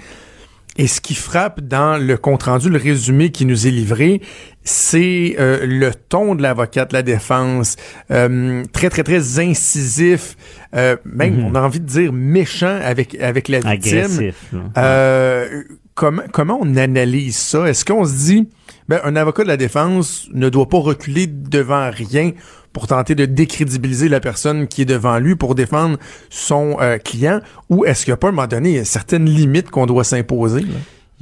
Et 0.78 0.88
ce 0.88 1.02
qui 1.02 1.16
frappe 1.16 1.60
dans 1.60 1.98
le 2.02 2.16
compte-rendu, 2.16 2.70
le 2.70 2.78
résumé 2.78 3.30
qui 3.32 3.46
nous 3.46 3.68
est 3.68 3.72
livré, 3.72 4.22
c'est 4.64 5.36
euh, 5.38 5.66
le 5.66 5.92
ton 5.94 6.34
de 6.34 6.42
l'avocate, 6.42 6.94
la 6.94 7.02
défense, 7.04 7.76
euh, 8.10 8.64
très, 8.72 8.90
très, 8.90 9.04
très 9.04 9.40
incisif, 9.40 10.38
euh, 10.76 10.96
même, 11.04 11.40
Mhm. 11.40 11.46
on 11.48 11.56
a 11.56 11.62
envie 11.62 11.82
de 11.82 11.86
dire 11.86 12.14
méchant 12.14 12.80
avec, 12.82 13.16
avec 13.20 13.50
la 13.50 13.60
victime. 13.60 13.98
Agressif. 13.98 14.36
là. 14.76 15.46
Comment, 15.94 16.24
comment 16.32 16.58
on 16.62 16.78
analyse 16.78 17.36
ça? 17.38 17.68
Est-ce 17.68 17.84
qu'on 17.84 18.06
se 18.06 18.14
dit, 18.16 18.48
ben, 18.88 19.02
un 19.04 19.18
avocat 19.18 19.44
de 19.44 19.50
la 19.50 19.58
défense 19.58 20.30
ne 20.34 20.48
doit 20.48 20.70
pas 20.70 20.80
reculer 20.80 21.28
devant 21.28 21.92
rien 21.92 22.32
pour 22.74 22.88
tenter 22.88 23.16
de 23.16 23.26
décrédibiliser 23.26 24.10
la 24.10 24.20
personne 24.20 24.68
qui 24.68 24.84
est 24.84 24.86
devant 24.86 25.20
lui 25.20 25.36
pour 25.36 25.56
défendre 25.56 25.98
son 26.30 26.78
euh, 26.80 26.98
client? 26.98 27.40
Ou 27.70 27.86
est-ce 27.86 28.06
qu'il 28.06 28.12
n'y 28.12 28.16
a 28.16 28.18
pas, 28.18 28.28
à 28.28 28.30
un 28.30 28.34
moment 28.34 28.48
donné, 28.48 28.84
certaines 28.86 29.26
limites 29.26 29.70
qu'on 29.70 29.86
doit 29.86 30.04
s'imposer? 30.04 30.66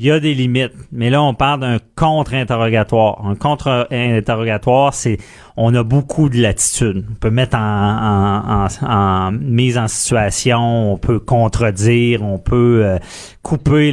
Il 0.02 0.06
y 0.06 0.12
a 0.12 0.20
des 0.22 0.34
limites, 0.34 0.72
mais 0.94 1.10
là 1.10 1.22
on 1.22 1.34
parle 1.34 1.60
d'un 1.60 1.78
contre-interrogatoire. 1.98 3.26
Un 3.26 3.36
contre-interrogatoire, 3.36 4.94
c'est 4.94 5.18
on 5.58 5.76
a 5.76 5.84
beaucoup 5.84 6.30
de 6.30 6.42
latitude. 6.42 7.06
On 7.12 7.16
peut 7.16 7.30
mettre 7.30 7.58
en, 7.58 8.68
en, 8.82 8.88
en- 8.88 9.32
mise 9.34 9.78
en 9.78 9.90
situation, 9.90 10.94
on 10.94 10.98
peut 10.98 11.20
contredire, 11.20 12.24
on 12.24 12.38
peut 12.38 12.82
euh, 12.86 12.98
couper 13.44 13.92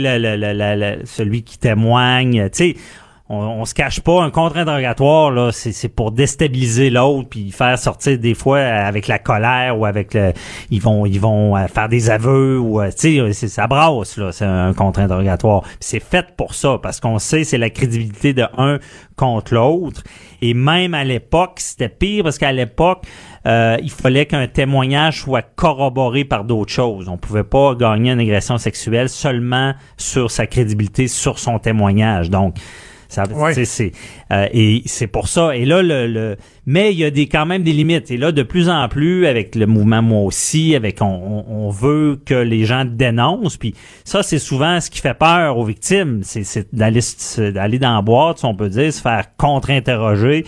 celui 1.07 1.43
qui 1.43 1.59
témoigne. 1.59 2.51
On, 3.29 3.37
on 3.37 3.65
se 3.65 3.75
cache 3.75 4.01
pas. 4.01 4.23
Un 4.23 4.31
contre-interrogatoire 4.31 5.31
là, 5.31 5.51
c'est 5.53 5.89
pour 5.89 6.13
déstabiliser 6.13 6.91
l'autre 6.91 7.29
puis 7.29 7.51
faire 7.51 7.79
sortir 7.79 8.19
des 8.19 8.35
fois 8.35 8.61
avec 8.61 9.09
la 9.09 9.19
colère 9.19 9.79
ou 9.79 9.85
avec 9.85 10.15
le, 10.15 10.33
ils 10.71 10.81
vont 10.81 11.07
ils 11.07 11.21
vont 11.21 11.57
euh, 11.57 11.67
faire 11.67 11.89
des 11.89 12.11
aveux 12.11 12.59
ou 12.59 12.81
euh, 12.81 12.91
tu 12.97 13.33
sais 13.33 13.49
ça 13.49 13.67
brasse 13.67 14.17
là, 14.17 14.33
c'est 14.33 14.45
un 14.45 14.73
contre-interrogatoire. 14.75 15.63
C'est 15.81 16.01
fait 16.01 16.27
pour 16.37 16.55
ça 16.55 16.79
parce 16.83 17.01
qu'on 17.01 17.19
sait 17.19 17.45
c'est 17.45 17.59
la 17.59 17.71
crédibilité 17.71 18.33
de 18.33 18.45
un 18.57 18.79
contre 19.17 19.55
l'autre 19.55 20.03
et 20.43 20.55
même 20.55 20.95
à 20.95 21.05
l'époque 21.05 21.55
c'était 21.57 21.89
pire 21.89 22.23
parce 22.25 22.39
qu'à 22.39 22.53
l'époque 22.53 23.05
euh, 23.47 23.77
il 23.83 23.91
fallait 23.91 24.27
qu'un 24.27 24.47
témoignage 24.49 25.23
soit 25.23 25.43
corroboré 25.43 26.25
par 26.25 26.45
d'autres 26.45 26.73
choses. 26.73 27.09
On 27.09 27.17
pouvait 27.17 27.45
pas 27.45 27.75
gagner 27.75 28.11
une 28.11 28.21
agression 28.21 28.59
sexuelle 28.59 29.09
seulement 29.09 29.75
sur 29.97 30.31
sa 30.31 30.47
crédibilité, 30.47 31.07
sur 31.07 31.39
son 31.39 31.59
témoignage. 31.59 32.29
Donc 32.29 32.57
ça, 33.09 33.25
Ouais. 33.33 33.53
c'est 33.65 33.93
euh, 34.33 34.47
et 34.53 34.83
c'est 34.87 35.07
pour 35.07 35.29
ça. 35.29 35.57
Et 35.57 35.65
là, 35.65 35.83
le, 35.83 36.07
le- 36.07 36.37
mais 36.67 36.93
il 36.93 36.99
y 36.99 37.05
a 37.05 37.11
des 37.11 37.27
quand 37.29 37.47
même 37.47 37.63
des 37.63 37.73
limites. 37.73 38.11
Et 38.11 38.17
là, 38.17 38.33
de 38.33 38.43
plus 38.43 38.69
en 38.69 38.89
plus, 38.89 39.27
avec 39.27 39.55
le 39.55 39.67
mouvement 39.67 40.03
moi 40.03 40.23
aussi, 40.23 40.75
avec 40.75 41.01
on, 41.01 41.45
on- 41.49 41.71
veut 41.71 42.19
que 42.25 42.35
les 42.35 42.65
gens 42.65 42.85
dénoncent. 42.85 43.57
Puis 43.57 43.75
ça, 44.05 44.23
c'est 44.23 44.39
souvent 44.39 44.81
ce 44.81 44.89
qui 44.91 45.01
fait 45.01 45.15
peur 45.19 45.59
aux 45.59 45.65
victimes, 45.65 46.21
c'est, 46.23 46.43
c'est 46.45 46.75
d'aller 46.75 47.01
d'aller 47.53 47.79
dans 47.79 47.95
la 47.97 48.03
boîte, 48.03 48.39
si 48.39 48.45
on 48.45 48.55
peut 48.55 48.69
dire, 48.69 48.93
se 48.93 49.01
faire 49.03 49.27
contre-interroger. 49.37 50.45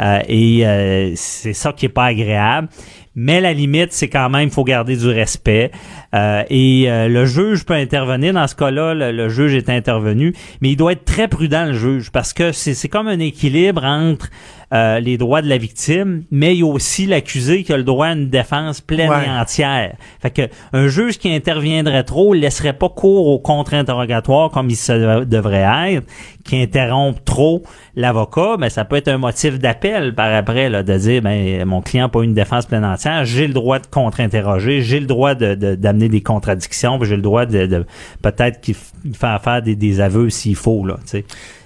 Euh, 0.00 0.18
et 0.28 0.66
euh, 0.66 1.12
c'est 1.14 1.52
ça 1.52 1.72
qui 1.72 1.86
est 1.86 1.90
pas 1.90 2.06
agréable. 2.06 2.68
Mais 3.14 3.40
la 3.40 3.52
limite, 3.52 3.92
c'est 3.92 4.08
quand 4.08 4.30
même, 4.30 4.50
faut 4.50 4.64
garder 4.64 4.96
du 4.96 5.08
respect. 5.08 5.70
Euh, 6.14 6.44
et 6.48 6.90
euh, 6.90 7.08
le 7.08 7.26
juge 7.26 7.64
peut 7.64 7.74
intervenir 7.74 8.32
dans 8.32 8.46
ce 8.46 8.54
cas-là. 8.54 8.94
Le, 8.94 9.12
le 9.12 9.28
juge 9.28 9.54
est 9.54 9.68
intervenu, 9.68 10.34
mais 10.60 10.70
il 10.70 10.76
doit 10.76 10.92
être 10.92 11.04
très 11.04 11.28
prudent 11.28 11.66
le 11.66 11.74
juge 11.74 12.10
parce 12.10 12.32
que 12.32 12.52
c'est 12.52 12.88
comme 12.88 13.08
un 13.08 13.18
équilibre 13.18 13.84
entre 13.84 14.28
euh, 14.72 15.00
les 15.00 15.18
droits 15.18 15.42
de 15.42 15.48
la 15.48 15.58
victime, 15.58 16.24
mais 16.30 16.54
il 16.54 16.60
y 16.60 16.62
a 16.62 16.66
aussi 16.66 17.04
l'accusé 17.06 17.62
qui 17.62 17.72
a 17.72 17.76
le 17.76 17.84
droit 17.84 18.06
à 18.06 18.12
une 18.12 18.30
défense 18.30 18.80
pleine 18.80 19.10
Ouais. 19.10 19.26
et 19.26 19.30
entière. 19.30 19.94
Fait 20.20 20.30
que 20.30 20.42
un 20.72 20.88
juge 20.88 21.18
qui 21.18 21.30
interviendrait 21.34 22.04
trop 22.04 22.32
laisserait 22.32 22.72
pas 22.72 22.88
cours 22.88 23.26
au 23.28 23.38
contre-interrogatoire 23.38 24.50
comme 24.50 24.70
il 24.70 24.76
se 24.76 25.24
devrait 25.24 25.66
être, 25.94 26.06
qui 26.44 26.56
interrompt 26.60 27.24
trop 27.24 27.62
l'avocat, 27.96 28.56
ben 28.58 28.68
ça 28.68 28.84
peut 28.84 28.96
être 28.96 29.08
un 29.08 29.18
motif 29.18 29.58
d'appel 29.58 30.14
par 30.14 30.32
après 30.34 30.70
là, 30.70 30.82
de 30.82 30.96
dire 30.96 31.22
ben 31.22 31.64
mon 31.66 31.82
client 31.82 32.04
n'a 32.04 32.08
pas 32.08 32.22
une 32.22 32.34
défense 32.34 32.66
pleine 32.66 32.84
entière, 32.84 33.24
j'ai 33.24 33.46
le 33.46 33.52
droit 33.54 33.78
de 33.78 33.86
contre-interroger, 33.86 34.82
j'ai 34.82 35.00
le 35.00 35.06
droit 35.06 35.34
de 35.34 35.54
de- 35.54 35.74
d'amener 35.74 36.08
des 36.08 36.22
contradictions, 36.22 36.98
j'ai 37.02 37.16
le 37.16 37.22
droit 37.22 37.44
de, 37.46 37.66
de- 37.66 37.84
peut-être 38.22 38.60
qu'il 38.60 38.74
faire 38.74 39.62
des, 39.62 39.74
des 39.76 40.00
aveux 40.00 40.30
s'il 40.30 40.56
faut 40.56 40.84
là, 40.86 40.94
tu 41.02 41.08
sais. 41.18 41.24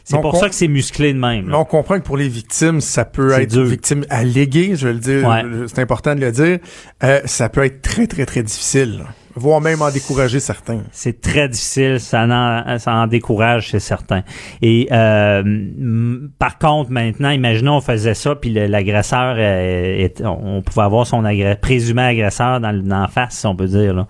C'est 0.08 0.20
pour 0.20 0.36
ça 0.36 0.48
que 0.48 0.54
c'est 0.54 0.68
musclé 0.68 1.12
de 1.12 1.18
même. 1.18 1.48
Là. 1.50 1.58
on 1.58 1.64
comprend 1.64 1.98
que 1.98 2.04
pour 2.04 2.16
les 2.16 2.28
victimes, 2.28 2.80
ça 2.80 3.04
peut 3.04 3.32
être 3.32 3.50
dur. 3.50 3.64
victime 3.64 4.04
alléguée, 4.08 4.76
je 4.76 4.86
vais 4.86 4.94
le 4.94 5.00
dire, 5.00 5.26
Ouais. 5.28 5.42
c'est 5.66 5.80
important 5.80 6.14
de 6.14 6.20
le 6.20 6.30
dire. 6.30 6.58
Euh, 7.02 7.20
ça 7.24 7.48
peut 7.48 7.64
être 7.64 7.82
très, 7.82 8.06
très, 8.06 8.24
très 8.24 8.42
difficile, 8.44 9.04
voire 9.36 9.60
même 9.60 9.82
en 9.82 9.90
décourager 9.90 10.40
certains. 10.40 10.80
C'est 10.92 11.20
très 11.20 11.48
difficile, 11.48 12.00
ça 12.00 12.24
en, 12.24 12.78
ça 12.78 12.94
en 12.94 13.06
décourage, 13.06 13.70
c'est 13.70 13.80
certain. 13.80 14.22
Et 14.62 14.88
euh, 14.90 16.18
par 16.38 16.58
contre, 16.58 16.90
maintenant, 16.90 17.30
imaginons 17.30 17.76
on 17.76 17.80
faisait 17.80 18.14
ça, 18.14 18.34
puis 18.34 18.50
l'agresseur, 18.50 19.36
euh, 19.38 20.08
on 20.24 20.62
pouvait 20.62 20.82
avoir 20.84 21.06
son 21.06 21.22
agré- 21.24 21.56
présumé 21.56 22.02
agresseur 22.02 22.60
dans 22.60 22.72
la 22.72 23.08
face, 23.08 23.38
si 23.38 23.46
on 23.46 23.54
peut 23.54 23.66
dire. 23.68 23.94
là. 23.94 24.06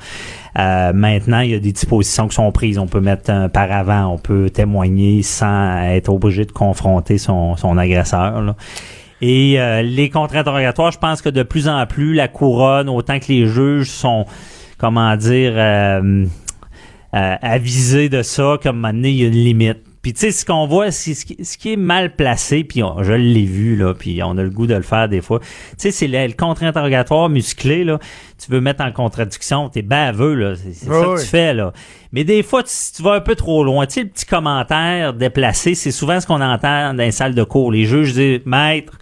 Euh, 0.59 0.93
maintenant, 0.95 1.41
il 1.41 1.51
y 1.51 1.55
a 1.55 1.59
des 1.59 1.73
dispositions 1.73 2.29
qui 2.29 2.35
sont 2.37 2.51
prises. 2.51 2.79
On 2.79 2.87
peut 2.87 3.01
mettre 3.01 3.31
un 3.31 3.49
paravent, 3.51 4.07
on 4.07 4.17
peut 4.19 4.49
témoigner 4.49 5.23
sans 5.23 5.83
être 5.83 6.09
obligé 6.09 6.45
de 6.47 6.53
confronter 6.53 7.19
son, 7.19 7.57
son 7.57 7.77
agresseur. 7.77 8.41
là. 8.41 8.57
Et 9.23 9.61
euh, 9.61 9.83
les 9.83 10.11
contre-interrogatoires, 10.11 10.93
je 10.93 10.99
pense 10.99 11.23
que 11.23 11.31
de 11.31 11.43
plus 11.43 11.69
en 11.69 11.85
plus, 11.87 12.15
la 12.15 12.29
couronne, 12.29 12.89
autant 12.89 13.19
que 13.19 13.27
les 13.29 13.47
juges 13.47 13.89
sont, 13.91 14.27
comment 14.79 15.17
dire, 15.17 15.53
euh, 15.57 16.27
euh, 17.15 17.35
avisés 17.41 18.09
de 18.09 18.23
ça, 18.23 18.59
comme 18.63 18.85
à 18.85 18.89
un 18.89 18.93
moment 18.93 18.99
donné, 19.03 19.11
il 19.11 19.17
y 19.17 19.25
a 19.25 19.29
une 19.29 19.35
limite. 19.35 19.79
Puis 20.03 20.13
tu 20.13 20.21
sais, 20.21 20.31
ce 20.31 20.45
qu'on 20.45 20.69
voit, 20.69 20.93
c'est 20.93 21.15
ce 21.15 21.59
qui, 21.59 21.73
est 21.73 21.77
mal 21.77 22.15
placé, 22.15 22.63
puis 22.63 22.81
on- 22.85 23.03
je 23.03 23.13
l'ai 23.13 23.45
vu, 23.45 23.75
là, 23.75 23.93
puis 23.93 24.23
on 24.23 24.39
a 24.39 24.43
le 24.45 24.51
goût 24.51 24.69
de 24.69 24.75
le 24.77 24.83
faire 24.83 25.09
des 25.09 25.21
fois. 25.21 25.41
Tu 25.41 25.47
sais, 25.79 25.91
c'est 25.91 26.07
le, 26.07 26.29
le 26.29 26.33
contre-interrogatoire 26.33 27.29
musclé, 27.29 27.83
là. 27.83 27.99
Tu 28.39 28.49
veux 28.53 28.61
mettre 28.61 28.85
en 28.85 28.93
contradiction, 28.93 29.69
t'es 29.69 29.83
baveux, 29.83 30.35
là. 30.35 30.55
C'est 30.55 30.75
ça 30.75 30.91
que 30.91 31.21
tu 31.21 31.27
fais, 31.27 31.55
là. 31.55 31.73
Mais 32.13 32.23
des 32.23 32.45
fois, 32.45 32.63
tu, 32.63 32.71
tu 32.95 33.03
vas 33.03 33.15
un 33.15 33.21
peu 33.21 33.35
trop 33.35 33.65
loin. 33.65 33.85
Tu 33.87 33.95
sais, 33.95 34.03
le 34.05 34.09
petit 34.11 34.27
commentaire 34.27 35.13
déplacé, 35.13 35.75
c'est 35.75 35.91
souvent 35.91 36.21
ce 36.21 36.27
qu'on 36.29 36.41
entend 36.41 36.95
dans 36.95 37.03
les 37.03 37.11
salles 37.11 37.35
de 37.35 37.43
cours. 37.43 37.73
Les 37.73 37.85
juges 37.87 38.13
disent, 38.13 38.43
maître, 38.47 38.93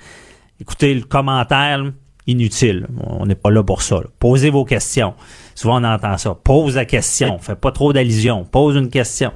écoutez, 0.58 0.94
le 0.94 1.02
commentaire, 1.02 1.84
inutile. 2.26 2.86
On 3.02 3.26
n'est 3.26 3.34
pas 3.34 3.50
là 3.50 3.62
pour 3.62 3.82
ça. 3.82 3.96
là. 3.96 4.04
Posez 4.18 4.50
vos 4.50 4.64
questions. 4.64 5.14
Souvent, 5.54 5.80
on 5.80 5.84
entend 5.84 6.16
ça. 6.18 6.34
Pose 6.42 6.76
la 6.76 6.84
question. 6.84 7.38
Fais 7.38 7.54
pas 7.56 7.70
trop 7.72 7.92
d'allusions. 7.92 8.44
Pose 8.44 8.76
une 8.76 8.88
question. 8.88 9.32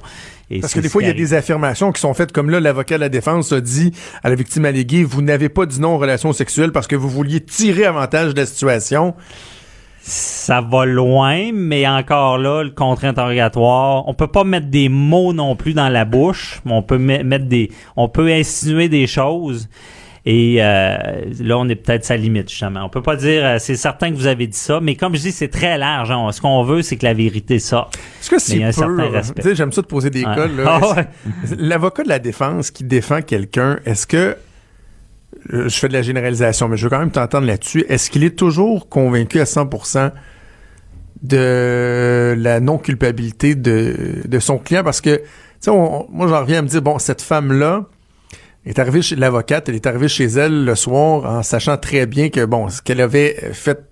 Et 0.51 0.59
Parce 0.61 0.73
que 0.73 0.79
des 0.79 0.89
fois, 0.89 1.03
il 1.03 1.07
y 1.07 1.11
a 1.11 1.13
des 1.13 1.35
affirmations 1.35 1.91
qui 1.91 2.01
sont 2.01 2.13
faites 2.15 2.31
comme 2.31 2.49
là, 2.49 2.59
l'avocat 2.59 2.95
de 2.95 3.01
la 3.01 3.09
défense 3.09 3.51
a 3.51 3.61
dit 3.61 3.91
à 4.23 4.29
la 4.29 4.35
victime 4.35 4.65
alléguée, 4.65 5.03
vous 5.03 5.21
n'avez 5.21 5.47
pas 5.47 5.67
dit 5.67 5.79
non 5.79 5.93
aux 5.95 5.97
relations 5.99 6.33
sexuelles 6.33 6.71
parce 6.71 6.87
que 6.87 6.95
vous 6.95 7.07
vouliez 7.09 7.39
tirer 7.39 7.85
avantage 7.85 8.33
de 8.33 8.39
la 8.39 8.45
situation. 8.47 9.13
ça 10.01 10.61
va 10.61 10.85
loin, 10.85 11.51
mais 11.53 11.87
encore 11.87 12.39
là, 12.39 12.63
le 12.63 12.71
contre-interrogatoire, 12.71 14.07
on 14.07 14.13
peut 14.15 14.27
pas 14.27 14.43
mettre 14.43 14.67
des 14.67 14.89
mots 14.89 15.33
non 15.33 15.55
plus 15.55 15.73
dans 15.73 15.89
la 15.89 16.03
bouche, 16.05 16.61
mais 16.65 16.71
on 16.73 16.81
peut 16.81 16.97
me- 16.97 17.21
mettre 17.23 17.45
des, 17.45 17.69
on 17.95 18.09
peut 18.09 18.29
insinuer 18.31 18.89
des 18.89 19.05
choses. 19.05 19.69
Et 20.31 20.57
euh, 20.59 20.95
là, 21.39 21.57
on 21.57 21.67
est 21.69 21.75
peut-être 21.75 22.05
sa 22.05 22.15
limite, 22.15 22.49
justement. 22.51 22.83
On 22.85 22.89
peut 22.89 23.01
pas 23.01 23.15
dire, 23.15 23.43
euh, 23.43 23.55
c'est 23.57 23.75
certain 23.75 24.11
que 24.11 24.15
vous 24.15 24.27
avez 24.27 24.45
dit 24.45 24.57
ça, 24.57 24.79
mais 24.79 24.93
comme 24.95 25.15
je 25.15 25.21
dis, 25.21 25.31
c'est 25.31 25.47
très 25.47 25.75
large. 25.79 26.11
hein. 26.11 26.31
Ce 26.31 26.39
qu'on 26.39 26.61
veut, 26.63 26.83
c'est 26.83 26.97
que 26.97 27.05
la 27.05 27.15
vérité 27.15 27.57
sorte. 27.57 27.97
Est-ce 28.21 28.29
que 28.29 28.37
c'est 28.37 28.59
peu... 28.85 29.55
j'aime 29.55 29.71
ça 29.71 29.81
de 29.81 29.87
poser 29.87 30.11
des 30.11 30.23
Ouais. 30.25 30.35
Ah 30.67 30.81
ouais. 30.95 31.07
L'avocat 31.57 32.03
de 32.03 32.09
la 32.09 32.19
défense 32.19 32.69
qui 32.69 32.83
défend 32.83 33.23
quelqu'un, 33.23 33.79
est-ce 33.85 34.05
que... 34.05 34.37
euh, 35.53 35.67
Je 35.67 35.75
fais 35.79 35.87
de 35.87 35.93
la 35.93 36.03
généralisation, 36.03 36.67
mais 36.67 36.77
je 36.77 36.83
veux 36.83 36.89
quand 36.91 36.99
même 36.99 37.09
t'entendre 37.11 37.47
là-dessus. 37.47 37.83
Est-ce 37.89 38.11
qu'il 38.11 38.23
est 38.23 38.37
toujours 38.37 38.87
convaincu 38.87 39.39
à 39.39 39.45
100% 39.45 40.11
de 41.23 42.35
la 42.37 42.59
non-culpabilité 42.59 43.55
de, 43.55 44.21
de 44.27 44.39
son 44.39 44.57
client? 44.59 44.83
Parce 44.83 45.01
que, 45.01 45.15
tu 45.17 45.23
sais, 45.61 45.71
moi, 45.71 46.27
j'en 46.27 46.41
reviens 46.41 46.59
à 46.59 46.61
me 46.61 46.67
dire, 46.67 46.81
bon, 46.83 46.99
cette 46.99 47.21
femme-là 47.23 47.85
est 48.65 48.79
arrivée 48.79 49.01
chez 49.01 49.15
l'avocate, 49.15 49.69
elle 49.69 49.75
est 49.75 49.87
arrivée 49.87 50.07
chez 50.07 50.25
elle 50.25 50.65
le 50.65 50.75
soir 50.75 51.25
en 51.25 51.43
sachant 51.43 51.77
très 51.77 52.05
bien 52.05 52.29
que, 52.29 52.45
bon, 52.45 52.69
ce 52.69 52.81
qu'elle 52.81 53.01
avait 53.01 53.35
fait 53.53 53.89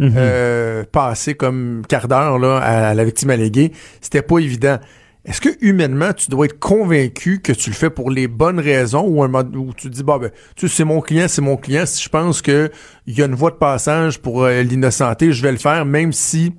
Mhm. 0.00 0.14
euh, 0.16 0.84
passer 0.90 1.34
comme 1.34 1.82
quart 1.86 2.08
d'heure 2.08 2.38
là, 2.38 2.56
à, 2.56 2.94
la 2.94 3.04
victime 3.04 3.28
alléguée, 3.30 3.72
c'était 4.00 4.22
pas 4.22 4.38
évident. 4.38 4.78
Est-ce 5.26 5.42
que 5.42 5.50
humainement, 5.60 6.14
tu 6.14 6.30
dois 6.30 6.46
être 6.46 6.58
convaincu 6.58 7.40
que 7.40 7.52
tu 7.52 7.68
le 7.68 7.76
fais 7.76 7.90
pour 7.90 8.10
les 8.10 8.26
bonnes 8.26 8.58
raisons 8.58 9.06
ou 9.06 9.22
un 9.22 9.30
tu 9.76 9.90
te 9.90 9.94
dis 9.94 10.02
bah 10.02 10.18
ben 10.18 10.30
tu 10.56 10.68
sais 10.68 10.76
c'est 10.76 10.84
mon 10.84 11.02
client, 11.02 11.26
c'est 11.28 11.42
mon 11.42 11.58
client, 11.58 11.84
si 11.84 12.02
je 12.02 12.08
pense 12.08 12.40
que 12.40 12.70
il 13.06 13.18
y 13.18 13.22
a 13.22 13.26
une 13.26 13.34
voie 13.34 13.50
de 13.50 13.56
passage 13.56 14.18
pour 14.20 14.44
euh, 14.44 14.62
l'innocenté, 14.62 15.32
je 15.34 15.42
vais 15.42 15.52
le 15.52 15.58
faire 15.58 15.84
même 15.84 16.14
si 16.14 16.54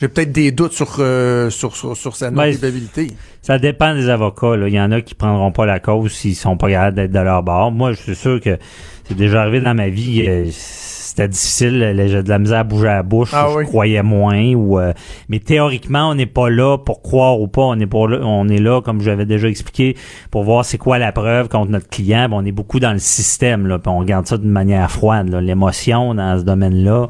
j'ai 0.00 0.08
peut-être 0.08 0.32
des 0.32 0.50
doutes 0.50 0.72
sur, 0.72 0.96
euh, 0.98 1.50
sur, 1.50 1.76
sur, 1.76 1.96
sur 1.96 2.16
sa 2.16 2.30
Ben, 2.30 2.46
non-culpabilité. 2.46 3.08
Ça 3.42 3.58
dépend 3.58 3.94
des 3.94 4.08
avocats. 4.08 4.56
Là. 4.56 4.68
Il 4.68 4.74
y 4.74 4.80
en 4.80 4.90
a 4.92 5.00
qui 5.00 5.14
prendront 5.14 5.52
pas 5.52 5.66
la 5.66 5.78
cause 5.80 6.12
s'ils 6.12 6.34
sont 6.36 6.56
pas 6.56 6.70
capables 6.70 6.96
d'être 6.96 7.12
de 7.12 7.18
leur 7.18 7.42
bord. 7.42 7.70
Moi, 7.70 7.92
je 7.92 8.00
suis 8.00 8.16
sûr 8.16 8.40
que 8.40 8.58
c'est 9.04 9.16
déjà 9.16 9.42
arrivé 9.42 9.60
dans 9.60 9.74
ma 9.74 9.88
vie. 9.88 10.24
euh, 10.26 10.46
c'était 10.50 11.26
difficile. 11.28 11.94
J'ai 12.06 12.22
de 12.22 12.28
la 12.28 12.38
misère 12.38 12.60
à 12.60 12.64
bouger 12.64 12.86
la 12.86 13.02
bouche. 13.02 13.30
Ah 13.32 13.48
je 13.50 13.56
oui. 13.58 13.64
croyais 13.64 14.02
moins. 14.02 14.52
Ou, 14.54 14.78
euh, 14.78 14.92
mais 15.28 15.40
théoriquement, 15.40 16.10
on 16.10 16.14
n'est 16.14 16.26
pas 16.26 16.48
là 16.50 16.78
pour 16.78 17.02
croire 17.02 17.40
ou 17.40 17.48
pas. 17.48 17.62
On 17.62 17.78
est 17.80 17.86
pas 17.86 18.06
là, 18.06 18.20
on 18.22 18.48
est 18.48 18.60
là, 18.60 18.80
comme 18.80 19.00
j'avais 19.00 19.26
déjà 19.26 19.48
expliqué, 19.48 19.96
pour 20.30 20.44
voir 20.44 20.64
c'est 20.64 20.78
quoi 20.78 20.98
la 20.98 21.10
preuve 21.10 21.48
contre 21.48 21.70
notre 21.72 21.88
client. 21.88 22.26
Puis 22.28 22.36
on 22.40 22.44
est 22.44 22.52
beaucoup 22.52 22.78
dans 22.78 22.92
le 22.92 23.00
système. 23.00 23.66
Là, 23.66 23.78
puis 23.78 23.90
on 23.90 23.98
regarde 23.98 24.26
ça 24.28 24.38
d'une 24.38 24.50
manière 24.50 24.90
froide. 24.90 25.34
L'émotion 25.34 26.14
dans 26.14 26.38
ce 26.38 26.44
domaine-là. 26.44 27.08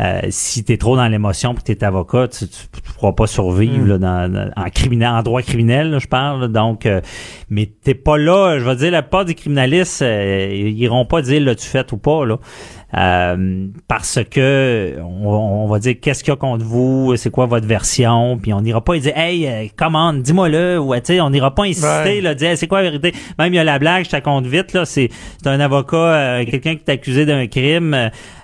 Euh, 0.00 0.20
si 0.30 0.64
tu 0.64 0.72
es 0.72 0.76
trop 0.78 0.96
dans 0.96 1.06
l'émotion 1.08 1.54
puis 1.54 1.62
que 1.62 1.78
tu 1.78 1.84
avocat, 1.84 2.26
tu 2.28 2.44
ne 2.44 2.92
pourras 2.94 3.12
pas 3.12 3.26
survivre 3.26 3.84
Mm. 3.84 3.88
là, 3.88 3.98
dans, 3.98 4.32
dans- 4.32 4.50
en, 4.56 4.70
criminel, 4.70 5.08
en 5.10 5.22
droit 5.22 5.42
criminel, 5.42 5.90
là, 5.90 5.98
je 5.98 6.06
parle. 6.06 6.40
là. 6.40 6.48
donc, 6.48 6.86
euh, 6.86 7.00
mais 7.50 7.66
t'es 7.84 7.94
pas 7.94 8.16
là. 8.16 8.58
Je 8.58 8.64
vais 8.64 8.76
dire, 8.76 8.90
la 8.92 9.02
plupart 9.02 9.24
des 9.26 9.34
criminalistes, 9.34 10.00
euh, 10.02 10.48
ils 10.52 10.78
iront 10.80 11.04
pas 11.04 11.20
dire 11.22 11.40
l'as-tu 11.42 11.66
fait 11.66 11.92
ou 11.92 11.98
pas. 11.98 12.24
Là. 12.24 12.38
Euh, 12.96 13.68
parce 13.86 14.18
que 14.28 14.96
on, 15.00 15.28
on 15.28 15.66
va 15.68 15.78
dire 15.78 15.94
qu'est-ce 16.02 16.24
qu'il 16.24 16.32
y 16.32 16.34
a 16.34 16.36
contre 16.36 16.64
vous, 16.64 17.14
c'est 17.16 17.30
quoi 17.30 17.46
votre 17.46 17.66
version, 17.66 18.36
puis 18.36 18.52
on 18.52 18.60
n'ira 18.62 18.80
pas 18.82 18.98
dire 18.98 19.16
hey 19.16 19.46
euh, 19.46 19.66
commande, 19.76 20.22
dis-moi-le, 20.22 20.80
ou 20.80 20.92
tu 20.96 21.00
sais, 21.04 21.20
on 21.20 21.30
n'ira 21.30 21.54
pas 21.54 21.64
insister 21.66 21.86
Ouais. 22.16 22.20
là, 22.20 22.34
dire 22.34 22.50
Hey, 22.50 22.56
c'est 22.56 22.66
quoi 22.66 22.82
la 22.82 22.90
vérité? 22.90 23.12
Même 23.38 23.52
il 23.52 23.56
y 23.56 23.60
a 23.60 23.64
la 23.64 23.78
blague, 23.78 24.04
je 24.06 24.10
te 24.10 24.16
compte 24.20 24.44
vite 24.46 24.72
là, 24.72 24.84
c'est 24.84 25.08
c'est 25.40 25.48
un 25.48 25.60
avocat, 25.60 25.96
euh, 25.96 26.44
quelqu'un 26.46 26.74
qui 26.74 26.82
est 26.84 26.90
accusé 26.90 27.26
d'un 27.26 27.46
crime, 27.46 27.94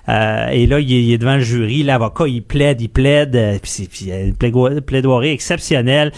euh, 0.07 0.47
et 0.49 0.65
là 0.65 0.79
il 0.79 0.93
est, 0.93 1.03
il 1.03 1.11
est 1.13 1.17
devant 1.17 1.35
le 1.35 1.41
jury, 1.41 1.83
l'avocat 1.83 2.23
il 2.27 2.41
plaide, 2.41 2.79
il 2.79 2.87
plaide, 2.89 3.59
puis 3.61 3.69
c'est 3.69 3.89
puis, 3.89 4.11
euh, 4.11 4.27
une 4.27 4.33
plaido- 4.33 4.79
plaidoirie 4.79 5.31
exceptionnelle. 5.31 6.13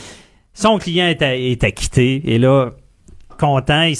Son 0.54 0.78
client 0.78 1.08
est, 1.08 1.22
à- 1.24 1.36
est 1.36 1.64
acquitté, 1.64 2.22
et 2.26 2.38
là 2.38 2.72
content, 3.40 3.84
il 3.84 3.96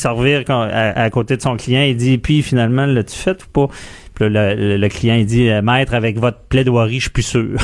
quand- 0.46 0.68
à, 0.70 1.00
à 1.00 1.10
côté 1.10 1.38
de 1.38 1.42
son 1.42 1.56
client, 1.56 1.82
il 1.84 1.96
dit 1.96 2.18
puis 2.18 2.42
finalement 2.44 2.86
l'as-tu 2.86 3.16
fait 3.16 3.42
ou 3.44 3.48
pas? 3.48 3.74
Puis 4.20 4.30
là, 4.30 4.54
le, 4.56 4.88
client 4.90 5.16
il 5.16 5.26
dit 5.26 5.50
maître 5.64 5.94
avec 5.94 6.20
votre 6.20 6.40
plaidoirie, 6.50 6.96
je 6.96 7.04
suis 7.04 7.10
plus 7.10 7.24
sûr. 7.24 7.60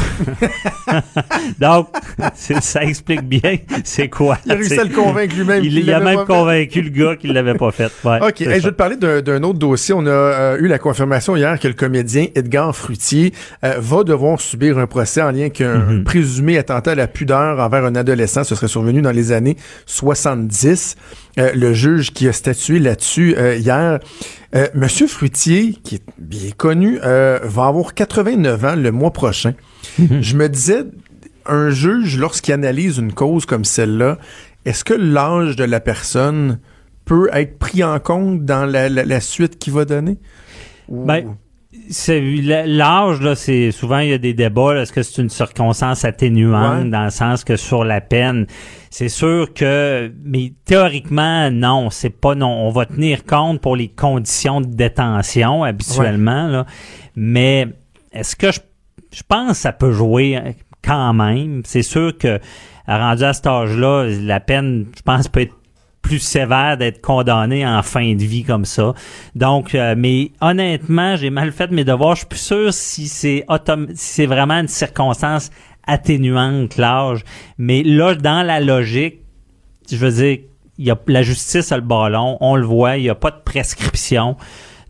Donc 1.60 1.88
ça 2.36 2.84
explique 2.84 3.22
bien 3.22 3.58
c'est 3.84 4.10
quoi. 4.10 4.38
Il 4.46 4.52
a 4.52 4.56
réussi 4.56 4.80
à 4.80 4.84
le 4.84 4.90
convaincre 4.90 5.36
lui-même. 5.36 5.64
Il, 5.64 5.92
a 5.92 6.00
même 6.00 6.26
convaincu 6.26 6.82
le 6.82 6.90
gars 6.90 7.16
qu'il 7.16 7.34
l'avait 7.34 7.56
pas 7.56 7.72
fait. 7.72 7.92
Ouais, 8.04 8.20
OK. 8.22 8.42
Hey, 8.42 8.60
je 8.60 8.66
vais 8.66 8.72
te 8.72 8.76
parler 8.76 8.96
d'un 8.98 9.44
autre 9.44 9.60
dossier. 9.60 9.94
On 9.94 10.06
a 10.06 10.10
euh, 10.10 10.58
eu 10.60 10.68
la 10.68 10.80
confirmation 10.80 11.36
hier 11.36 11.60
que 11.60 11.68
le 11.68 11.74
comédien 11.74 12.28
Edgar 12.36 12.76
Fruitier 12.76 13.34
euh, 13.64 13.76
va 13.78 14.04
devoir 14.04 14.40
subir 14.40 14.78
un 14.78 14.88
procès 14.88 15.22
en 15.22 15.32
lien 15.32 15.42
avec 15.42 15.62
un 15.62 15.76
Mhm. 15.76 16.04
présumé 16.04 16.58
attentat 16.58 16.92
à 16.92 16.96
la 16.96 17.08
pudeur 17.08 17.60
envers 17.60 17.86
un 17.86 17.96
adolescent. 17.96 18.44
Ce 18.44 18.56
serait 18.56 18.68
survenu 18.68 19.02
dans 19.02 19.12
les 19.12 19.32
années 19.32 19.58
70. 19.86 20.96
Euh, 21.38 21.52
le 21.54 21.74
juge 21.74 22.14
qui 22.14 22.28
a 22.28 22.34
statué 22.34 22.80
là-dessus 22.80 23.36
hier, 23.58 24.00
euh, 24.56 24.68
Monsieur 24.74 25.08
Fruitier, 25.08 25.74
qui 25.84 25.96
est 25.96 26.04
bien 26.18 26.52
connu, 26.56 27.00
euh, 27.04 27.40
va 27.44 27.66
avoir 27.68 27.94
89 27.94 28.64
ans 28.66 28.76
le 28.76 28.92
mois 28.92 29.12
prochain. 29.12 29.54
Mhm. 30.00 30.22
Je 30.22 30.36
me 30.38 30.48
disais, 30.50 30.84
un 31.46 31.70
juge, 31.70 32.18
lorsqu'il 32.18 32.54
analyse 32.54 32.98
une 32.98 33.14
cause 33.14 33.46
comme 33.46 33.66
celle-là, 33.66 34.18
est-ce 34.66 34.84
que 34.84 34.94
l'âge 34.94 35.56
de 35.56 35.64
la 35.64 35.80
personne 35.80 36.60
peut 37.06 37.30
être 37.34 37.60
pris 37.60 37.84
en 37.84 38.00
compte 38.00 38.46
dans 38.46 38.66
la, 38.66 38.90
la- 38.90 39.06
la 39.06 39.20
suite 39.20 39.60
qu'il 39.60 39.74
va 39.74 39.86
donner? 39.86 40.18
Ou- 40.90 41.06
Ben, 41.06 41.36
l'âge 41.90 43.22
là 43.22 43.36
c'est 43.36 43.72
souvent 43.72 44.00
il 44.00 44.10
y 44.10 44.14
a 44.14 44.18
des 44.18 44.34
débats 44.34 44.76
est-ce 44.82 44.92
que 44.92 45.04
c'est 45.04 45.22
une 45.22 45.30
circonstance 45.30 46.06
atténuante 46.06 46.84
Ouais. 46.84 46.90
dans 46.90 47.04
le 47.06 47.10
sens 47.10 47.44
que 47.44 47.56
sur 47.56 47.84
la 47.84 48.02
peine? 48.02 48.48
C'est 48.90 49.10
sûr 49.10 49.54
que 49.54 50.12
mais 50.24 50.54
théoriquement 50.66 51.52
non 51.52 51.90
c'est 51.90 52.10
pas 52.10 52.36
non. 52.36 52.50
On 52.68 52.70
va 52.72 52.86
tenir 52.86 53.26
compte 53.26 53.60
pour 53.62 53.76
les 53.76 53.90
conditions 53.90 54.62
de 54.62 54.68
détention 54.68 55.64
habituellement 55.64 56.48
là. 56.48 56.66
Mais 57.16 57.68
est-ce 58.12 58.36
que 58.36 58.52
je 58.52 58.60
je 59.12 59.22
pense 59.28 59.52
que 59.52 59.58
ça 59.58 59.72
peut 59.72 59.92
jouer 59.92 60.38
euh, 60.38 60.52
quand 60.84 61.14
même? 61.14 61.62
C'est 61.66 61.84
sûr 61.84 62.18
que 62.18 62.40
rendu 62.88 63.24
à 63.24 63.34
cet 63.34 63.48
âge-là 63.48 64.08
la 64.22 64.40
peine 64.40 64.86
je 64.96 65.02
pense 65.02 65.28
peut 65.28 65.42
être 65.42 65.56
plus 66.06 66.20
sévère 66.20 66.78
d'être 66.78 67.02
condamné 67.02 67.66
en 67.66 67.82
fin 67.82 68.14
de 68.14 68.24
vie 68.24 68.44
comme 68.44 68.64
ça. 68.64 68.94
Donc, 69.34 69.74
euh, 69.74 69.96
mais 69.98 70.32
honnêtement, 70.40 71.16
j'ai 71.16 71.32
mal 71.32 71.52
fait 71.52 71.72
mes 71.72 71.84
devoirs. 71.84 72.14
Je 72.14 72.20
suis 72.20 72.28
plus 72.28 72.38
sûr 72.38 72.72
si 72.72 73.08
c'est 73.08 73.44
autom- 73.50 73.88
si 73.96 74.14
c'est 74.14 74.26
vraiment 74.28 74.60
une 74.60 74.68
circonstance 74.68 75.50
atténuante 75.88 76.78
l'âge. 76.78 77.24
Mais 77.58 77.82
là, 77.82 78.14
dans 78.14 78.46
la 78.46 78.60
logique, 78.60 79.22
je 79.90 79.98
veux 79.98 80.12
dire, 80.12 80.38
y 80.78 80.92
a, 80.92 80.98
la 81.08 81.24
justice 81.24 81.72
a 81.72 81.78
le 81.78 81.82
ballon, 81.82 82.38
on 82.40 82.56
le 82.56 82.66
voit, 82.68 82.98
il 82.98 83.04
n'y 83.04 83.10
a 83.10 83.16
pas 83.16 83.32
de 83.32 83.42
prescription. 83.44 84.38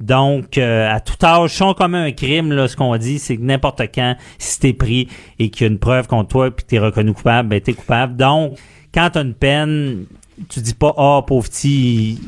Donc, 0.01 0.57
euh, 0.57 0.93
à 0.93 0.99
tout 0.99 1.26
âge, 1.26 1.53
sont 1.53 1.74
comme 1.74 1.95
un 1.95 2.11
crime, 2.11 2.51
là, 2.51 2.68
ce 2.68 2.76
qu'on 2.76 2.97
dit, 2.97 3.20
c'est 3.20 3.38
que 3.38 3.41
n'importe 3.41 3.84
quand, 3.95 4.18
si 4.38 4.59
t'es 4.59 4.74
pris 4.74 5.07
et 5.39 5.49
qu'il 5.49 5.66
y 5.66 5.70
a 5.70 5.72
une 5.72 5.80
preuve 5.80 6.07
contre 6.07 6.28
toi 6.28 6.51
puis 6.51 6.66
t'es 6.66 6.80
reconnu 6.80 7.13
coupable, 7.13 7.47
ben 7.47 7.61
t'es 7.61 7.72
coupable. 7.72 8.18
Donc, 8.18 8.57
quand 8.93 9.11
t'as 9.13 9.24
une 9.24 9.34
peine, 9.34 10.05
tu 10.50 10.60
dis 10.62 10.74
pas, 10.74 10.94
ah, 10.98 11.22
pauvre 11.26 11.48
petit, 11.48 12.20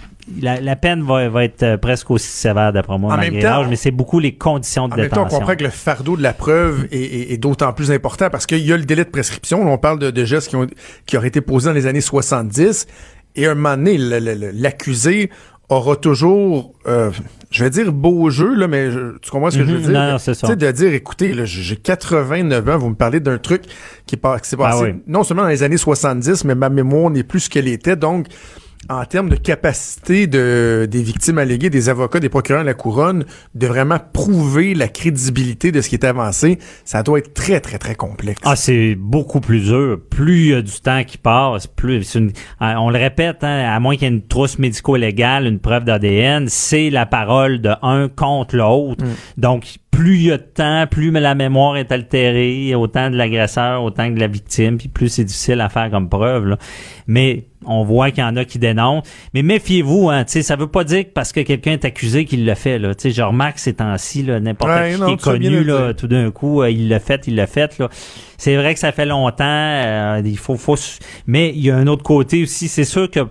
la, 0.41 0.59
la 0.61 0.75
peine 0.75 1.03
va, 1.03 1.27
va 1.29 1.43
être 1.43 1.63
euh, 1.63 1.77
presque 1.77 2.09
aussi 2.11 2.27
sévère 2.27 2.73
d'après 2.73 2.97
moi, 2.97 3.13
En 3.13 3.17
malgré 3.17 3.31
même 3.31 3.41
temps, 3.43 3.59
l'âge, 3.61 3.67
mais 3.69 3.75
c'est 3.75 3.91
beaucoup 3.91 4.19
les 4.19 4.33
conditions 4.35 4.87
de 4.87 4.93
En 4.93 4.97
même 4.97 5.09
temps, 5.09 5.21
on 5.21 5.23
détention. 5.23 5.39
comprend 5.39 5.55
que 5.55 5.63
le 5.63 5.69
fardeau 5.69 6.17
de 6.17 6.21
la 6.23 6.33
preuve 6.33 6.87
est, 6.91 6.97
est- 7.01 7.33
est 7.33 7.37
d'autant 7.37 7.71
plus 7.73 7.91
important 7.91 8.29
parce 8.29 8.45
qu'il 8.45 8.59
y 8.65 8.71
a 8.73 8.77
le 8.77 8.85
délai 8.85 9.03
de 9.05 9.09
prescription. 9.09 9.71
On 9.71 9.77
parle 9.77 9.99
de, 9.99 10.11
de 10.11 10.25
gestes 10.25 10.49
qui, 10.49 10.55
ont, 10.55 10.67
qui 11.05 11.17
auraient 11.17 11.27
été 11.29 11.41
posés 11.41 11.67
dans 11.69 11.73
les 11.75 11.85
années 11.87 12.01
70. 12.01 12.87
Et 13.35 13.45
un 13.45 13.55
moment 13.55 13.75
donné, 13.77 13.97
l'accusé 13.97 15.29
aura 15.69 15.95
toujours, 15.97 16.73
euh, 16.87 17.11
je 17.51 17.63
vais 17.63 17.69
dire 17.69 17.91
beau 17.91 18.29
jeu, 18.29 18.55
là, 18.55 18.67
mais 18.67 18.89
je- 18.91 19.17
tu 19.19 19.29
comprends 19.29 19.51
ce 19.51 19.57
que 19.57 19.65
je 19.65 19.71
veux 19.71 19.79
Mhm, 19.79 19.83
dire? 19.85 19.93
non, 19.93 20.11
non, 20.13 20.17
c'est 20.17 20.33
ça. 20.33 20.47
Tu 20.47 20.53
sais, 20.53 20.55
de 20.57 20.71
dire, 20.71 20.93
écoutez, 20.93 21.33
j'ai 21.33 21.45
j'ai 21.45 21.75
89 21.75 22.67
ans, 22.69 22.77
vous 22.77 22.89
me 22.89 22.95
parlez 22.95 23.19
d'un 23.19 23.37
truc 23.37 23.63
qui, 24.05 24.15
qui 24.15 24.21
s'est 24.43 24.55
passé 24.57 24.79
Ah 24.79 24.81
oui. 24.83 25.01
non 25.07 25.23
seulement 25.23 25.43
dans 25.43 25.49
les 25.49 25.63
années 25.63 25.77
70, 25.77 26.45
mais 26.45 26.55
ma 26.55 26.69
mémoire 26.69 27.09
n'est 27.09 27.23
plus 27.23 27.41
ce 27.41 27.49
qu'elle 27.49 27.67
était. 27.67 27.95
Donc, 27.97 28.27
en 28.89 29.03
termes 29.05 29.29
de 29.29 29.35
capacité 29.35 30.27
de, 30.27 30.87
des 30.89 31.01
victimes 31.03 31.37
alléguées, 31.37 31.69
des 31.69 31.89
avocats, 31.89 32.19
des 32.19 32.29
procureurs 32.29 32.61
de 32.61 32.67
la 32.67 32.73
couronne, 32.73 33.25
de 33.55 33.67
vraiment 33.67 33.97
prouver 34.13 34.73
la 34.73 34.87
crédibilité 34.87 35.71
de 35.71 35.81
ce 35.81 35.89
qui 35.89 35.95
est 35.95 36.05
avancé, 36.05 36.57
ça 36.85 37.03
doit 37.03 37.19
être 37.19 37.33
très, 37.33 37.59
très, 37.59 37.77
très 37.77 37.95
complexe. 37.95 38.39
Ah, 38.45 38.55
c'est 38.55 38.95
beaucoup 38.95 39.41
plus 39.41 39.61
dur. 39.65 39.97
Plus 40.09 40.39
il 40.39 40.47
y 40.49 40.53
a 40.53 40.61
du 40.61 40.71
temps 40.81 41.03
qui 41.03 41.17
passe, 41.17 41.67
plus 41.67 42.03
c'est 42.03 42.19
une- 42.19 42.31
euh, 42.61 42.73
on 42.77 42.89
le 42.89 42.97
répète, 42.97 43.43
hein, 43.43 43.69
à 43.73 43.79
moins 43.79 43.95
qu'il 43.95 44.03
y 44.07 44.11
ait 44.11 44.13
une 44.13 44.25
trousse 44.25 44.57
médico-légale, 44.59 45.45
une 45.47 45.59
preuve 45.59 45.83
d'ADN, 45.83 46.47
c'est 46.47 46.89
la 46.89 47.05
parole 47.05 47.61
de 47.61 47.71
un 47.81 48.07
contre 48.09 48.55
l'autre. 48.55 49.03
Donc, 49.37 49.65
plus 49.91 50.15
il 50.17 50.23
y 50.27 50.31
a 50.31 50.37
de 50.37 50.43
temps, 50.43 50.85
plus 50.89 51.09
la 51.11 51.33
mémoire 51.33 51.75
est 51.77 51.91
altérée, 51.91 52.75
autant 52.75 53.09
de 53.09 53.15
l'agresseur, 53.15 53.83
autant 53.83 54.09
que 54.09 54.13
de 54.15 54.19
la 54.19 54.27
victime, 54.27 54.77
puis 54.77 54.87
plus 54.89 55.09
c'est 55.09 55.23
difficile 55.23 55.59
à 55.59 55.69
faire 55.69 55.89
comme 55.89 56.07
preuve. 56.07 56.45
là. 56.45 56.57
Mais 57.07 57.45
on 57.67 57.83
voit 57.83 58.11
qu'il 58.11 58.23
y 58.23 58.25
en 58.25 58.35
a 58.35 58.45
qui 58.45 58.59
dénoncent. 58.59 59.03
Mais 59.33 59.43
méfiez-vous, 59.43 60.09
hein, 60.09 60.23
tu 60.23 60.31
sais, 60.33 60.41
ça 60.41 60.55
veut 60.55 60.67
pas 60.67 60.83
dire 60.83 61.03
que 61.03 61.09
parce 61.09 61.31
que 61.31 61.41
quelqu'un 61.41 61.73
est 61.73 61.85
accusé 61.85 62.25
qu'il 62.25 62.45
l'a 62.45 62.55
fait. 62.55 62.79
Là. 62.79 62.95
Tu 62.95 63.03
sais, 63.03 63.11
Je 63.11 63.21
remarque 63.21 63.59
ces 63.59 63.73
temps-ci, 63.75 64.23
là, 64.23 64.39
n'importe 64.39 64.71
Ouais, 64.71 64.93
qui 64.93 64.99
non, 64.99 65.07
qui 65.07 65.13
est 65.13 65.21
connu, 65.21 65.49
le 65.49 65.87
là, 65.87 65.93
tout 65.93 66.07
d'un 66.07 66.31
coup, 66.31 66.61
euh, 66.61 66.71
il 66.71 66.89
l'a 66.89 66.99
fait, 66.99 67.27
il 67.27 67.35
l'a 67.35 67.47
fait. 67.47 67.77
Là. 67.79 67.89
C'est 68.37 68.55
vrai 68.55 68.73
que 68.73 68.79
ça 68.79 68.91
fait 68.91 69.05
longtemps. 69.05 69.43
euh, 69.45 70.21
il 70.25 70.37
faut, 70.37 70.55
faut, 70.55 70.75
mais 71.27 71.49
il 71.49 71.61
y 71.63 71.69
a 71.71 71.75
un 71.77 71.87
autre 71.87 72.03
côté 72.03 72.43
aussi. 72.43 72.67
C'est 72.67 72.85
sûr 72.85 73.09
que 73.11 73.21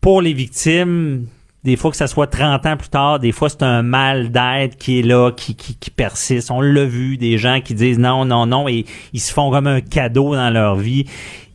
pour 0.00 0.20
les 0.22 0.32
victimes, 0.32 1.26
des 1.64 1.76
fois 1.76 1.92
que 1.92 1.96
ça 1.96 2.08
soit 2.08 2.26
30 2.26 2.66
ans 2.66 2.76
plus 2.76 2.88
tard, 2.88 3.20
des 3.20 3.30
fois 3.30 3.48
c'est 3.48 3.62
un 3.62 3.82
mal 3.82 4.32
d'être 4.32 4.76
qui 4.76 4.98
est 4.98 5.02
là, 5.02 5.30
qui, 5.30 5.54
qui, 5.54 5.76
qui 5.76 5.90
persiste. 5.90 6.50
On 6.50 6.60
l'a 6.60 6.84
vu, 6.84 7.16
des 7.16 7.38
gens 7.38 7.60
qui 7.60 7.74
disent 7.74 8.00
non, 8.00 8.24
non, 8.24 8.46
non, 8.46 8.68
et 8.68 8.84
ils 9.12 9.20
se 9.20 9.32
font 9.32 9.50
comme 9.50 9.68
un 9.68 9.80
cadeau 9.80 10.34
dans 10.34 10.50
leur 10.50 10.74
vie 10.74 11.06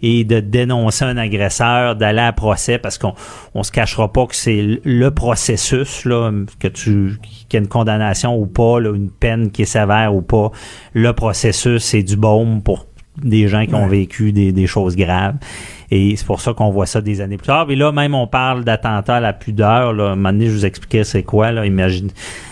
et 0.01 0.23
de 0.23 0.39
dénoncer 0.39 1.03
un 1.03 1.17
agresseur, 1.17 1.97
d'aller 1.97 2.21
à 2.21 2.31
procès 2.31 2.77
parce 2.77 2.97
qu'on 2.97 3.15
on 3.53 3.63
se 3.63 3.71
cachera 3.71 4.11
pas 4.11 4.27
que 4.27 4.35
c'est 4.35 4.79
le 4.83 5.09
processus 5.11 6.05
là 6.05 6.31
que 6.59 6.67
tu 6.67 7.19
qu'il 7.49 7.53
y 7.53 7.55
a 7.57 7.59
une 7.59 7.67
condamnation 7.67 8.37
ou 8.37 8.45
pas, 8.45 8.79
là, 8.79 8.93
une 8.95 9.09
peine 9.09 9.51
qui 9.51 9.63
est 9.63 9.65
sévère 9.65 10.15
ou 10.15 10.21
pas. 10.21 10.51
Le 10.93 11.11
processus 11.11 11.83
c'est 11.83 12.03
du 12.03 12.15
baume 12.15 12.61
pour 12.61 12.85
des 13.21 13.47
gens 13.47 13.65
qui 13.65 13.73
ont 13.73 13.87
vécu 13.87 14.31
des, 14.31 14.51
des 14.51 14.67
choses 14.67 14.95
graves. 14.95 15.35
Et 15.91 16.15
c'est 16.15 16.25
pour 16.25 16.41
ça 16.41 16.53
qu'on 16.53 16.69
voit 16.69 16.85
ça 16.85 17.01
des 17.01 17.21
années 17.21 17.37
plus 17.37 17.47
tard. 17.47 17.67
Et 17.69 17.75
là, 17.75 17.91
même, 17.91 18.13
on 18.13 18.27
parle 18.27 18.63
d'attentat 18.63 19.15
à 19.15 19.19
la 19.19 19.33
pudeur. 19.33 19.93
Là. 19.93 20.09
À 20.09 20.11
un 20.11 20.15
moment 20.15 20.31
donné, 20.33 20.47
je 20.47 20.51
vous 20.51 20.65
expliquais 20.65 21.03
c'est 21.03 21.23
quoi. 21.23 21.51
Là. 21.51 21.65
Imagine, 21.65 22.09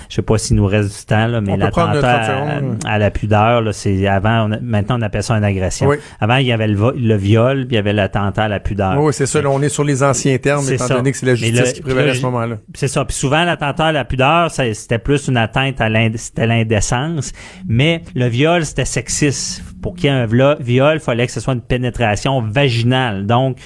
je 0.09 0.15
sais 0.15 0.21
pas 0.21 0.37
s'il 0.37 0.55
nous 0.55 0.65
reste 0.65 0.97
du 0.99 1.05
temps, 1.05 1.27
là, 1.27 1.41
mais 1.41 1.57
l'attentat 1.57 1.93
notre 1.93 2.71
30 2.71 2.85
à, 2.85 2.97
la 2.97 3.11
pudeur, 3.11 3.73
c'est 3.73 4.07
avant, 4.07 4.47
on 4.47 4.51
a- 4.53 4.59
maintenant, 4.61 4.97
on 4.97 5.01
appelle 5.01 5.23
ça 5.23 5.35
une 5.35 5.43
agression. 5.43 5.87
Oui. 5.87 5.97
Avant, 6.21 6.37
il 6.37 6.47
y 6.47 6.53
avait 6.53 6.67
le, 6.67 7.15
viol, 7.15 7.65
puis 7.65 7.71
il 7.71 7.75
y 7.75 7.77
avait 7.77 7.91
l'attentat 7.91 8.43
à 8.43 8.47
la 8.47 8.59
pudeur. 8.59 9.01
oui, 9.01 9.11
c'est 9.13 9.25
ça. 9.25 9.41
Là, 9.41 9.49
on 9.49 9.61
est 9.61 9.69
sur 9.69 9.83
les 9.83 10.03
anciens 10.03 10.37
termes, 10.37 10.65
étant 10.69 10.87
ça. 10.87 10.93
donné 10.95 11.11
que 11.11 11.17
c'est 11.17 11.25
la 11.25 11.35
justice 11.35 11.59
le- 11.59 11.71
qui 11.73 11.81
prévalait 11.81 12.11
à 12.11 12.15
ce 12.15 12.21
moment-là. 12.21 12.57
C'est 12.73 12.87
ça. 12.87 13.03
Puis 13.03 13.15
souvent, 13.17 13.43
l'attentat 13.43 13.87
à 13.87 13.91
la 13.91 14.05
pudeur, 14.05 14.49
c'était 14.51 14.99
plus 14.99 15.27
une 15.27 15.37
atteinte 15.37 15.81
à 15.81 15.89
l'indécence. 15.89 17.33
Mais 17.67 18.01
le 18.15 18.27
viol, 18.27 18.65
c'était 18.65 18.85
sexiste. 18.85 19.63
Pour 19.85 19.93
qu'il 19.95 20.05
y 20.05 20.07
ait 20.07 20.09
un 20.09 20.25
viol, 20.59 20.95
il 20.95 20.99
fallait 20.99 21.27
que 21.27 21.31
ce 21.31 21.39
soit 21.39 21.53
une 21.53 21.61
pénétration 21.61 22.41
vaginale. 22.41 23.27
Donc, 23.27 23.57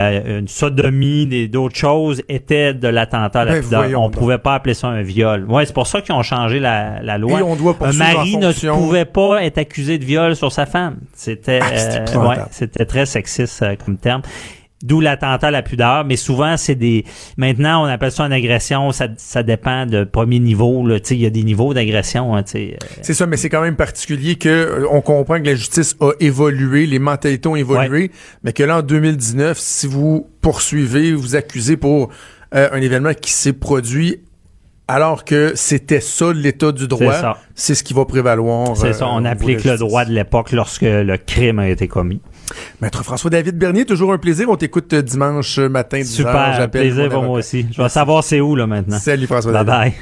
euh, 0.00 0.40
une 0.40 0.48
sodomie, 0.48 1.26
des- 1.26 1.46
d'autres 1.46 1.76
choses 1.76 2.22
étaient 2.28 2.74
de 2.74 2.88
l'attentat 2.88 3.40
à 3.42 3.44
la 3.44 3.60
Ben, 3.60 3.94
On 3.96 4.02
donc. 4.08 4.12
pouvait 4.14 4.38
pas 4.38 4.54
appeler 4.54 4.74
ça 4.74 4.88
un 4.88 5.02
viol. 5.02 5.44
Ouais, 5.48 5.66
c'est 5.66 5.72
pour 5.72 5.86
ça 5.86 6.00
qu'ils 6.00 6.14
ont 6.14 6.22
changé 6.22 6.58
la, 6.58 7.00
la 7.02 7.18
loi. 7.18 7.38
Et 7.38 7.42
on 7.42 7.54
doit 7.54 7.70
un 7.70 7.74
poursuivre 7.74 7.98
mari 8.14 8.36
ne 8.36 8.72
pouvait 8.72 9.04
pas 9.04 9.44
être 9.44 9.58
accusé 9.58 9.98
de 9.98 10.04
viol 10.04 10.34
sur 10.36 10.50
sa 10.52 10.66
femme. 10.66 10.96
C'était 11.14 11.60
Ah, 11.62 11.66
euh, 12.16 12.28
ouais, 12.28 12.36
c'était 12.50 12.84
très 12.84 13.06
sexiste 13.06 13.62
euh, 13.62 13.74
comme 13.84 13.96
terme. 13.96 14.22
D'où 14.82 15.00
l'attentat 15.00 15.48
à 15.48 15.50
la 15.50 15.62
pudeur, 15.62 16.06
mais 16.06 16.16
souvent 16.16 16.56
c'est 16.56 16.74
des. 16.74 17.04
Maintenant, 17.36 17.84
on 17.84 17.86
appelle 17.86 18.12
ça 18.12 18.24
une 18.24 18.32
agression. 18.32 18.92
Ça, 18.92 19.08
ça 19.18 19.42
dépend 19.42 19.84
de 19.84 20.04
premier 20.04 20.38
niveau. 20.38 20.86
Là, 20.86 21.00
Tu 21.00 21.08
sais, 21.08 21.14
il 21.16 21.20
y 21.20 21.26
a 21.26 21.30
des 21.30 21.42
niveaux 21.42 21.74
d'agression. 21.74 22.34
Hein, 22.34 22.42
tu 22.44 22.52
sais. 22.52 22.78
C'est 23.02 23.12
ça, 23.12 23.26
mais 23.26 23.36
c'est 23.36 23.50
quand 23.50 23.60
même 23.60 23.76
particulier 23.76 24.36
que 24.36 24.48
euh, 24.48 24.86
on 24.90 25.02
comprend 25.02 25.38
que 25.38 25.46
la 25.46 25.54
justice 25.54 25.96
a 26.00 26.12
évolué, 26.20 26.86
les 26.86 26.98
mentalités 26.98 27.46
ont 27.46 27.56
évolué, 27.56 28.10
mais 28.42 28.54
que 28.54 28.62
là, 28.62 28.78
en 28.78 28.82
2019, 28.82 29.58
si 29.58 29.86
vous 29.86 30.30
poursuivez, 30.40 31.12
vous 31.12 31.36
accusez 31.36 31.76
pour 31.76 32.08
euh, 32.54 32.68
un 32.72 32.80
événement 32.80 33.12
qui 33.12 33.32
s'est 33.32 33.52
produit 33.52 34.20
alors 34.90 35.24
que 35.24 35.52
c'était 35.54 36.00
ça 36.00 36.32
l'état 36.32 36.72
du 36.72 36.88
droit, 36.88 37.38
C'est 37.54 37.76
ce 37.76 37.84
qui 37.84 37.94
va 37.94 38.04
prévaloir. 38.06 38.76
C'est 38.76 38.88
euh, 38.88 38.92
ça. 38.92 39.06
On 39.08 39.24
applique 39.24 39.62
le 39.64 39.76
droit 39.76 40.04
de 40.04 40.10
l'époque 40.10 40.50
lorsque 40.50 40.82
le 40.82 41.16
crime 41.16 41.60
a 41.60 41.68
été 41.68 41.86
commis. 41.86 42.20
Maître 42.80 43.02
François-David 43.02 43.56
Bernier, 43.56 43.84
toujours 43.84 44.12
un 44.12 44.18
plaisir. 44.18 44.48
On 44.48 44.56
t'écoute 44.56 44.92
euh, 44.92 45.02
dimanche 45.02 45.58
matin, 45.58 45.98
10 46.00 46.06
Super. 46.14 46.34
heures. 46.34 46.54
J'appelle 46.56 46.92
plaisir 46.92 47.08
pour 47.10 47.22
moi 47.22 47.38
aussi. 47.38 47.66
Je 47.72 47.82
vais 47.82 47.88
savoir 47.88 48.24
c'est 48.24 48.40
où 48.40 48.56
là 48.56 48.66
maintenant. 48.66 48.98
Salut 48.98 49.26
Bye 49.26 49.26
François-David. 49.26 49.66
bye. 49.66 49.92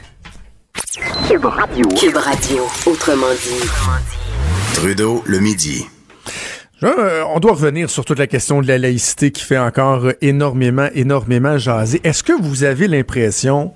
Cube 1.29 1.45
Radio. 1.45 1.89
Cube 1.89 2.17
Radio. 2.17 2.67
Autrement 2.87 3.27
dit. 3.33 3.69
Trudeau, 4.75 5.23
le 5.27 5.41
midi. 5.41 5.85
Euh, 6.85 7.25
on 7.35 7.41
doit 7.41 7.53
revenir 7.53 7.91
sur 7.91 8.05
toute 8.05 8.21
la 8.21 8.29
question 8.29 8.63
de 8.63 8.69
la 8.69 8.79
laïcité 8.79 9.33
qui 9.33 9.43
fait 9.43 9.59
encore 9.59 10.07
euh, 10.07 10.13
énormément, 10.21 10.89
énormément 10.95 11.59
jaser. 11.59 12.01
Est-ce 12.05 12.23
que 12.23 12.33
vous 12.41 12.63
avez 12.63 12.87
l'impression 12.87 13.73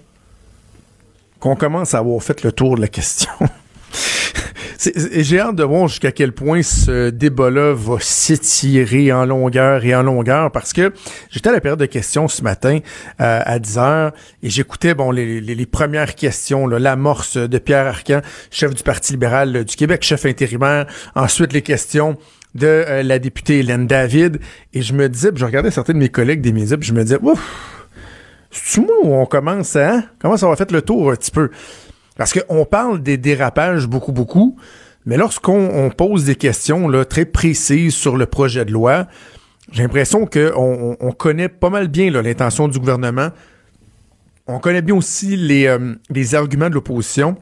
qu'on 1.41 1.57
commence 1.57 1.95
à 1.95 1.99
avoir 1.99 2.23
fait 2.23 2.45
le 2.45 2.53
tour 2.53 2.77
de 2.77 2.81
la 2.83 2.89
question? 2.89 3.31
J'ai 4.79 5.39
hâte 5.39 5.57
de 5.57 5.63
voir 5.63 5.89
jusqu'à 5.89 6.13
quel 6.13 6.33
point 6.33 6.63
ce 6.63 7.11
débat-là 7.11 7.73
va 7.75 7.99
s'étirer 8.01 9.13
en 9.13 9.25
longueur 9.25 9.85
et 9.85 9.95
en 9.95 10.03
longueur 10.03 10.51
parce 10.51 10.73
que 10.73 10.93
j'étais 11.31 11.51
à 11.51 11.53
la 11.53 11.61
période 11.61 11.79
de 11.79 11.87
questions 11.87 12.29
ce 12.29 12.43
matin 12.43 12.79
euh, 13.21 13.41
à 13.45 13.59
10 13.59 13.79
heures 13.79 14.13
et 14.43 14.51
j'écoutais 14.51 14.95
bon 14.95 15.11
les, 15.11 15.67
premières 15.67 16.15
questions, 16.15 16.67
l'amorce 16.67 17.37
de 17.37 17.59
Pierre 17.59 17.87
Arcan, 17.87 18.21
chef 18.51 18.75
du 18.75 18.83
Parti 18.83 19.13
libéral 19.13 19.57
euh, 19.57 19.65
du 19.65 19.77
Québec, 19.77 20.03
chef 20.03 20.27
intérimaire, 20.27 20.87
ensuite 21.15 21.53
les 21.53 21.63
questions 21.63 22.17
de 22.55 22.67
euh, 22.67 23.03
la 23.03 23.19
députée 23.19 23.61
Hélène 23.61 23.87
David 23.87 24.41
et 24.75 24.83
je 24.83 24.95
me 24.95 25.09
disais, 25.09 25.31
je 25.35 25.45
regardais 25.45 25.71
certains 25.71 25.93
de 25.93 25.99
mes 25.99 26.09
collègues 26.09 26.41
des 26.41 26.53
médias, 26.53 26.77
puis 26.77 26.89
je 26.89 26.95
me 26.95 27.03
disais, 27.03 27.19
ouf, 27.23 27.41
c'est 28.51 28.81
moi 28.81 28.97
où 29.03 29.15
on 29.15 29.27
commence 29.27 29.77
à, 29.77 29.95
hein? 29.95 30.05
comment 30.19 30.37
ça 30.37 30.49
va 30.49 30.57
faire 30.57 30.67
le 30.71 30.83
tour 30.83 31.11
un 31.11 31.17
petit 31.17 31.31
peu? 31.31 31.51
Parce 32.17 32.33
qu'on 32.33 32.65
parle 32.65 33.03
des 33.03 33.17
dérapages 33.17 33.87
beaucoup, 33.87 34.13
beaucoup, 34.13 34.57
mais 35.07 35.17
lorsqu'on 35.17 35.71
on 35.75 35.91
pose 35.91 36.25
des 36.25 36.37
questions 36.37 36.89
là, 36.89 37.05
très 37.05 37.25
précises 37.25 37.95
sur 37.95 38.17
le 38.17 38.27
projet 38.27 38.65
de 38.65 38.73
loi, 38.73 39.07
j'ai 39.71 39.83
l'impression 39.83 40.27
qu'on 40.27 40.53
on, 40.57 40.97
on 41.01 41.13
connaît 41.13 41.49
pas 41.49 41.71
mal 41.71 41.89
bien 41.89 42.11
l'intention 42.11 42.69
du 42.69 42.79
gouvernement. 42.79 43.29
On 44.47 44.59
connaît 44.59 44.83
bien 44.83 44.97
aussi 44.97 45.37
les, 45.37 45.67
euh, 45.67 45.95
les 46.11 46.35
arguments 46.35 46.69
de 46.69 46.75
l'opposition. 46.75 47.37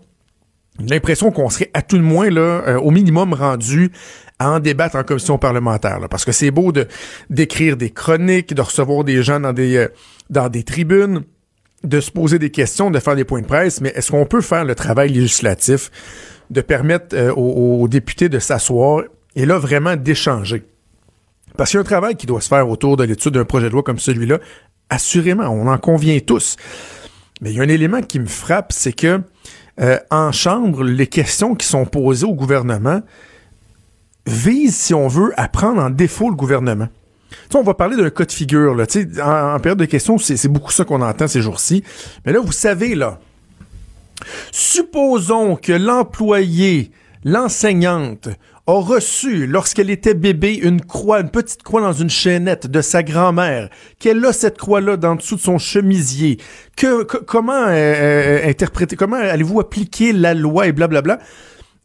J'ai 0.79 0.87
l'impression 0.87 1.31
qu'on 1.31 1.51
serait 1.51 1.71
à 1.75 1.83
tout 1.83 1.97
le 1.97 2.03
moins 2.03 2.31
là, 2.31 2.63
euh, 2.67 2.79
au 2.79 2.91
minimum 2.91 3.35
rendu 3.35 3.91
à 4.39 4.51
en 4.53 4.61
débattre 4.61 4.97
en 4.97 5.03
commission 5.03 5.37
parlementaire. 5.37 5.99
là. 6.01 6.09
parce 6.09 6.25
que 6.25 6.33
c'est 6.33 6.51
beau 6.51 6.73
de 6.73 6.87
d'écrire 7.29 7.77
des 7.77 7.91
chroniques, 7.91 8.55
de 8.55 8.63
recevoir 8.63 9.05
des 9.05 9.23
gens 9.23 9.41
dans 9.41 9.53
des, 9.53 9.77
euh, 9.77 9.89
dans 10.31 10.49
des 10.49 10.63
tribunes, 10.63 11.23
de 11.85 12.01
se 12.01 12.11
poser 12.11 12.39
des 12.39 12.51
questions, 12.51 12.91
de 12.91 12.99
faire 12.99 13.17
des 13.17 13.25
points 13.25 13.41
de 13.41 13.47
presse, 13.47 13.81
mais 13.81 13.91
est-ce 13.95 14.11
qu'on 14.11 14.27
peut 14.27 14.41
faire 14.41 14.65
le 14.65 14.75
travail 14.75 15.11
législatif, 15.11 15.91
de 16.51 16.61
permettre 16.61 17.17
euh, 17.17 17.33
aux, 17.33 17.89
députés 17.89 18.29
de 18.29 18.39
s'asseoir 18.39 19.05
et 19.35 19.47
là 19.47 19.59
vraiment 19.59 19.97
d'échanger? 19.97 20.65
Parce 21.57 21.71
qu'il 21.71 21.79
y 21.79 21.79
a 21.79 21.83
un 21.83 21.85
travail 21.85 22.17
qui 22.17 22.27
doit 22.27 22.41
se 22.41 22.49
faire 22.49 22.69
autour 22.69 22.97
de 22.97 23.05
l'étude 23.05 23.35
d'un 23.35 23.45
projet 23.45 23.69
de 23.69 23.73
loi 23.73 23.83
comme 23.83 23.99
celui-là. 23.99 24.39
Assurément, 24.89 25.45
on 25.45 25.67
en 25.67 25.79
convient 25.79 26.19
tous. 26.21 26.57
Mais 27.41 27.51
il 27.51 27.57
y 27.57 27.61
a 27.61 27.63
un 27.63 27.69
élément 27.69 28.03
qui 28.03 28.21
me 28.21 28.27
frappe, 28.27 28.73
c'est 28.73 28.93
que 28.93 29.21
euh, 29.81 29.99
en 30.11 30.33
Chambre, 30.33 30.85
les 30.85 31.07
questions 31.07 31.55
qui 31.55 31.67
sont 31.67 31.87
posées 31.87 32.27
au 32.27 32.35
gouvernement 32.35 33.01
visent, 34.27 34.77
si 34.77 34.95
on 34.95 35.09
veut, 35.09 35.33
à 35.37 35.49
prendre 35.49 35.83
en 35.83 35.91
défaut 35.91 36.29
le 36.29 36.37
gouvernement. 36.37 36.89
On 37.55 37.63
va 37.63 37.75
parler 37.75 37.97
d'un 37.97 38.11
cas 38.11 38.25
de 38.25 38.33
figure, 38.33 38.75
là. 38.75 38.85
En, 39.23 39.59
période 39.61 39.79
de 39.79 39.85
questions, 39.85 40.19
c'est 40.19 40.49
beaucoup 40.49 40.73
ça 40.73 40.85
qu'on 40.85 41.03
entend 41.03 41.29
ces 41.29 41.43
jours-ci. 41.43 41.83
Mais 42.25 42.33
là, 42.33 42.41
vous 42.41 42.53
savez, 42.53 42.95
là, 42.95 43.19
supposons 44.53 45.57
que 45.57 45.73
l'employé, 45.73 46.91
l'enseignante, 47.25 48.29
a 48.67 48.81
reçu, 48.81 49.47
lorsqu'elle 49.47 49.91
était 49.91 50.15
bébé, 50.15 50.55
une 50.55 50.81
croix, 50.81 51.21
une 51.21 51.31
petite 51.31 51.63
croix 51.63 51.81
dans 51.81 51.93
une 51.93 52.11
chaînette 52.11 52.67
de 52.69 52.81
sa 52.83 53.03
grand-mère, 53.03 53.69
qu'elle 53.99 54.25
a 54.25 54.33
cette 54.33 54.59
croix-là 54.59 54.97
dans 54.97 55.17
dessous 55.17 55.37
de 55.37 55.41
son 55.41 55.59
chemisier, 55.59 56.39
que, 56.77 57.03
que- 57.05 57.17
comment 57.17 57.67
euh, 57.67 57.73
euh, 57.73 58.49
interpréter, 58.49 58.97
comment 58.97 59.17
allez-vous 59.17 59.59
appliquer 59.61 60.13
la 60.13 60.35
loi 60.35 60.69
et 60.69 60.73
blablabla? 60.73 61.19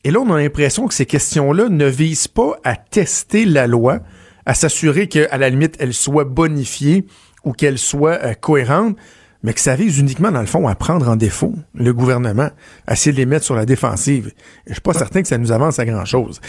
Et 0.04 0.12
là, 0.12 0.20
on 0.20 0.32
a 0.32 0.38
l'impression 0.38 0.88
que 0.88 0.93
ces 0.93 1.08
questions-là 1.08 1.70
ne 1.70 1.86
visent 1.88 2.28
pas 2.28 2.60
à 2.64 2.76
tester 2.76 3.46
la 3.46 3.66
loi, 3.66 4.02
à 4.46 4.54
s'assurer 4.54 5.08
qu'à 5.08 5.38
la 5.38 5.50
limite, 5.50 5.76
elle 5.80 5.93
soit 5.93 6.26
bonifiée 6.26 7.06
ou 7.43 7.52
qu'elle 7.52 7.78
soit 7.78 8.24
euh, 8.24 8.34
cohérente, 8.34 8.98
mais 9.43 9.54
que 9.54 9.60
ça 9.60 9.76
vise 9.76 10.00
uniquement, 10.00 10.32
dans 10.32 10.41
le 10.41 10.48
fond, 10.48 10.68
à 10.68 10.76
prendre 10.76 11.08
en 11.08 11.16
défaut 11.16 11.54
le 11.76 11.93
gouvernement, 11.93 12.50
à 12.88 12.93
essayer 12.93 13.12
de 13.12 13.18
les 13.18 13.26
mettre 13.26 13.46
sur 13.46 13.56
la 13.56 13.66
défensive. 13.66 14.28
Et 14.66 14.70
je 14.70 14.74
suis 14.74 14.82
pas 14.82 14.93
certain 14.93 15.22
que 15.22 15.28
ça 15.28 15.38
nous 15.38 15.52
avance 15.52 15.78
à 15.78 15.86
grand-chose. 15.86 16.41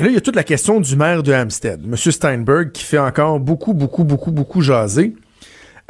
Là, 0.00 0.06
il 0.08 0.14
y 0.14 0.16
a 0.16 0.20
toute 0.20 0.34
la 0.34 0.42
question 0.42 0.80
du 0.80 0.96
maire 0.96 1.22
de 1.22 1.32
Hampstead, 1.32 1.84
M. 1.84 1.96
Steinberg, 1.96 2.72
qui 2.72 2.82
fait 2.82 2.98
encore 2.98 3.38
beaucoup, 3.40 3.74
beaucoup, 3.74 4.04
beaucoup, 4.04 4.32
beaucoup 4.32 4.60
jaser. 4.60 5.14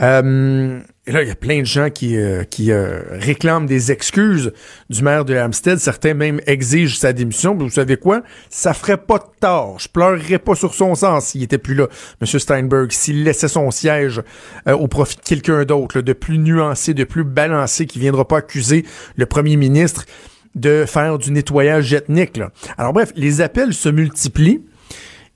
Euh, 0.01 0.80
et 1.07 1.12
là, 1.12 1.22
il 1.22 1.28
y 1.28 1.30
a 1.30 1.34
plein 1.34 1.61
de 1.61 1.66
gens 1.66 1.90
qui, 1.90 2.16
euh, 2.16 2.45
qui 2.45 2.72
euh, 2.72 3.03
réclament 3.11 3.66
des 3.66 3.92
excuses 3.92 4.53
du 4.88 5.03
maire 5.03 5.24
de 5.24 5.36
Hampstead. 5.36 5.78
Certains 5.78 6.14
même 6.14 6.40
exigent 6.47 6.99
sa 6.99 7.12
démission. 7.12 7.55
Vous 7.55 7.68
savez 7.68 7.97
quoi? 7.97 8.22
Ça 8.49 8.72
ferait 8.72 8.97
pas 8.97 9.18
de 9.18 9.24
tort. 9.38 9.78
Je 9.78 9.88
pleurerais 9.88 10.38
pas 10.38 10.55
sur 10.55 10.74
son 10.74 10.95
sens 10.95 11.26
s'il 11.26 11.42
était 11.42 11.59
plus 11.59 11.74
là, 11.74 11.88
M. 12.22 12.26
Steinberg, 12.26 12.90
s'il 12.90 13.22
laissait 13.22 13.49
son 13.49 13.70
siège 13.70 14.22
euh, 14.66 14.72
au 14.72 14.88
profit 14.88 15.16
de 15.16 15.22
quelqu'un 15.22 15.64
d'autre, 15.64 16.01
de 16.01 16.12
plus 16.14 16.38
nuancé, 16.38 16.95
de 16.95 17.05
plus 17.05 17.24
balancé, 17.24 17.86
qui 17.86 17.99
viendra 17.99 18.26
pas 18.26 18.38
accuser 18.38 18.86
le 19.16 19.26
premier 19.26 19.57
ministre 19.57 20.07
de 20.55 20.84
faire 20.86 21.18
du 21.18 21.32
nettoyage 21.32 21.92
ethnique. 21.92 22.36
Là. 22.38 22.51
Alors 22.78 22.92
bref, 22.92 23.12
les 23.14 23.40
appels 23.42 23.74
se 23.74 23.88
multiplient 23.88 24.62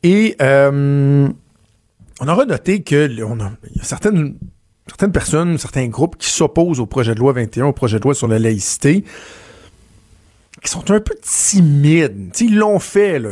et 0.03 0.37
euh, 0.41 1.29
on 2.21 2.29
aura 2.29 2.45
noté 2.45 2.83
que 2.83 3.23
on 3.23 3.41
a, 3.41 3.51
y 3.75 3.81
a 3.81 3.85
certaines, 3.85 4.37
certaines 4.89 5.13
personnes, 5.13 5.59
certains 5.59 5.87
groupes 5.89 6.17
qui 6.17 6.31
s'opposent 6.31 6.81
au 6.81 6.87
projet 6.87 7.15
de 7.15 7.21
loi 7.21 7.33
21, 7.33 7.67
au 7.67 7.73
projet 7.73 7.99
de 7.99 8.05
loi 8.05 8.15
sur 8.15 8.29
la 8.29 8.39
laïcité, 8.39 9.05
qui 10.63 10.71
sont 10.71 10.91
un 10.91 11.01
peu 11.01 11.15
timides. 11.23 12.33
Tu 12.33 12.39
sais, 12.39 12.45
ils 12.47 12.57
l'ont 12.57 12.79
fait. 12.79 13.19
Là. 13.19 13.31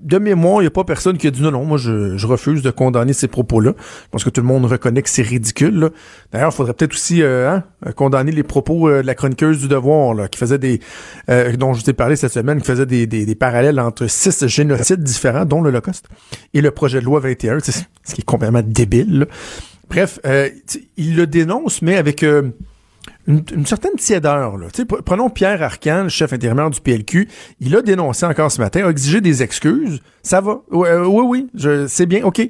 De 0.00 0.18
mémoire, 0.18 0.60
il 0.60 0.64
n'y 0.64 0.68
a 0.68 0.70
pas 0.70 0.84
personne 0.84 1.18
qui 1.18 1.26
a 1.26 1.32
dit 1.32 1.42
non, 1.42 1.50
non, 1.50 1.64
moi 1.64 1.76
je, 1.76 2.24
refuse 2.24 2.62
de 2.62 2.70
condamner 2.70 3.12
ces 3.12 3.26
propos-là. 3.26 3.72
Je 3.78 4.08
pense 4.12 4.22
que 4.22 4.30
tout 4.30 4.40
le 4.40 4.46
monde 4.46 4.64
reconnaît 4.66 5.02
que 5.02 5.10
c'est 5.10 5.22
ridicule. 5.22 5.90
D'ailleurs, 6.30 6.50
il 6.52 6.54
faudrait 6.54 6.74
peut-être 6.74 6.92
aussi 6.92 7.22
euh, 7.22 7.50
hein, 7.50 7.64
condamner 7.96 8.30
les 8.30 8.44
propos 8.44 8.88
euh, 8.88 9.02
de 9.02 9.06
la 9.08 9.16
chroniqueuse 9.16 9.58
du 9.58 9.66
devoir, 9.66 10.30
qui 10.30 10.38
faisait 10.38 10.58
des. 10.58 10.78
euh, 11.28 11.56
dont 11.56 11.72
je 11.72 11.82
vous 11.82 11.90
ai 11.90 11.94
parlé 11.94 12.14
cette 12.14 12.32
semaine, 12.32 12.60
qui 12.60 12.66
faisait 12.66 12.86
des, 12.86 13.34
parallèles 13.34 13.80
entre 13.80 14.06
six 14.06 14.46
génocides 14.46 15.02
différents, 15.02 15.44
dont 15.44 15.62
l'Holocauste, 15.62 16.06
et 16.54 16.60
le 16.60 16.70
projet 16.70 17.00
de 17.00 17.04
loi 17.04 17.18
21, 17.18 17.58
tu 17.58 17.72
sais, 17.72 17.86
ce 18.04 18.14
qui 18.14 18.20
est 18.20 18.24
complètement 18.24 18.62
débile. 18.64 19.26
Bref, 19.88 20.20
euh, 20.26 20.50
il 20.96 21.16
le 21.16 21.26
dénonce, 21.26 21.82
mais 21.82 21.96
avec. 21.96 22.22
euh, 22.22 22.50
une, 23.26 23.66
certaine 23.66 23.94
tiédeur. 23.96 24.58
Prenons 25.04 25.28
Pierre 25.28 25.62
Arcan, 25.62 26.04
le 26.04 26.08
chef 26.08 26.32
intérimaire 26.32 26.70
du 26.70 26.80
PLQ. 26.80 27.28
Il 27.60 27.76
a 27.76 27.82
dénoncé 27.82 28.24
encore 28.24 28.50
ce 28.50 28.60
matin, 28.60 28.86
a 28.86 28.90
exigé 28.90 29.20
des 29.20 29.42
excuses. 29.42 30.00
Ça 30.22 30.40
va. 30.40 30.62
Euh, 30.72 31.04
oui, 31.04 31.48
oui, 31.54 31.86
c'est 31.88 32.06
bien, 32.06 32.24
OK. 32.24 32.40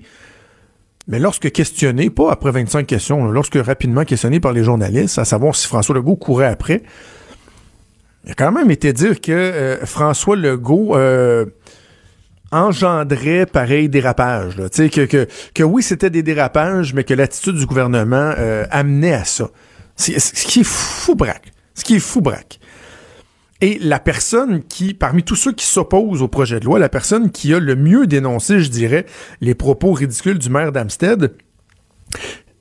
Mais 1.09 1.19
lorsque 1.19 1.51
questionné, 1.51 2.11
pas 2.11 2.31
après 2.31 2.53
25 2.53 2.87
questions, 2.87 3.31
lorsque 3.31 3.57
rapidement 3.57 4.05
questionné 4.05 4.39
par 4.39 4.53
les 4.53 4.63
journalistes, 4.63 5.19
à 5.19 5.25
savoir 5.25 5.57
si 5.57 5.67
François 5.67 5.97
Legault 5.97 6.17
courait 6.17 6.47
après, 6.47 6.83
il 8.25 8.31
a 8.33 8.35
quand 8.35 8.53
même 8.53 8.71
été 8.71 8.93
dire 8.93 9.21
que 9.21 9.79
François 9.85 10.37
Legault 10.37 10.95
engendrait 12.53 13.47
pareil 13.47 13.89
dérapage. 13.89 14.57
Que, 15.55 15.63
oui, 15.63 15.83
c'était 15.83 16.11
des 16.11 16.23
dérapages, 16.23 16.95
mais 16.95 17.05
que 17.05 17.15
l'attitude 17.15 17.57
du 17.57 17.67
gouvernement 17.67 18.33
euh, 18.39 18.65
amenait 18.71 19.13
à 19.15 19.25
ça. 19.25 19.49
C'est- 19.97 20.19
Ce 20.19 20.47
qui 20.47 20.61
est 20.61 20.67
fou 20.67 21.15
braque. 21.15 21.53
Ce 21.75 21.85
qui 21.85 21.97
est 21.97 22.01
fou. 22.01 22.23
Et 23.61 23.79
la 23.81 23.99
personne 23.99 24.63
qui, 24.63 24.95
parmi 24.95 25.25
tous 25.25 25.35
ceux 25.35 25.53
qui 25.53 25.65
s'opposent 25.65 26.23
au 26.23 26.29
projet 26.29 26.61
de 26.61 26.65
loi, 26.65 26.79
la 26.79 26.89
personne 26.89 27.31
qui 27.31 27.53
a 27.53 27.59
le 27.59 27.75
mieux 27.75 28.07
dénoncé, 28.07 28.61
je 28.61 28.69
dirais, 28.71 29.05
les 29.41 29.55
propos 29.55 29.93
ridicules 29.93 30.39
du 30.39 30.49
maire 30.49 30.71
d'Amstead, 30.71 31.33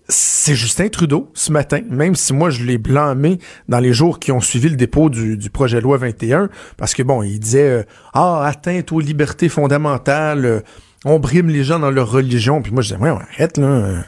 c'est 0.10 0.56
Justin 0.56 0.88
Trudeau 0.88 1.30
ce 1.34 1.52
matin, 1.52 1.82
même 1.90 2.16
si 2.16 2.34
moi 2.34 2.50
je 2.50 2.64
l'ai 2.64 2.78
blâmé 2.78 3.40
dans 3.68 3.80
les 3.80 3.94
jours 3.94 4.20
qui 4.20 4.32
ont 4.32 4.40
suivi 4.40 4.70
le 4.70 4.76
dépôt 4.76 5.10
du, 5.10 5.50
projet 5.50 5.78
de 5.78 5.84
loi 5.84 5.98
21, 5.98 6.50
parce 6.78 6.94
que 6.94 7.04
bon, 7.04 7.24
il 7.24 7.40
disait 7.40 7.70
euh, 7.70 7.84
Ah, 8.14 8.46
atteinte 8.46 8.92
aux 8.92 9.00
libertés 9.00 9.50
fondamentales, 9.50 10.46
euh, 10.46 10.60
on 11.04 11.20
brime 11.20 11.50
les 11.50 11.64
gens 11.64 11.80
dans 11.80 11.92
leur 11.92 12.10
religion. 12.10 12.62
Puis 12.62 12.72
moi 12.72 12.82
je 12.82 12.90
disais 12.94 13.02
Ouais, 13.02 13.12
ouais, 13.12 13.24
arrête 13.36 13.58
là. 13.58 13.68
euh, 13.68 14.02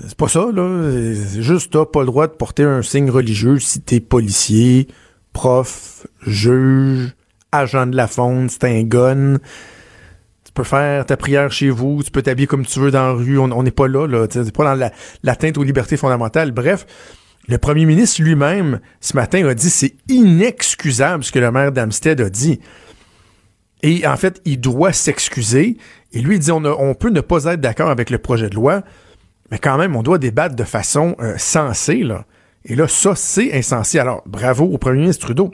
c'est 0.00 0.16
pas 0.16 0.28
ça, 0.28 0.46
là. 0.52 0.90
C'est 1.28 1.42
juste, 1.42 1.72
t'as 1.72 1.84
pas 1.84 2.00
le 2.00 2.06
droit 2.06 2.26
de 2.26 2.32
porter 2.32 2.62
un 2.62 2.80
signe 2.80 3.10
religieux 3.10 3.58
si 3.58 3.82
t'es 3.82 4.00
policier, 4.00 4.88
prof, 5.34 6.06
juge, 6.26 7.14
agent 7.52 7.86
de 7.86 7.96
la 7.96 8.06
faune, 8.06 8.48
c'est 8.48 8.64
un 8.64 8.82
gun. 8.82 9.36
Tu 10.52 10.60
peux 10.60 10.64
faire 10.64 11.06
ta 11.06 11.16
prière 11.16 11.50
chez 11.50 11.70
vous, 11.70 12.02
tu 12.04 12.10
peux 12.10 12.20
t'habiller 12.20 12.46
comme 12.46 12.66
tu 12.66 12.78
veux 12.78 12.90
dans 12.90 13.06
la 13.06 13.12
rue. 13.12 13.38
On 13.38 13.62
n'est 13.62 13.70
pas 13.70 13.88
là, 13.88 14.06
là. 14.06 14.26
C'est 14.30 14.54
pas 14.54 14.64
dans 14.64 14.74
la- 14.74 14.92
l'atteinte 15.22 15.56
aux 15.56 15.62
libertés 15.62 15.96
fondamentales. 15.96 16.50
Bref, 16.50 16.84
le 17.48 17.56
premier 17.56 17.86
ministre 17.86 18.20
lui-même, 18.22 18.80
ce 19.00 19.16
matin, 19.16 19.46
a 19.48 19.54
dit 19.54 19.70
c'est 19.70 19.94
inexcusable 20.08 21.24
ce 21.24 21.32
que 21.32 21.38
le 21.38 21.50
maire 21.50 21.72
d'Amstead 21.72 22.20
a 22.20 22.28
dit. 22.28 22.60
Et 23.82 24.06
en 24.06 24.16
fait, 24.18 24.42
il 24.44 24.60
doit 24.60 24.92
s'excuser. 24.92 25.78
Et 26.12 26.20
lui, 26.20 26.36
il 26.36 26.38
dit 26.38 26.52
on, 26.52 26.64
a- 26.66 26.76
on 26.78 26.92
peut 26.94 27.08
ne 27.08 27.22
pas 27.22 27.44
être 27.46 27.60
d'accord 27.62 27.88
avec 27.88 28.10
le 28.10 28.18
projet 28.18 28.50
de 28.50 28.54
loi, 28.54 28.82
mais 29.50 29.58
quand 29.58 29.78
même, 29.78 29.96
on 29.96 30.02
doit 30.02 30.18
débattre 30.18 30.54
de 30.54 30.64
façon 30.64 31.16
euh, 31.20 31.34
sensée. 31.38 32.02
Là. 32.02 32.26
Et 32.66 32.76
là, 32.76 32.86
ça, 32.88 33.14
c'est 33.16 33.54
insensé. 33.56 33.98
Alors, 33.98 34.22
bravo 34.26 34.66
au 34.66 34.76
premier 34.76 35.00
ministre 35.00 35.24
Trudeau. 35.24 35.50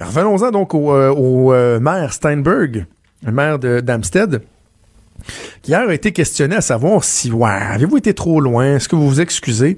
Revenons-en 0.00 0.52
donc 0.52 0.74
au, 0.74 0.92
euh, 0.94 1.10
au, 1.10 1.52
euh, 1.52 1.80
maire 1.80 2.12
Steinberg, 2.12 2.86
le 3.24 3.32
maire 3.32 3.58
d'Amstead, 3.58 4.42
qui 5.62 5.70
hier 5.72 5.88
a 5.88 5.94
été 5.94 6.12
questionné 6.12 6.56
à 6.56 6.60
savoir 6.60 7.02
si, 7.04 7.30
ouais, 7.32 7.50
avez-vous 7.50 7.96
été 7.98 8.14
trop 8.14 8.40
loin? 8.40 8.76
Est-ce 8.76 8.88
que 8.88 8.96
vous 8.96 9.08
vous 9.08 9.20
excusez? 9.20 9.76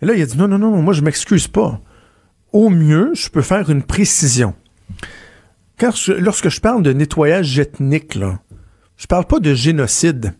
Et 0.00 0.06
là, 0.06 0.14
il 0.14 0.22
a 0.22 0.26
dit 0.26 0.36
non, 0.38 0.46
non, 0.48 0.58
non, 0.58 0.80
moi, 0.82 0.94
je 0.94 1.02
m'excuse 1.02 1.48
pas. 1.48 1.80
Au 2.52 2.70
mieux, 2.70 3.10
je 3.14 3.28
peux 3.28 3.42
faire 3.42 3.68
une 3.70 3.82
précision. 3.82 4.54
Quand 5.78 5.94
je- 5.94 6.12
lorsque 6.12 6.48
je 6.48 6.60
parle 6.60 6.82
de 6.82 6.92
nettoyage 6.92 7.58
ethnique, 7.58 8.14
là, 8.14 8.38
je 8.96 9.06
parle 9.06 9.26
pas 9.26 9.38
de 9.40 9.54
génocide. 9.54 10.34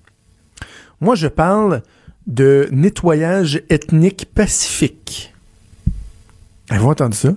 Moi, 1.00 1.14
je 1.16 1.28
parle 1.28 1.82
de 2.26 2.68
nettoyage 2.72 3.62
ethnique 3.70 4.26
pacifique. 4.34 5.34
Avez-vous 6.70 6.88
entendu 6.90 7.16
ça? 7.16 7.34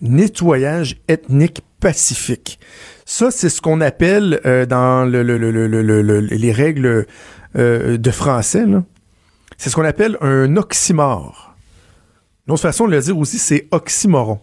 Nettoyage 0.00 0.96
ethnique 1.08 1.62
pacifique. 1.80 2.58
Ça, 3.14 3.30
c'est 3.30 3.50
ce 3.50 3.60
qu'on 3.60 3.82
appelle 3.82 4.40
euh, 4.46 4.64
dans 4.64 5.04
le- 5.04 5.22
le- 5.22 5.36
le- 5.36 5.50
le- 5.50 5.66
le- 5.66 5.82
le- 5.82 6.00
le- 6.00 6.20
les 6.20 6.50
règles 6.50 7.06
euh, 7.56 7.98
de 7.98 8.10
français, 8.10 8.64
c'est 9.58 9.68
ce 9.68 9.74
qu'on 9.74 9.84
appelle 9.84 10.16
un 10.22 10.56
oxymore. 10.56 11.54
Une 12.46 12.54
autre 12.54 12.62
façon 12.62 12.86
de 12.86 12.92
le 12.92 13.00
dire 13.02 13.18
aussi, 13.18 13.36
c'est 13.36 13.68
oxymoron 13.70 14.40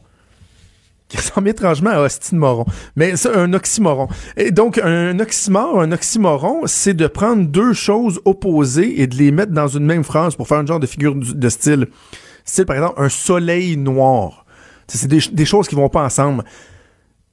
qui 1.07 1.17
ressemble 1.17 1.49
étrangement 1.49 1.89
à 1.89 2.07
de 2.07 2.35
moron. 2.37 2.65
Mais 2.95 3.17
c'est 3.17 3.35
un 3.35 3.51
oxymoron. 3.53 4.07
Et 4.37 4.51
donc, 4.51 4.77
un 4.77 5.19
oxymore, 5.19 5.81
un 5.81 5.91
oxymoron, 5.91 6.67
c'est 6.67 6.93
de 6.93 7.07
prendre 7.07 7.45
deux 7.47 7.73
choses 7.73 8.21
opposées 8.25 9.01
et 9.01 9.07
de 9.07 9.15
les 9.15 9.31
mettre 9.31 9.51
dans 9.51 9.67
une 9.67 9.85
même 9.87 10.03
phrase 10.03 10.35
pour 10.35 10.47
faire 10.47 10.59
un 10.59 10.65
genre 10.67 10.79
de 10.79 10.85
figure 10.85 11.15
de 11.15 11.49
style. 11.49 11.87
Style, 12.45 12.67
par 12.67 12.75
exemple, 12.75 13.01
un 13.01 13.09
soleil 13.09 13.77
noir. 13.77 14.45
C'est 14.87 15.07
des, 15.07 15.21
des 15.31 15.45
choses 15.45 15.67
qui 15.67 15.73
vont 15.73 15.89
pas 15.89 16.03
ensemble. 16.03 16.43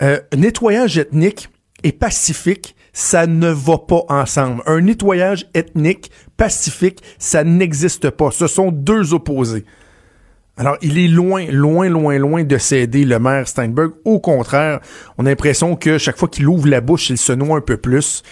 Euh, 0.02 0.20
nettoyage 0.36 0.98
ethnique 0.98 1.48
et 1.82 1.92
pacifique, 1.92 2.76
ça 2.92 3.26
ne 3.26 3.48
va 3.48 3.78
pas 3.78 4.02
ensemble. 4.08 4.62
Un 4.66 4.80
nettoyage 4.80 5.46
ethnique 5.54 6.10
pacifique, 6.36 7.02
ça 7.18 7.44
n'existe 7.44 8.10
pas. 8.10 8.30
Ce 8.30 8.46
sont 8.46 8.70
deux 8.70 9.14
opposés. 9.14 9.64
Alors, 10.58 10.78
il 10.80 10.98
est 10.98 11.08
loin, 11.08 11.46
loin, 11.50 11.88
loin, 11.88 12.18
loin 12.18 12.44
de 12.44 12.56
céder 12.56 13.04
le 13.04 13.18
maire 13.18 13.46
Steinberg. 13.46 13.92
Au 14.04 14.20
contraire, 14.20 14.80
on 15.18 15.26
a 15.26 15.28
l'impression 15.28 15.76
que 15.76 15.98
chaque 15.98 16.16
fois 16.16 16.28
qu'il 16.28 16.48
ouvre 16.48 16.68
la 16.68 16.80
bouche, 16.80 17.10
il 17.10 17.18
se 17.18 17.32
noie 17.32 17.58
un 17.58 17.60
peu 17.60 17.76
plus. 17.76 18.22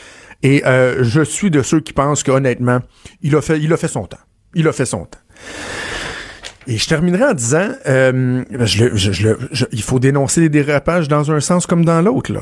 Et 0.42 0.64
euh, 0.66 1.04
je 1.04 1.22
suis 1.22 1.50
de 1.50 1.62
ceux 1.62 1.80
qui 1.80 1.92
pensent 1.92 2.22
qu'honnêtement, 2.22 2.80
il 3.22 3.36
a 3.36 3.42
fait, 3.42 3.58
il 3.60 3.72
a 3.72 3.76
fait 3.76 3.88
son 3.88 4.06
temps. 4.06 4.18
Il 4.54 4.68
a 4.68 4.72
fait 4.72 4.86
son 4.86 5.04
temps. 5.04 5.18
Et 6.66 6.78
je 6.78 6.88
terminerai 6.88 7.24
en 7.24 7.34
disant, 7.34 7.68
euh, 7.86 8.42
je 8.60 8.84
le- 8.86 8.96
je- 8.96 9.12
je 9.12 9.64
il 9.72 9.82
faut 9.82 9.98
dénoncer 9.98 10.40
les 10.40 10.48
dérapages 10.48 11.08
dans 11.08 11.30
un 11.30 11.40
sens 11.40 11.66
comme 11.66 11.84
dans 11.84 12.00
l'autre. 12.00 12.32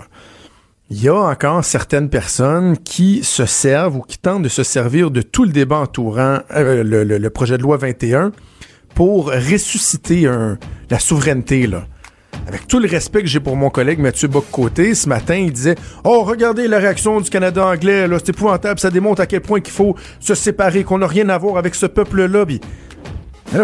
il 0.90 1.02
y 1.02 1.08
a 1.08 1.14
encore 1.14 1.64
certaines 1.64 2.10
personnes 2.10 2.76
qui 2.76 3.24
se 3.24 3.46
servent 3.46 3.96
ou 3.96 4.00
qui 4.02 4.18
tentent 4.18 4.42
de 4.42 4.48
se 4.50 4.62
servir 4.62 5.10
de 5.10 5.22
tout 5.22 5.44
le 5.44 5.50
débat 5.50 5.78
entourant 5.78 6.40
euh, 6.54 6.84
le, 6.84 7.02
le- 7.04 7.30
projet 7.30 7.56
de 7.56 7.62
loi 7.62 7.78
21 7.78 8.30
pour 8.94 9.30
ressusciter 9.32 10.26
un- 10.26 10.58
la 10.90 10.98
souveraineté, 10.98 11.66
là. 11.66 11.86
Avec 12.46 12.66
tout 12.66 12.78
le 12.78 12.88
respect 12.88 13.20
que 13.22 13.28
j'ai 13.28 13.40
pour 13.40 13.56
mon 13.56 13.70
collègue 13.70 14.00
Mathieu 14.00 14.26
Bock-Côté, 14.28 14.94
ce 14.94 15.08
matin, 15.08 15.36
il 15.36 15.52
disait 15.52 15.76
Oh, 16.04 16.24
regardez 16.24 16.66
la 16.68 16.78
réaction 16.78 17.20
du 17.20 17.30
Canada 17.30 17.66
anglais, 17.66 18.06
c'est 18.18 18.30
épouvantable, 18.30 18.78
ça 18.80 18.90
démontre 18.90 19.20
à 19.22 19.26
quel 19.26 19.40
point 19.40 19.60
qu'il 19.60 19.72
faut 19.72 19.96
se 20.20 20.34
séparer, 20.34 20.82
qu'on 20.84 20.98
n'a 20.98 21.06
rien 21.06 21.28
à 21.30 21.38
voir 21.38 21.56
avec 21.56 21.74
ce 21.74 21.86
peuple-là. 21.86 22.44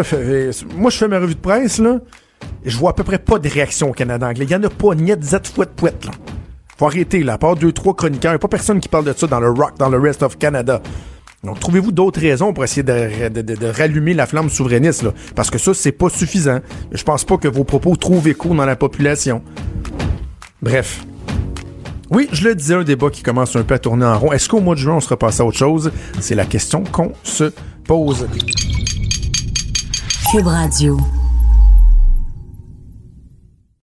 Fait- 0.03 0.51
moi, 0.77 0.91
je 0.91 0.99
fais 0.99 1.09
ma 1.09 1.19
revue 1.19 1.35
de 1.35 1.41
presse, 1.41 1.79
là, 1.79 1.99
et 2.65 2.71
je 2.71 2.77
vois 2.77 2.91
à 2.91 2.93
peu 2.93 3.05
près 3.05 3.19
pas 3.19 3.39
de 3.39 3.49
réaction 3.49 3.91
au 3.91 3.93
Canada 3.93 4.29
anglais. 4.29 4.45
Il 4.45 4.51
y 4.51 4.55
en 4.55 4.63
a 4.63 4.69
pas, 4.69 4.95
niet, 4.95 5.23
zet, 5.23 5.47
fouette, 5.47 5.71
pouette, 5.71 6.05
là. 6.05 6.13
Faut 6.77 6.87
arrêter, 6.87 7.23
là. 7.23 7.35
À 7.35 7.39
part 7.39 7.57
deux, 7.57 7.73
trois 7.73 7.95
chroniqueurs, 7.95 8.33
il 8.33 8.37
a 8.37 8.39
pas 8.39 8.49
personne 8.49 8.81
qui 8.81 8.89
parle 8.89 9.05
de 9.05 9.13
ça 9.17 9.27
dans 9.27 9.41
le 9.41 9.51
rock, 9.51 9.73
dans 9.79 9.89
le 9.89 9.99
rest 9.99 10.23
of 10.23 10.39
Canada. 10.39 10.81
Donc, 11.45 11.61
trouvez-vous 11.61 11.93
d'autres 11.93 12.21
raisons 12.21 12.53
pour 12.53 12.65
essayer 12.65 12.83
de, 12.83 13.71
rallumer 13.77 14.13
la 14.13 14.27
flamme 14.27 14.51
souverainiste, 14.51 15.05
là? 15.05 15.13
Parce 15.35 15.51
que 15.51 15.59
ça, 15.59 15.73
c'est 15.73 15.93
pas 15.93 16.09
suffisant. 16.09 16.61
Je 16.93 17.03
pense 17.03 17.25
pas 17.25 17.37
que 17.37 17.49
vos 17.49 17.65
propos 17.65 17.97
trouvent 17.97 18.27
écho 18.29 18.55
dans 18.55 18.67
la 18.67 18.77
population. 18.77 19.43
Bref. 20.61 21.05
Oui, 22.11 22.29
je 22.33 22.49
le 22.49 22.55
disais, 22.55 22.75
un 22.75 22.85
débat 22.85 23.11
qui 23.11 23.23
commence 23.23 23.55
un 23.55 23.63
peu 23.63 23.75
à 23.75 23.79
tourner 23.79 24.07
en 24.07 24.19
rond. 24.19 24.33
Est-ce 24.33 24.49
qu'au 24.49 24.61
mois 24.61 24.75
de 24.75 24.81
juin, 24.81 24.95
on 24.95 25.01
sera 25.01 25.17
passé 25.17 25.43
à 25.43 25.45
autre 25.45 25.59
chose? 25.59 25.93
C'est 26.21 26.35
la 26.35 26.47
question 26.47 26.83
qu'on 26.85 27.13
se 27.23 27.53
pose. 27.85 28.27
Cube 30.31 30.47
Radio. 30.51 31.18